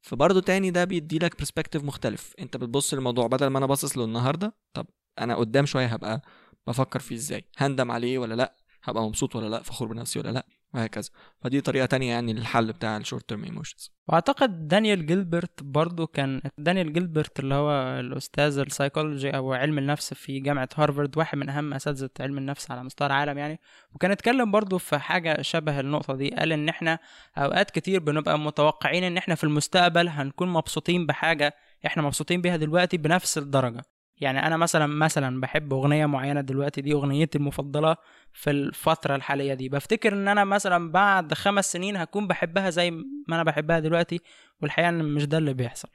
فبرضه 0.03 0.41
تاني 0.41 0.71
ده 0.71 0.85
بيدي 0.85 1.19
لك 1.19 1.39
perspective 1.39 1.85
مختلف. 1.85 2.33
أنت 2.39 2.57
بتبص 2.57 2.95
للموضوع 2.95 3.27
بدل 3.27 3.47
ما 3.47 3.59
أنا 3.59 3.67
باصص 3.67 3.99
له 3.99 4.05
النهارده 4.05 4.55
طب 4.75 4.87
أنا 5.19 5.35
قدام 5.37 5.67
شوية 5.67 5.87
هبقى 5.87 6.23
بفكر 6.67 7.01
فيه 7.01 7.15
إزاي؟ 7.17 7.45
هندم 7.57 7.91
عليه 7.91 8.19
ولا 8.19 8.35
لأ؟ 8.35 8.57
هبقى 8.85 9.03
مبسوط 9.05 9.37
ولا 9.37 9.49
لأ؟ 9.49 9.63
فخور 9.63 9.89
بنفسي 9.89 10.19
ولا 10.19 10.31
لأ؟ 10.31 10.47
وهكذا. 10.75 11.11
فدي 11.41 11.61
طريقة 11.61 11.87
تانية 11.87 12.11
يعني 12.11 12.33
للحل 12.33 12.73
بتاع 12.73 12.97
ال 12.97 13.02
short 13.02 13.29
term 13.29 13.45
emotions 13.45 13.95
وأعتقد 14.09 14.69
دانيال 14.69 15.07
جيلبرت 15.07 15.63
برضو 15.63 16.07
كان 16.07 16.43
دانيال 16.59 16.93
جيلبرت 16.93 17.41
اللي 17.41 17.55
هو 17.55 18.01
الأستاذ 18.01 18.59
السايكولوجي 18.59 19.31
أو 19.31 19.53
علم 19.53 19.79
النفس 19.79 20.15
في 20.15 20.41
جامعة 20.41 20.69
هارفارد 20.77 21.19
واحد 21.19 21.39
من 21.39 21.49
أهم 21.49 21.75
أساتذة 21.75 22.11
علم 22.21 22.39
النفس 22.39 22.71
على 22.71 22.85
مستوى 22.85 23.07
العالم 23.07 23.39
يعني. 23.39 23.61
وكان 23.93 24.11
اتكلم 24.11 24.51
برضو 24.51 24.79
في 24.79 24.99
حاجة 24.99 25.43
شبه 25.43 25.81
النقطة 25.81 26.17
دي. 26.17 26.31
قال 26.31 26.53
إن 26.53 26.69
إحنا 26.69 26.99
أوقات 27.39 27.71
كتير 27.71 28.01
بنبقى 28.01 28.39
متوقعين 28.39 29.05
إن 29.05 29.17
إحنا 29.17 29.35
في 29.35 29.45
المستقبل 29.45 30.09
هنكون 30.09 30.49
مبسوطين 30.49 31.07
بحاجة 31.07 31.55
إحنا 31.87 32.03
مبسوطين 32.03 32.41
بيها 32.41 32.57
دلوقتي 32.57 32.97
بنفس 32.97 33.39
الدرجة. 33.39 33.83
يعني 34.21 34.47
أنا 34.47 34.57
مثلا 34.57 34.87
مثلا 34.87 35.41
بحب 35.41 35.73
أغنية 35.73 36.07
معينة 36.07 36.41
دلوقتي 36.41 36.81
دي 36.81 36.93
أغنيتي 36.93 37.39
المفضلة 37.39 37.97
في 38.33 38.51
الفترة 38.51 39.17
الحالية 39.17 39.55
دي. 39.55 39.69
بفتكر 39.69 40.13
إن 40.13 40.29
أنا 40.29 40.45
مثلا 40.45 40.93
بعد 40.93 41.35
خمس 41.35 41.73
سنين 41.73 41.97
هكون 41.97 42.27
بحبها 42.27 42.71
زي 42.71 42.91
ما 42.91 43.05
أنا 43.29 43.43
بحبها 43.43 43.79
دلوقتي 43.79 44.21
والحقيقة 44.63 44.89
إن 44.89 45.05
مش 45.05 45.27
ده 45.27 45.39
اللي 45.39 45.55
بيحصل. 45.55 45.89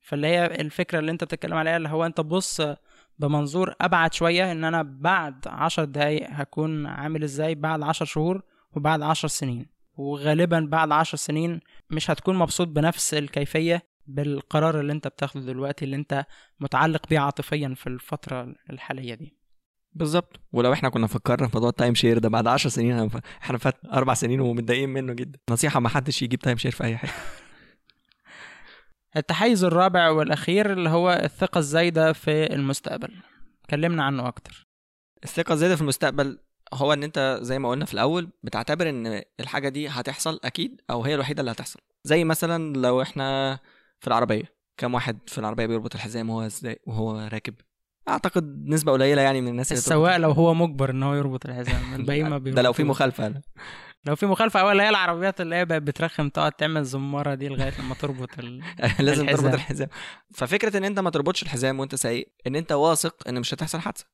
فاللي 0.00 0.26
هي 0.26 0.46
الفكرة 0.46 0.98
اللي 0.98 1.10
أنت 1.10 1.24
بتتكلم 1.24 1.54
عليها 1.54 1.76
اللي 1.76 1.88
هو 1.88 2.06
أنت 2.06 2.16
تبص 2.16 2.60
بمنظور 3.18 3.74
أبعد 3.80 4.14
شوية 4.14 4.52
إن 4.52 4.64
أنا 4.64 4.82
بعد 4.82 5.48
عشر 5.48 5.84
دقايق 5.84 6.26
هكون 6.30 6.86
عامل 6.86 7.22
إزاي؟ 7.22 7.54
بعد 7.54 7.82
عشر 7.82 8.04
شهور 8.04 8.42
وبعد 8.72 9.02
عشر 9.02 9.28
سنين. 9.28 9.66
وغالبا 9.96 10.60
بعد 10.70 10.92
عشر 10.92 11.16
سنين 11.16 11.60
مش 11.90 12.10
هتكون 12.10 12.36
مبسوط 12.36 12.68
بنفس 12.68 13.14
الكيفية 13.14 13.82
بالقرار 14.08 14.80
اللي 14.80 14.92
انت 14.92 15.08
بتاخده 15.08 15.40
دلوقتي 15.40 15.84
اللي 15.84 15.96
انت 15.96 16.24
متعلق 16.60 17.08
بيه 17.08 17.18
عاطفيا 17.18 17.74
في 17.76 17.86
الفترة 17.86 18.54
الحالية 18.70 19.14
دي. 19.14 19.38
بالظبط. 19.92 20.40
ولو 20.52 20.72
إحنا 20.72 20.88
كنا 20.88 21.06
فكرنا 21.06 21.48
في 21.48 21.56
موضوع 21.56 21.70
ال 21.70 21.75
time 21.75 21.94
share 21.94 22.18
ده 22.18 22.28
بعد 22.28 22.46
10 22.46 22.70
سنين 22.70 23.10
إحنا 23.42 23.58
فات 23.58 23.74
أربع 23.92 24.14
سنين 24.14 24.40
ومتضايقين 24.40 24.88
منه 24.88 25.12
جدا. 25.12 25.38
نصيحة 25.50 25.80
ما 25.80 25.88
حدش 25.88 26.22
يجيب 26.22 26.40
time 26.40 26.56
share 26.56 26.72
في 26.72 26.84
أي 26.84 26.96
حاجة. 26.96 27.12
التحيز 29.16 29.64
الرابع 29.64 30.10
والأخير 30.10 30.72
اللي 30.72 30.88
هو 30.88 31.10
الثقة 31.10 31.58
الزايدة 31.58 32.12
في 32.12 32.54
المستقبل. 32.54 33.14
كلمنا 33.70 34.04
عنه 34.04 34.28
أكتر. 34.28 34.66
الثقة 35.24 35.52
الزايدة 35.52 35.76
في 35.76 35.82
المستقبل 35.82 36.38
هو 36.74 36.92
إن 36.92 37.02
أنت 37.02 37.38
زي 37.42 37.58
ما 37.58 37.70
قلنا 37.70 37.84
في 37.84 37.94
الأول 37.94 38.28
بتعتبر 38.42 38.88
إن 38.88 39.22
الحاجة 39.40 39.68
دي 39.68 39.88
هتحصل 39.88 40.40
أكيد 40.44 40.80
أو 40.90 41.02
هي 41.02 41.14
الوحيدة 41.14 41.40
اللي 41.40 41.52
هتحصل. 41.52 41.80
زي 42.04 42.24
مثلا 42.24 42.76
لو 42.76 43.02
إحنا 43.02 43.58
في 44.00 44.06
العربية. 44.08 44.58
كم 44.76 44.94
واحد 44.94 45.18
في 45.26 45.38
العربية 45.38 45.66
بيربط 45.66 45.94
الحزام 45.94 46.30
وهو 46.30 46.46
إزاي 46.46 46.78
وهو 46.86 47.28
راكب؟ 47.32 47.54
أعتقد 48.08 48.64
نسبة 48.66 48.92
قليلة 48.92 49.22
يعني 49.22 49.40
من 49.40 49.48
الناس 49.48 49.72
اللي 49.72 49.78
السواق 49.78 50.16
لو 50.16 50.30
هو 50.30 50.54
مجبر 50.54 50.90
إن 50.90 51.02
هو 51.02 51.14
يربط 51.14 51.46
الحزام 51.46 51.94
الباقي 51.94 52.22
ما 52.22 52.38
ده 52.56 52.62
لو 52.62 52.72
في. 52.72 52.84
مخالفة 52.84 53.42
لو 54.04 54.16
في 54.16 54.26
مخالفة 54.26 54.60
أول 54.60 54.80
هي 54.80 54.88
العربيات 54.88 55.40
اللي 55.40 55.56
هي 55.56 55.64
بقت 55.64 55.82
بترخم 55.82 56.28
تقعد 56.28 56.52
تعمل 56.52 56.84
زمارة 56.84 57.34
دي 57.34 57.48
لغاية 57.48 57.72
لما 57.80 57.94
تربط 57.94 58.38
ال... 58.38 58.62
لازم 59.00 59.22
الحزام. 59.24 59.42
تربط 59.42 59.54
الحزام. 59.54 59.88
ففكرة 60.34 60.76
إن 60.76 60.84
أنت 60.84 60.98
ما 60.98 61.10
تربطش 61.10 61.42
الحزام 61.42 61.80
وأنت 61.80 61.94
سايق 61.94 62.32
إن 62.46 62.56
أنت 62.56 62.72
واثق 62.72 63.28
إن 63.28 63.40
مش 63.40 63.54
هتحصل 63.54 63.78
حادثة. 63.80 64.04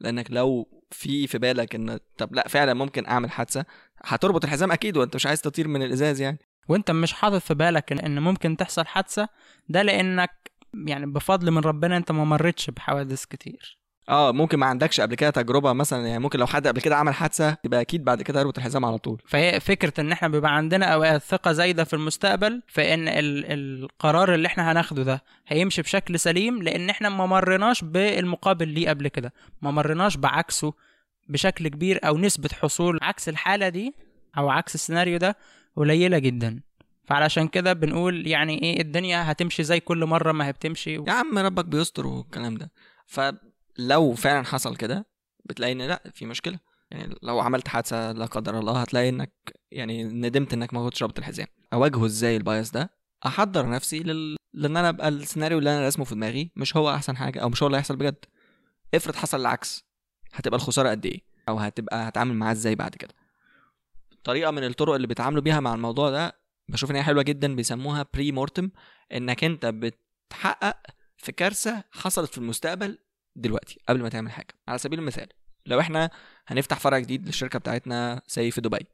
لأنك 0.00 0.26
لو 0.30 0.68
في 0.90 1.26
في 1.26 1.38
بالك 1.38 1.74
ان 1.74 1.98
طب 2.18 2.34
لا 2.34 2.48
فعلا 2.48 2.74
ممكن 2.74 3.06
أعمل 3.06 3.30
حادثة. 3.30 3.64
هتربط 4.04 4.44
الحزام 4.44 4.72
أكيد 4.72 4.96
وأنت 4.96 5.14
مش 5.14 5.26
عايز 5.26 5.40
تطير 5.40 5.68
من 5.68 5.82
الإزاز 5.82 6.20
يعني. 6.20 6.38
وانت 6.68 6.90
مش 6.90 7.12
حاطط 7.12 7.36
في 7.42 7.54
بالك 7.54 7.94
إن- 7.94 8.04
ممكن 8.08 8.56
تحصل 8.56 8.86
حادثة 8.86 9.28
ده 9.68 9.82
لإنك 9.82 10.50
يعني 10.74 11.06
بفضل 11.06 11.50
من 11.50 11.58
ربنا 11.60 11.96
إنت 11.96 12.12
ما 12.12 12.24
مرتش 12.24 12.70
بحوادث 12.70 13.24
كتير. 13.24 13.80
آه 14.08 14.32
ممكن 14.32 14.58
ما 14.58 14.66
عندكش 14.66 15.00
قبل 15.00 15.14
كده 15.14 15.30
تجربة 15.30 15.72
مثلا 15.72 16.06
يعني 16.06 16.18
ممكن 16.18 16.38
لو 16.38 16.46
حد 16.46 16.66
قبل 16.66 16.80
كده 16.80 16.96
عمل 16.96 17.14
حادثة 17.14 17.56
يبقى 17.64 17.80
أكيد 17.80 18.04
بعد 18.04 18.22
كده 18.22 18.40
يربط 18.40 18.58
الحزام 18.58 18.84
على 18.84 18.98
طول. 18.98 19.22
فهي 19.26 19.60
فكرة 19.60 20.00
إن 20.00 20.12
إحنا 20.12 20.28
بيبقى 20.28 20.56
عندنا 20.56 20.86
أوقات 20.86 21.22
ثقة 21.22 21.52
زايدة 21.52 21.84
في 21.84 21.94
المستقبل 21.94 22.62
فإن 22.68 23.08
ال 23.08 23.44
القرار 23.84 24.34
اللي 24.34 24.46
إحنا 24.46 24.72
هناخده 24.72 25.02
ده 25.02 25.22
هيمشي 25.48 25.82
بشكل 25.82 26.18
سليم 26.20 26.62
لإن 26.62 26.90
إحنا 26.90 27.08
ما 27.08 27.26
مرناش 27.26 27.84
بالمقابل 27.84 28.68
ليه 28.68 28.88
قبل 28.88 29.08
كده. 29.08 29.32
ما 29.62 29.70
مرناش 29.70 30.16
بعكسه 30.16 30.72
بشكل 31.28 31.68
كبير 31.68 32.00
أو 32.06 32.18
نسبة 32.18 32.48
حصول 32.62 32.98
عكس 33.02 33.28
الحالة 33.28 33.68
دي 33.68 33.94
أو 34.38 34.50
عكس 34.50 34.74
السيناريو 34.74 35.18
ده 35.18 35.36
قليلة 35.76 36.18
جدا. 36.18 36.62
فعلشان 37.04 37.48
كده 37.48 37.72
بنقول 37.72 38.26
يعني 38.26 38.62
إيه 38.62 38.80
الدنيا 38.80 39.32
هتمشي 39.32 39.62
زي 39.64 39.80
كل 39.80 40.04
مرة 40.06 40.32
ما 40.32 40.46
هي 40.46 40.52
بتمشي 40.52 40.94
يا 40.94 41.12
عم 41.12 41.38
ربك 41.38 41.64
بيستر 41.64 42.06
والكلام 42.06 42.54
ده. 42.56 42.72
فلو 43.06 44.14
فعلا 44.14 44.44
حصل 44.44 44.76
كده 44.76 45.06
بتلاقي 45.44 45.72
إن 45.72 45.82
لأ 45.82 46.02
في 46.14 46.26
مشكلة. 46.26 46.58
يعني 46.90 47.14
لو 47.22 47.40
عملت 47.40 47.68
حادثة 47.68 48.12
لا 48.12 48.24
قدر 48.26 48.58
الله 48.58 48.80
هتلاقي 48.80 49.08
إنك 49.08 49.32
يعني 49.70 50.04
ندمت 50.04 50.52
إنك 50.52 50.74
ما 50.74 50.84
كنتش 50.84 51.02
رابط 51.02 51.18
الحزام. 51.18 51.46
أواجهه 51.72 52.06
إزاي 52.06 52.36
ال 52.36 52.43
bias 52.43 52.70
ده؟ 52.70 52.90
أحضر 53.26 53.70
نفسي 53.70 53.98
لل... 54.00 54.36
لإن 54.54 54.76
أنا 54.76 54.88
أبقى 54.88 55.08
السيناريو 55.08 55.58
اللي 55.58 55.70
أنا 55.70 55.84
راسمه 55.84 56.04
في 56.04 56.14
دماغي 56.14 56.52
مش 56.56 56.76
هو 56.76 56.90
أحسن 56.94 57.16
حاجة 57.16 57.38
أو 57.38 57.48
مش 57.48 57.62
هو 57.62 57.66
اللي 57.66 57.78
هيحصل 57.78 57.96
بجد. 57.96 58.24
افرض 58.94 59.14
حصل 59.16 59.40
العكس 59.40 59.84
هتبقى 60.32 60.56
الخسارة 60.56 60.88
قد 60.90 61.06
إيه؟ 61.06 61.20
أو 61.48 61.58
هتبقى 61.58 62.08
هتعامل 62.08 62.34
معاه 62.34 62.52
إزاي 62.52 62.74
بعد 62.74 62.94
كده؟ 62.94 63.14
طريقة 64.24 64.50
من 64.50 64.64
الطرق 64.64 64.94
اللي 64.94 65.06
بيتعاملوا 65.06 65.42
بيها 65.42 65.60
مع 65.60 65.74
الموضوع 65.74 66.10
ده 66.10 66.40
بشوف 66.68 66.90
إن 66.90 66.96
هي 66.96 67.02
حلوة 67.02 67.22
جدا 67.22 67.56
بيسموها 67.56 68.06
pre-mortem 68.14 68.70
إنك 69.12 69.44
أنت 69.44 69.66
بتحقق 69.66 70.76
في 71.16 71.32
كارثة 71.32 71.84
حصلت 71.90 72.30
في 72.30 72.38
المستقبل 72.38 72.98
دلوقتي 73.36 73.80
قبل 73.88 74.02
ما 74.02 74.08
تعمل 74.08 74.30
حاجة. 74.30 74.54
على 74.68 74.78
سبيل 74.78 74.98
المثال 74.98 75.26
لو 75.66 75.80
إحنا 75.80 76.10
هنفتح 76.46 76.78
فرع 76.80 76.98
جديد 76.98 77.26
للشركة 77.26 77.58
بتاعتنا 77.58 78.22
زي 78.28 78.50
في 78.50 78.60
دبي 78.60 78.86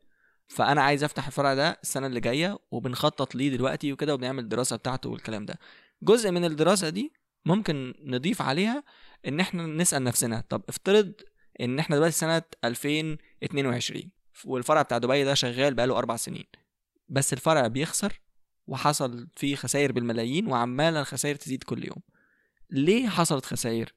فأنا 0.49 0.83
عايز 0.83 1.05
أفتح 1.05 1.27
الفرع 1.27 1.55
ده 1.55 1.79
السنة 1.83 2.07
اللي 2.07 2.21
جاية 2.21 2.59
وبنخطط 2.71 3.35
ليه 3.35 3.51
دلوقتي 3.51 3.93
وكده 3.93 4.15
وبنعمل 4.15 4.43
الدراسة 4.45 4.77
بتاعته 4.77 5.11
والكلام 5.11 5.47
ده. 5.47 5.59
جزء 6.03 6.31
من 6.31 6.45
الدراسة 6.45 6.89
دي 6.89 7.13
ممكن 7.45 7.95
نضيف 8.05 8.43
عليها 8.43 8.85
إن 9.29 9.41
إحنا 9.41 9.67
نسأل 9.67 10.05
نفسنا 10.05 10.45
طب 10.49 10.63
افترض 10.69 11.13
إن 11.61 11.79
إحنا 11.79 11.97
دلوقتي 11.97 12.15
سنة 12.15 12.43
2022 12.65 14.11
والفرع 14.45 14.83
بتاع 14.83 14.99
دبي 14.99 15.25
ده 15.25 15.35
شغال 15.35 15.75
بقاله 15.75 15.99
أربع 15.99 16.17
سنين. 16.17 16.45
بس 17.09 17.33
الفرع 17.33 17.67
بيخسر 17.67 18.21
وحصل 18.67 19.29
فيه 19.37 19.57
خسائر 19.57 19.93
بالملايين 19.93 20.47
وعمالة 20.47 21.01
الخسائر 21.01 21.35
تزيد 21.35 21.63
كل 21.63 21.85
يوم. 21.85 22.03
ليه 22.71 23.09
حصلت 23.09 23.47
خسائر 23.47 23.93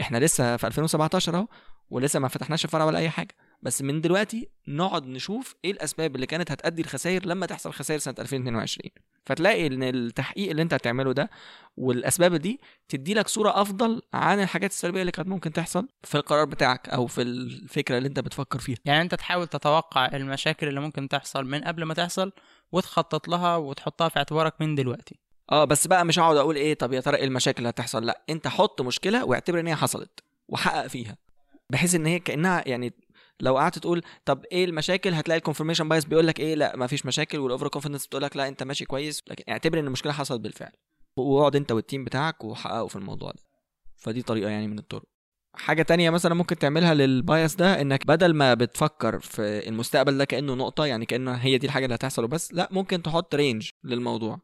إحنا 0.00 0.18
لسه 0.18 0.56
في 0.56 0.66
2017 0.66 1.36
أهو 1.36 1.48
ولسه 1.90 2.20
ما 2.20 2.28
فتحناش 2.28 2.64
الفرع 2.64 2.84
ولا 2.84 2.98
أي 2.98 3.10
حاجة. 3.10 3.34
بس 3.62 3.82
من 3.82 4.00
دلوقتي 4.00 4.48
نقعد 4.68 5.06
نشوف 5.06 5.54
إيه 5.64 5.70
الأسباب 5.70 6.14
اللي 6.14 6.26
كانت 6.26 6.50
هتؤدي 6.50 6.82
الخسائر 6.82 7.26
لما 7.26 7.46
تحصل 7.46 7.72
خسائر 7.72 7.98
سنة 8.00 8.14
2022 8.18 8.90
فتلاقي 9.26 9.66
إن 9.66 9.82
التحقيق 9.82 10.50
اللي 10.50 10.62
أنت 10.62 10.74
هتعمله 10.74 11.12
ده 11.12 11.30
والأسباب 11.76 12.34
دي 12.34 12.60
تدي 12.88 13.14
لك 13.14 13.28
صورة 13.28 13.62
أفضل 13.62 14.02
عن 14.14 14.40
الحاجات 14.40 14.70
السلبية 14.70 15.00
اللي 15.00 15.12
كانت 15.12 15.28
ممكن 15.28 15.52
تحصل 15.52 15.88
في 16.02 16.14
القرار 16.14 16.44
بتاعك 16.44 16.88
أو 16.88 17.06
في 17.06 17.22
الفكرة 17.22 17.98
اللي 17.98 18.08
أنت 18.08 18.20
بتفكر 18.20 18.58
فيها. 18.58 18.76
يعني 18.84 19.02
أنت 19.02 19.14
تحاول 19.14 19.46
تتوقع 19.46 20.06
المشاكل 20.06 20.68
اللي 20.68 20.80
ممكن 20.80 21.08
تحصل 21.08 21.44
من 21.44 21.64
قبل 21.64 21.82
ما 21.82 21.94
تحصل 21.94 22.32
وتخطط 22.72 23.28
لها 23.28 23.56
وتحطها 23.56 24.08
في 24.08 24.16
اعتبارك 24.16 24.54
من 24.60 24.74
دلوقتي. 24.74 25.18
آه 25.52 25.64
بس 25.64 25.86
بقى 25.86 26.04
مش 26.04 26.18
هقعد 26.18 26.36
أقول 26.36 26.56
إيه 26.56 26.74
طب 26.74 26.92
يا 26.92 27.00
ترى 27.00 27.16
إيه 27.16 27.24
المشاكل 27.24 27.58
اللي 27.58 27.68
هتحصل؟ 27.68 28.06
لأ 28.06 28.22
أنت 28.30 28.48
حط 28.48 28.82
مشكلة 28.82 29.24
واعتبر 29.24 29.60
إن 29.60 29.66
هي 29.66 29.74
حصلت 29.76 30.20
وحقق 30.48 30.86
فيها. 30.86 31.16
بحيث 31.70 31.94
إن 31.94 32.06
هي 32.06 32.18
كأنها 32.18 32.62
يعني 32.66 32.92
لو 33.40 33.58
قعدت 33.58 33.78
تقول 33.78 34.02
طب 34.24 34.44
إيه 34.52 34.64
المشاكل 34.64 35.14
هتلاقي 35.14 35.38
ال 35.38 35.42
confirmation 35.42 35.88
bias 35.88 36.04
بيقول 36.04 36.26
لك 36.26 36.40
إيه 36.40 36.54
لا 36.54 36.76
ما 36.76 36.86
فيش 36.86 37.06
مشاكل 37.06 37.38
وال 37.38 37.48
over 37.48 37.68
confidence 37.68 38.06
بتقول 38.06 38.22
لك 38.22 38.36
لا 38.36 38.48
أنت 38.48 38.62
ماشي 38.62 38.84
كويس. 38.84 39.22
لكن 39.30 39.44
اعتبر 39.48 39.78
إن 39.78 39.86
المشكلة 39.86 40.12
حصلت 40.12 40.40
بالفعل. 40.40 40.72
واقعد 41.16 41.56
أنت 41.56 41.72
وال 41.72 41.83
team 41.83 42.04
بتاعك 42.04 42.44
وحققوا 42.44 42.88
في 42.88 42.96
الموضوع 42.96 43.30
ده. 43.30 43.42
فدي 43.96 44.22
طريقة 44.22 44.50
يعني 44.50 44.68
من 44.68 44.78
الطرق. 44.78 45.04
حاجة 45.54 45.82
تانية 45.82 46.10
مثلا 46.10 46.34
ممكن 46.34 46.56
تعملها 46.58 46.94
لل 46.94 47.14
bias 47.14 47.54
ده 47.54 47.80
إنك 47.80 48.06
بدل 48.06 48.34
ما 48.34 48.54
بتفكر 48.54 49.20
في 49.20 49.68
المستقبل 49.68 50.18
ده 50.18 50.24
كأنه 50.24 50.54
نقطة 50.54 50.86
يعني 50.86 51.06
كأنه 51.06 51.32
هي 51.32 51.58
دي 51.58 51.66
الحاجة 51.66 51.84
اللي 51.84 51.94
هتحصل 51.94 52.24
وبس 52.24 52.52
لا 52.54 52.68
ممكن 52.70 53.02
تحط 53.02 53.34
range 53.34 53.70
للموضوع. 53.84 54.40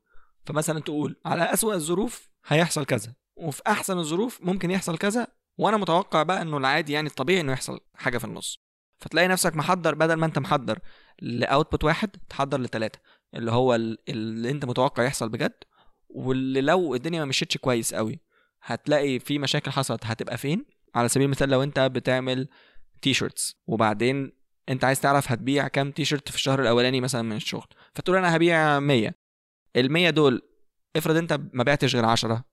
فمثلا 0.47 0.81
تقول 0.81 1.17
على 1.25 1.43
أسوأ 1.43 1.75
الظروف 1.75 2.29
هيحصل 2.47 2.85
كذا 2.85 3.15
وفي 3.37 3.63
أحسن 3.67 3.99
الظروف 3.99 4.41
ممكن 4.43 4.71
يحصل 4.71 4.99
كذا 4.99 5.27
وأنا 5.59 5.77
متوقع 5.77 6.23
بقى 6.23 6.43
إنه 6.43 6.57
العادي 6.57 6.93
يعني 6.93 7.09
الطبيعي 7.09 7.41
إنه 7.41 7.53
يحصل 7.53 7.81
حاجة 7.95 8.19
في 8.19 8.25
النص. 8.25 8.64
فتلاقي 9.05 9.29
نفسك 9.29 9.57
محضر 9.57 9.95
بدل 9.95 10.15
ما 10.15 10.27
انت 10.27 10.39
محضر 10.39 10.79
ل 11.23 11.32
output 11.32 11.85
واحد 11.85 12.11
تحضر 12.29 12.61
لثلاثه 12.61 12.99
اللي 13.35 13.51
هو 13.53 13.75
ال- 13.75 13.99
اللي 14.09 14.51
انت 14.51 14.65
متوقع 14.65 15.03
يحصل 15.05 15.29
بجد 15.29 15.55
واللي 16.09 16.61
لو 16.61 16.95
الدنيا 16.95 17.19
ما 17.21 17.25
مشيتش 17.25 17.57
كويس 17.57 17.95
قوي 17.95 18.21
هتلاقي 18.63 19.19
في 19.19 19.39
مشاكل 19.39 19.71
حصلت 19.71 20.07
هتبقى 20.07 20.39
فين؟ 20.39 20.65
على 20.95 21.09
سبيل 21.09 21.25
المثال 21.25 21.49
لو 21.49 21.63
انت 21.63 21.81
بتعمل 21.81 22.49
t-shirts 23.03 23.57
وبعدين 23.67 24.33
انت 24.69 24.85
عايز 24.85 25.01
تعرف 25.01 25.33
هتبيع 25.33 25.69
كام 25.69 25.91
تي 25.91 26.05
شيرت 26.05 26.29
في 26.29 26.35
الشهر 26.37 26.63
الأولاني 26.63 27.01
مثلا 27.01 27.23
من 27.23 27.37
الشغل. 27.37 27.67
فتقول 27.95 28.17
أنا 28.17 28.37
هبيع 28.37 28.81
100 28.81 29.15
ال 29.77 29.93
100 29.93 30.11
دول 30.11 30.43
افرض 30.97 31.17
انت 31.17 31.41
ما 31.53 31.63
بعتش 31.65 31.95
غير 31.95 32.05
10 32.05 32.45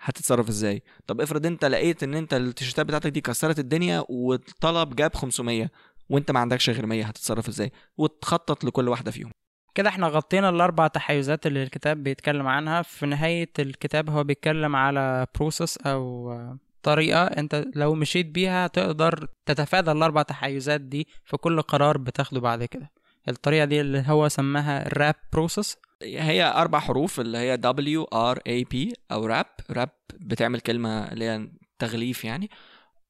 هتتصرف 0.00 0.48
إزاي؟ 0.48 0.82
طب 1.06 1.20
افرض 1.20 1.46
انت 1.46 1.64
لقيت 1.64 2.02
إن 2.02 2.14
انت 2.14 2.34
التيشيرتات 2.34 2.86
بتاعتك 2.86 3.10
دي 3.10 3.20
كسرت 3.20 3.58
الدنيا 3.58 4.04
والطلب 4.08 4.96
جاب 4.96 5.14
500 5.14 5.70
وانت 6.10 6.30
ما 6.30 6.40
عندكش 6.40 6.70
غير 6.70 6.86
100 6.86 7.04
هتتصرف 7.04 7.48
إزاي؟ 7.48 7.72
وتخطط 7.96 8.64
لكل 8.64 8.88
واحدة 8.88 9.10
فيهم. 9.10 9.30
كده 9.74 9.88
إحنا 9.88 10.06
غطينا 10.08 10.48
الأربع 10.48 10.86
تحيزات 10.86 11.46
اللي 11.46 11.62
الكتاب 11.62 12.02
بيتكلم 12.02 12.46
عنها. 12.46 12.82
في 12.82 13.06
نهاية 13.06 13.50
الكتاب 13.58 14.10
هو 14.10 14.24
بيتكلم 14.24 14.76
على 14.76 15.26
بروسس 15.34 15.78
أو 15.78 16.34
طريقة 16.82 17.24
انت 17.24 17.64
لو 17.74 17.94
مشيت 17.94 18.26
بيها 18.26 18.66
تقدر 18.66 19.28
تتفادى 19.46 19.92
الأربع 19.92 20.22
تحيزات 20.22 20.80
دي 20.80 21.06
في 21.24 21.36
كل 21.36 21.62
قرار 21.62 21.98
بتاخده 21.98 22.40
بعد 22.40 22.64
كده. 22.64 22.90
الطريقة 23.28 23.64
دي 23.64 23.80
اللي 23.80 24.04
هو 24.06 24.28
سماها 24.28 24.86
الراب 24.86 25.14
بروسس 25.32 25.76
هي 26.02 26.44
أربع 26.44 26.78
حروف 26.80 27.20
اللي 27.20 27.38
هي 27.38 27.56
W 27.56 28.04
R 28.04 28.38
A 28.46 28.64
P 28.64 28.92
أو 29.12 29.26
wrap 29.26 29.46
wrap 29.70 29.88
بتعمل 30.14 30.60
كلمة 30.60 31.12
اللي 31.12 31.24
هي 31.24 31.48
تغليف 31.78 32.24
يعني. 32.24 32.50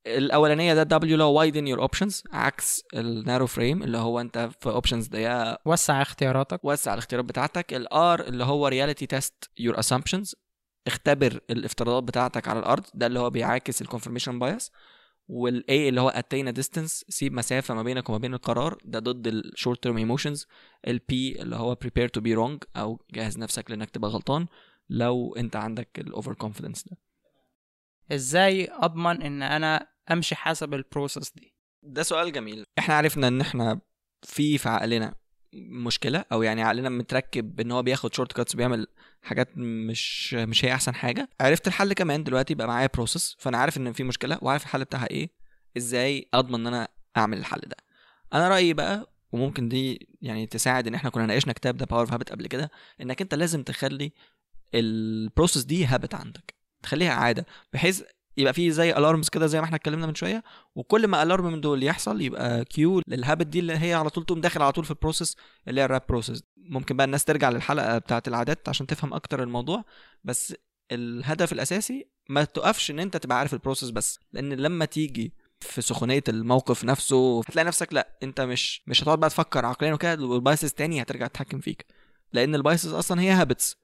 الأولانية 0.06 0.74
ده 0.74 0.82
W 0.82 1.22
هو 1.22 1.38
widen 1.38 1.66
your 1.66 1.80
options 1.82 2.22
عكس 2.32 2.82
ال 2.94 3.02
narrow 3.02 3.46
frame 3.46 3.82
اللي 3.82 3.98
هو 3.98 4.20
أنت 4.20 4.50
في 4.60 4.68
options 4.70 5.08
ضيقه 5.08 5.58
وسع 5.64 6.02
اختياراتك. 6.02 6.60
وسع 6.64 6.92
الاختيارات 6.94 7.24
بتاعتك. 7.24 7.74
ال 7.74 7.97
R 7.97 8.20
اللي 8.20 8.44
هو 8.44 8.66
reality 8.68 9.06
test 9.06 9.50
your 9.58 9.78
assumptions 9.78 10.34
اختبر 10.86 11.40
الافتراضات 11.50 12.02
بتاعتك 12.02 12.48
على 12.48 12.58
الأرض 12.58 12.84
ده 12.94 13.06
اللي 13.06 13.18
هو 13.18 13.30
بيعاكس 13.30 13.82
ال 13.82 13.86
confirmation 13.86 14.38
bias 14.38 14.70
وال 15.28 15.68
A 15.68 15.88
اللي 15.88 16.00
هو 16.00 16.08
attain 16.08 16.50
distance 16.50 17.04
سيب 17.08 17.32
مسافة 17.32 17.74
ما 17.74 17.82
بينك 17.82 18.08
وما 18.08 18.18
بين 18.18 18.34
القرار 18.34 18.78
ده 18.84 18.98
ضد 18.98 19.26
ال 19.26 19.36
short 19.36 19.82
term 19.82 19.96
emotions 19.96 20.46
ال 20.86 21.14
P 21.14 21.42
اللي 21.42 21.56
هو 21.56 21.76
prepare 21.84 22.08
to 22.18 22.22
be 22.22 22.36
wrong 22.38 22.58
أو 22.76 23.00
جهز 23.14 23.38
نفسك 23.38 23.70
لإنك 23.70 23.90
تبقى 23.90 24.10
غلطان 24.10 24.46
لو 24.90 25.34
أنت 25.36 25.56
عندك 25.56 25.88
ال 25.98 26.05
over 26.05 26.34
confidence 26.34 26.84
ده. 26.88 26.96
إزاي 28.12 28.68
أضمن 28.70 29.22
إن 29.22 29.42
أنا 29.42 29.86
امشي 30.12 30.34
حسب 30.36 30.74
ال 30.74 30.81
process 30.81 31.30
دي. 31.32 31.54
ده 31.82 32.02
سؤال 32.02 32.32
جميل. 32.32 32.64
إحنا 32.78 32.94
عرفنا 32.94 33.28
ان 33.28 33.40
إحنا 33.40 33.80
في 34.22 34.58
في 34.58 34.68
عقلنا 34.68 35.14
مشكلة 35.54 36.24
أو 36.32 36.42
يعني 36.42 36.62
عقلنا 36.62 36.88
متركب 36.88 37.60
ان 37.60 37.70
هو 37.72 37.82
بياخد 37.82 38.14
shortcuts 38.14 38.54
وبيعمل 38.54 38.86
حاجات 39.22 39.48
مش 39.58 40.34
مش 40.34 40.64
هي 40.64 40.72
احسن 40.74 40.94
حاجة. 40.94 41.28
عرفت 41.40 41.66
الحل 41.68 41.92
كمان 41.92 42.24
دلوقتي 42.24 42.54
بقى 42.54 42.66
معايا 42.66 42.88
process 42.94 43.36
فانا 43.38 43.58
عارف 43.58 43.76
ان 43.76 43.92
في 43.92 44.04
مشكلة 44.04 44.38
وعارف 44.42 44.62
الحل 44.62 44.84
بتاعها 44.84 45.10
إيه 45.10 45.30
إزاي 45.76 46.28
اضمن 46.34 46.54
ان 46.54 46.66
أنا 46.66 46.88
اعمل 47.16 47.38
الحل 47.38 47.60
ده. 47.60 47.76
أنا 48.34 48.48
رأيي 48.48 48.72
بقى 48.72 49.12
وممكن 49.32 49.68
دي 49.68 50.08
يعني 50.22 50.46
تساعد 50.46 50.86
ان 50.86 50.94
إحنا 50.94 51.10
كنا 51.10 51.26
ناقشنا 51.26 51.52
كتاب 51.52 51.76
ده 51.76 51.86
Power 51.86 52.00
of 52.00 52.12
Habit 52.12 52.32
قبل 52.32 52.46
كده 52.46 52.70
انك 53.00 53.22
انت 53.22 53.34
لازم 53.34 53.62
تخلي 53.62 54.12
ال 54.74 54.85
process 54.85 55.62
دي 55.62 55.86
habit 55.86 56.14
عندك. 56.14 56.54
تخليها 56.82 57.12
عادة 57.12 57.46
بحيث 57.72 58.02
يبقى 58.36 58.52
في 58.52 58.70
زي 58.70 58.90
alarms 58.90 59.28
كده 59.28 59.46
زي 59.46 59.58
ما 59.58 59.64
إحنا 59.64 59.76
اتكلمنا 59.76 60.06
من 60.06 60.14
شوية 60.14 60.42
وكل 60.74 61.06
ما 61.06 61.22
alarm 61.22 61.52
من 61.52 61.60
دول 61.60 61.82
يحصل 61.82 62.20
يبقى 62.20 62.64
cue 62.64 63.02
لل 63.08 63.19
habit 63.19 63.46
دي 63.46 63.58
اللي 63.58 63.78
هي 63.78 63.94
على 63.94 64.10
طول 64.10 64.24
تقوم 64.24 64.40
داخل 64.40 64.62
على 64.62 64.72
طول 64.72 64.84
في 64.84 64.90
ال 64.90 64.96
process 64.96 65.36
اللي 65.68 65.80
هي 65.80 65.84
ال 65.84 65.88
WRAP 65.88 66.02
process 66.08 66.42
ممكن 66.56 66.96
بقى 66.96 67.04
الناس 67.04 67.24
ترجع 67.24 67.50
للحلقة 67.50 67.98
بتاعة 67.98 68.22
العادات 68.28 68.68
عشان 68.68 68.86
تفهم 68.86 69.14
أكتر 69.14 69.42
الموضوع 69.42 69.84
بس 70.24 70.54
الهدف 70.92 71.52
الأساسي 71.52 72.08
ما 72.28 72.44
تقفش 72.44 72.90
إن 72.90 72.98
أنت 73.00 73.16
تبقى 73.16 73.38
عارف 73.38 73.54
ال 73.54 73.59
process 73.59 73.90
بس 73.90 74.18
لأن 74.32 74.52
لما 74.52 74.84
تيجي 74.84 75.32
في 75.60 75.82
سخونية 75.82 76.24
الموقف 76.28 76.84
نفسه 76.84 77.40
هتلاقي 77.40 77.66
نفسك 77.66 77.92
لأ 77.92 78.18
أنت 78.22 78.40
مش 78.40 78.82
مش 78.86 79.02
هتقعد 79.02 79.18
بقى 79.20 79.30
تفكر 79.30 79.66
عقليا 79.66 79.94
وكده 79.94 80.24
وال 80.24 80.36
biases 80.36 80.72
تاني 80.72 81.02
هترجع 81.02 81.26
تتحكم 81.26 81.60
فيك 81.60 81.86
لأن 82.32 82.54
ال 82.54 82.60
biases 82.60 82.92
أصلا 82.92 83.20
هي 83.20 83.30
habits 83.30 83.76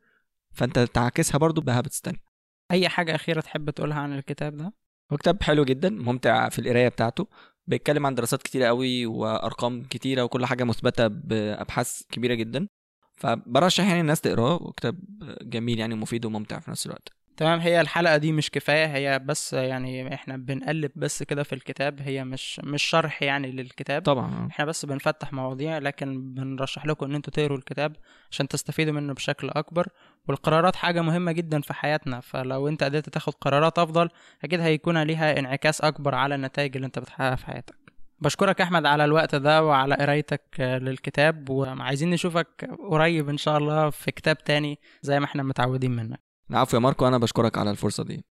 فأنت 0.55 0.79
تعكسها 0.79 1.39
برضو 1.39 1.61
ب 1.61 1.67
habits 1.67 2.01
تانية. 2.01 2.32
أي 2.73 2.89
حاجة 2.89 3.15
أخيرة 3.15 3.41
تحب 3.41 3.71
تقولها 3.71 3.99
عن 3.99 4.19
الكتاب 4.19 4.57
ده؟ 4.57 4.73
هو 5.13 5.17
كتاب 5.17 5.43
حلو 5.43 5.65
جدا 5.65 5.91
ممتع 5.91 6.49
في 6.49 6.59
القراية 6.59 6.89
بتاعته. 6.89 7.27
بيتكلم 7.67 8.07
عن 8.07 8.15
دراسات 8.15 8.43
كتيرة 8.43 8.67
قوي 8.67 9.07
وأرقام 9.07 9.83
كتيرة 9.83 10.23
وكل 10.23 10.47
حاجة 10.47 10.65
مثبتة 10.65 11.07
بأبحاث 11.07 12.03
كبيرة 12.13 12.35
جدا. 12.35 12.69
فبرشح 13.17 13.85
يعني 13.85 14.01
الناس 14.01 14.21
تقراه 14.21 14.55
وكتاب 14.55 14.99
جميل 15.43 15.79
يعني 15.79 15.95
مفيد 15.95 16.25
وممتع 16.25 16.59
في 16.61 16.71
نفس 16.71 16.87
الوقت. 16.87 17.09
تمام؟ 17.37 17.59
هي 17.61 17.81
الحلقة 17.81 18.17
دي 18.17 18.33
مش 18.33 18.51
كفاية 18.51 18.87
هي 18.87 19.19
بس 19.19 19.53
يعني 19.53 20.15
إحنا 20.15 20.37
بنقلب 20.37 20.91
بس 20.97 21.23
كده 21.23 21.43
في 21.43 21.55
الكتاب 21.55 22.01
هي 22.01 22.25
مش 22.25 22.61
مش 22.65 22.83
شرح 22.83 23.23
يعني 23.23 23.53
للكتاب. 23.53 24.03
طبعا 24.03 24.49
إحنا 24.51 24.65
بس 24.65 24.87
بنفتح 24.87 25.33
مواضيع 25.33 25.79
لكن 25.79 26.35
بنرشح 26.35 26.87
لكم 26.87 27.07
إن 27.07 27.15
أنتوا 27.15 27.33
تقروا 27.33 27.59
الكتاب 27.59 27.97
عشان 28.31 28.49
تستفيدوا 28.49 28.93
منه 28.93 29.13
بشكل 29.15 29.51
أكبر. 29.51 29.89
والقرارات 30.29 30.77
حاجة 30.77 31.01
مهمة 31.03 31.33
جدا 31.33 31.61
في 31.61 31.75
حياتنا 31.75 32.21
فلو 32.21 32.69
أنت 32.69 32.85
قدرت 32.85 33.09
تاخد 33.09 33.35
قرارات 33.35 33.79
أفضل 33.79 34.09
أكيد 34.45 34.61
هيكون 34.61 35.03
ليها 35.03 35.39
انعكاس 35.39 35.81
أكبر 35.81 36.15
على 36.15 36.35
النتائج 36.35 36.77
اللي 36.77 36.87
أنت 36.87 36.99
بتحققها 36.99 37.35
في 37.37 37.47
حياتك. 37.47 37.75
بشكرك 38.21 38.61
أحمد 38.61 38.87
على 38.87 39.05
الوقت 39.05 39.35
ده 39.35 39.65
وعلى 39.65 39.95
قرايتك 39.95 40.43
للكتاب 40.59 41.51
وعايزين 41.51 42.11
نشوفك 42.11 42.71
قريب 42.91 43.29
إن 43.29 43.37
شاء 43.37 43.59
الله 43.59 43.91
في 43.91 44.11
كتاب 44.11 44.39
تاني 44.39 44.79
زي 45.03 45.19
ما 45.21 45.25
إحنا 45.25 45.43
متعودين 45.43 45.91
منك. 45.91 46.32
العفو 46.53 46.77
يا 46.77 46.83
ماركو 46.83 47.09
أنا 47.09 47.19
بشكرك 47.19 47.59
على 47.59 47.71
الفرصة 47.71 48.05
دي. 48.05 48.25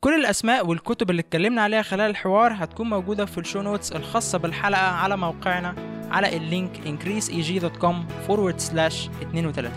كل 0.00 0.14
الأسماء 0.20 0.66
والكتب 0.66 1.10
اللي 1.10 1.20
اتكلمنا 1.20 1.62
عليها 1.62 1.82
خلال 1.82 2.10
الحوار 2.10 2.52
هتكون 2.56 2.88
موجودة 2.90 3.24
في 3.26 3.38
ال 3.38 3.43
show 3.43 3.62
notes 3.62 3.92
الخاصة 3.92 4.38
بالحلقة 4.38 4.80
على 4.82 5.16
موقعنا 5.16 5.74
على 6.10 6.36
ال 6.36 6.44
link 6.44 6.76
increaseeg.com 6.76 7.94
forward 8.28 8.60
slash 8.70 9.10
32 9.22 9.72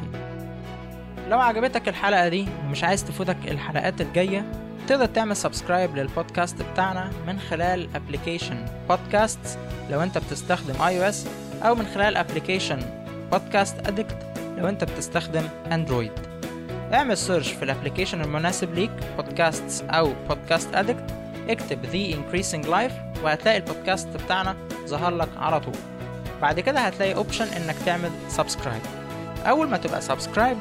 لو 1.30 1.40
عجبتك 1.40 1.90
الحلقة 1.90 2.28
دي 2.30 2.48
ومش 2.64 2.84
عايز 2.84 3.06
تفوتك 3.06 3.38
الحلقات 3.48 4.02
الجاية 4.02 4.52
تقدر 4.88 5.06
تعمل 5.06 5.36
subscribe 5.36 5.96
للبودكاست 5.96 6.62
بتاعنا 6.62 7.12
من 7.28 7.40
خلال 7.40 7.96
application 7.96 8.66
Podcast 8.90 9.60
لو 9.90 10.04
أنت 10.04 10.18
بتستخدم 10.18 10.82
iOS 10.82 11.28
أو 11.64 11.76
من 11.76 11.86
خلال 11.86 12.18
application 12.18 12.80
Podcast 13.32 13.88
Addict 13.88 14.40
لو 14.58 14.68
أنت 14.70 14.84
بتستخدم 14.84 15.44
Android 15.72 16.35
اعمل 16.94 17.18
search 17.18 17.52
في 17.52 17.66
ال 17.66 17.71
application 17.71 18.22
المناسب 18.22 18.74
ليك 18.74 18.92
بودكاست 19.18 19.86
أو 19.90 20.14
Podcast 20.30 20.76
Addict 20.76 21.14
اكتب 21.50 21.80
The 21.86 22.16
Increasing 22.16 22.68
Life 22.68 23.24
وهتلاقي 23.24 23.58
البودكاست 23.58 24.08
بتاعنا 24.08 24.56
ظهر 24.88 25.16
لك 25.16 25.30
على 25.38 25.60
طول. 25.60 25.74
بعد 26.42 26.60
كده 26.60 26.80
هتلاقي 26.80 27.16
option 27.16 27.46
إنك 27.46 27.76
تعمل 27.86 28.12
subscribe 28.30 28.82
أول 29.46 29.70
ما 29.70 29.78
تبقى 29.78 30.02
subscribe 30.02 30.58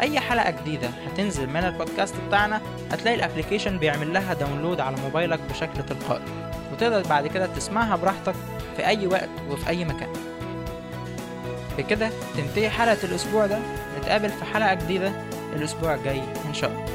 أي 0.00 0.20
حلقة 0.20 0.50
جديدة 0.50 0.88
هتنزل 1.06 1.46
من 1.46 1.56
البودكاست 1.56 2.14
بتاعنا 2.28 2.60
هتلاقي 2.92 3.14
ال 3.14 3.19
application 3.19 3.78
بيعمل 3.78 4.12
لها 4.12 4.34
download 4.34 4.80
على 4.80 4.96
موبايلك 4.96 5.40
بشكل 5.50 5.82
تلقائي. 5.88 6.22
وتقدر 6.72 7.08
بعد 7.08 7.26
كده 7.26 7.46
تسمعها 7.46 7.96
براحتك 7.96 8.34
في 8.76 8.86
أي 8.86 9.06
وقت 9.06 9.28
وفي 9.50 9.68
أي 9.68 9.84
مكان. 9.84 10.12
بكده 11.78 12.10
تنتهي 12.36 12.70
حلقة 12.70 12.98
الأسبوع 13.04 13.46
ده. 13.46 13.58
نتقابل 13.98 14.28
في 14.30 14.44
حلقة 14.44 14.74
جديدة. 14.74 15.12
الأسبوع 15.54 15.94
الجاي 15.94 16.22
إن 16.48 16.54
شاء 16.54 16.70
الله. 16.70 16.93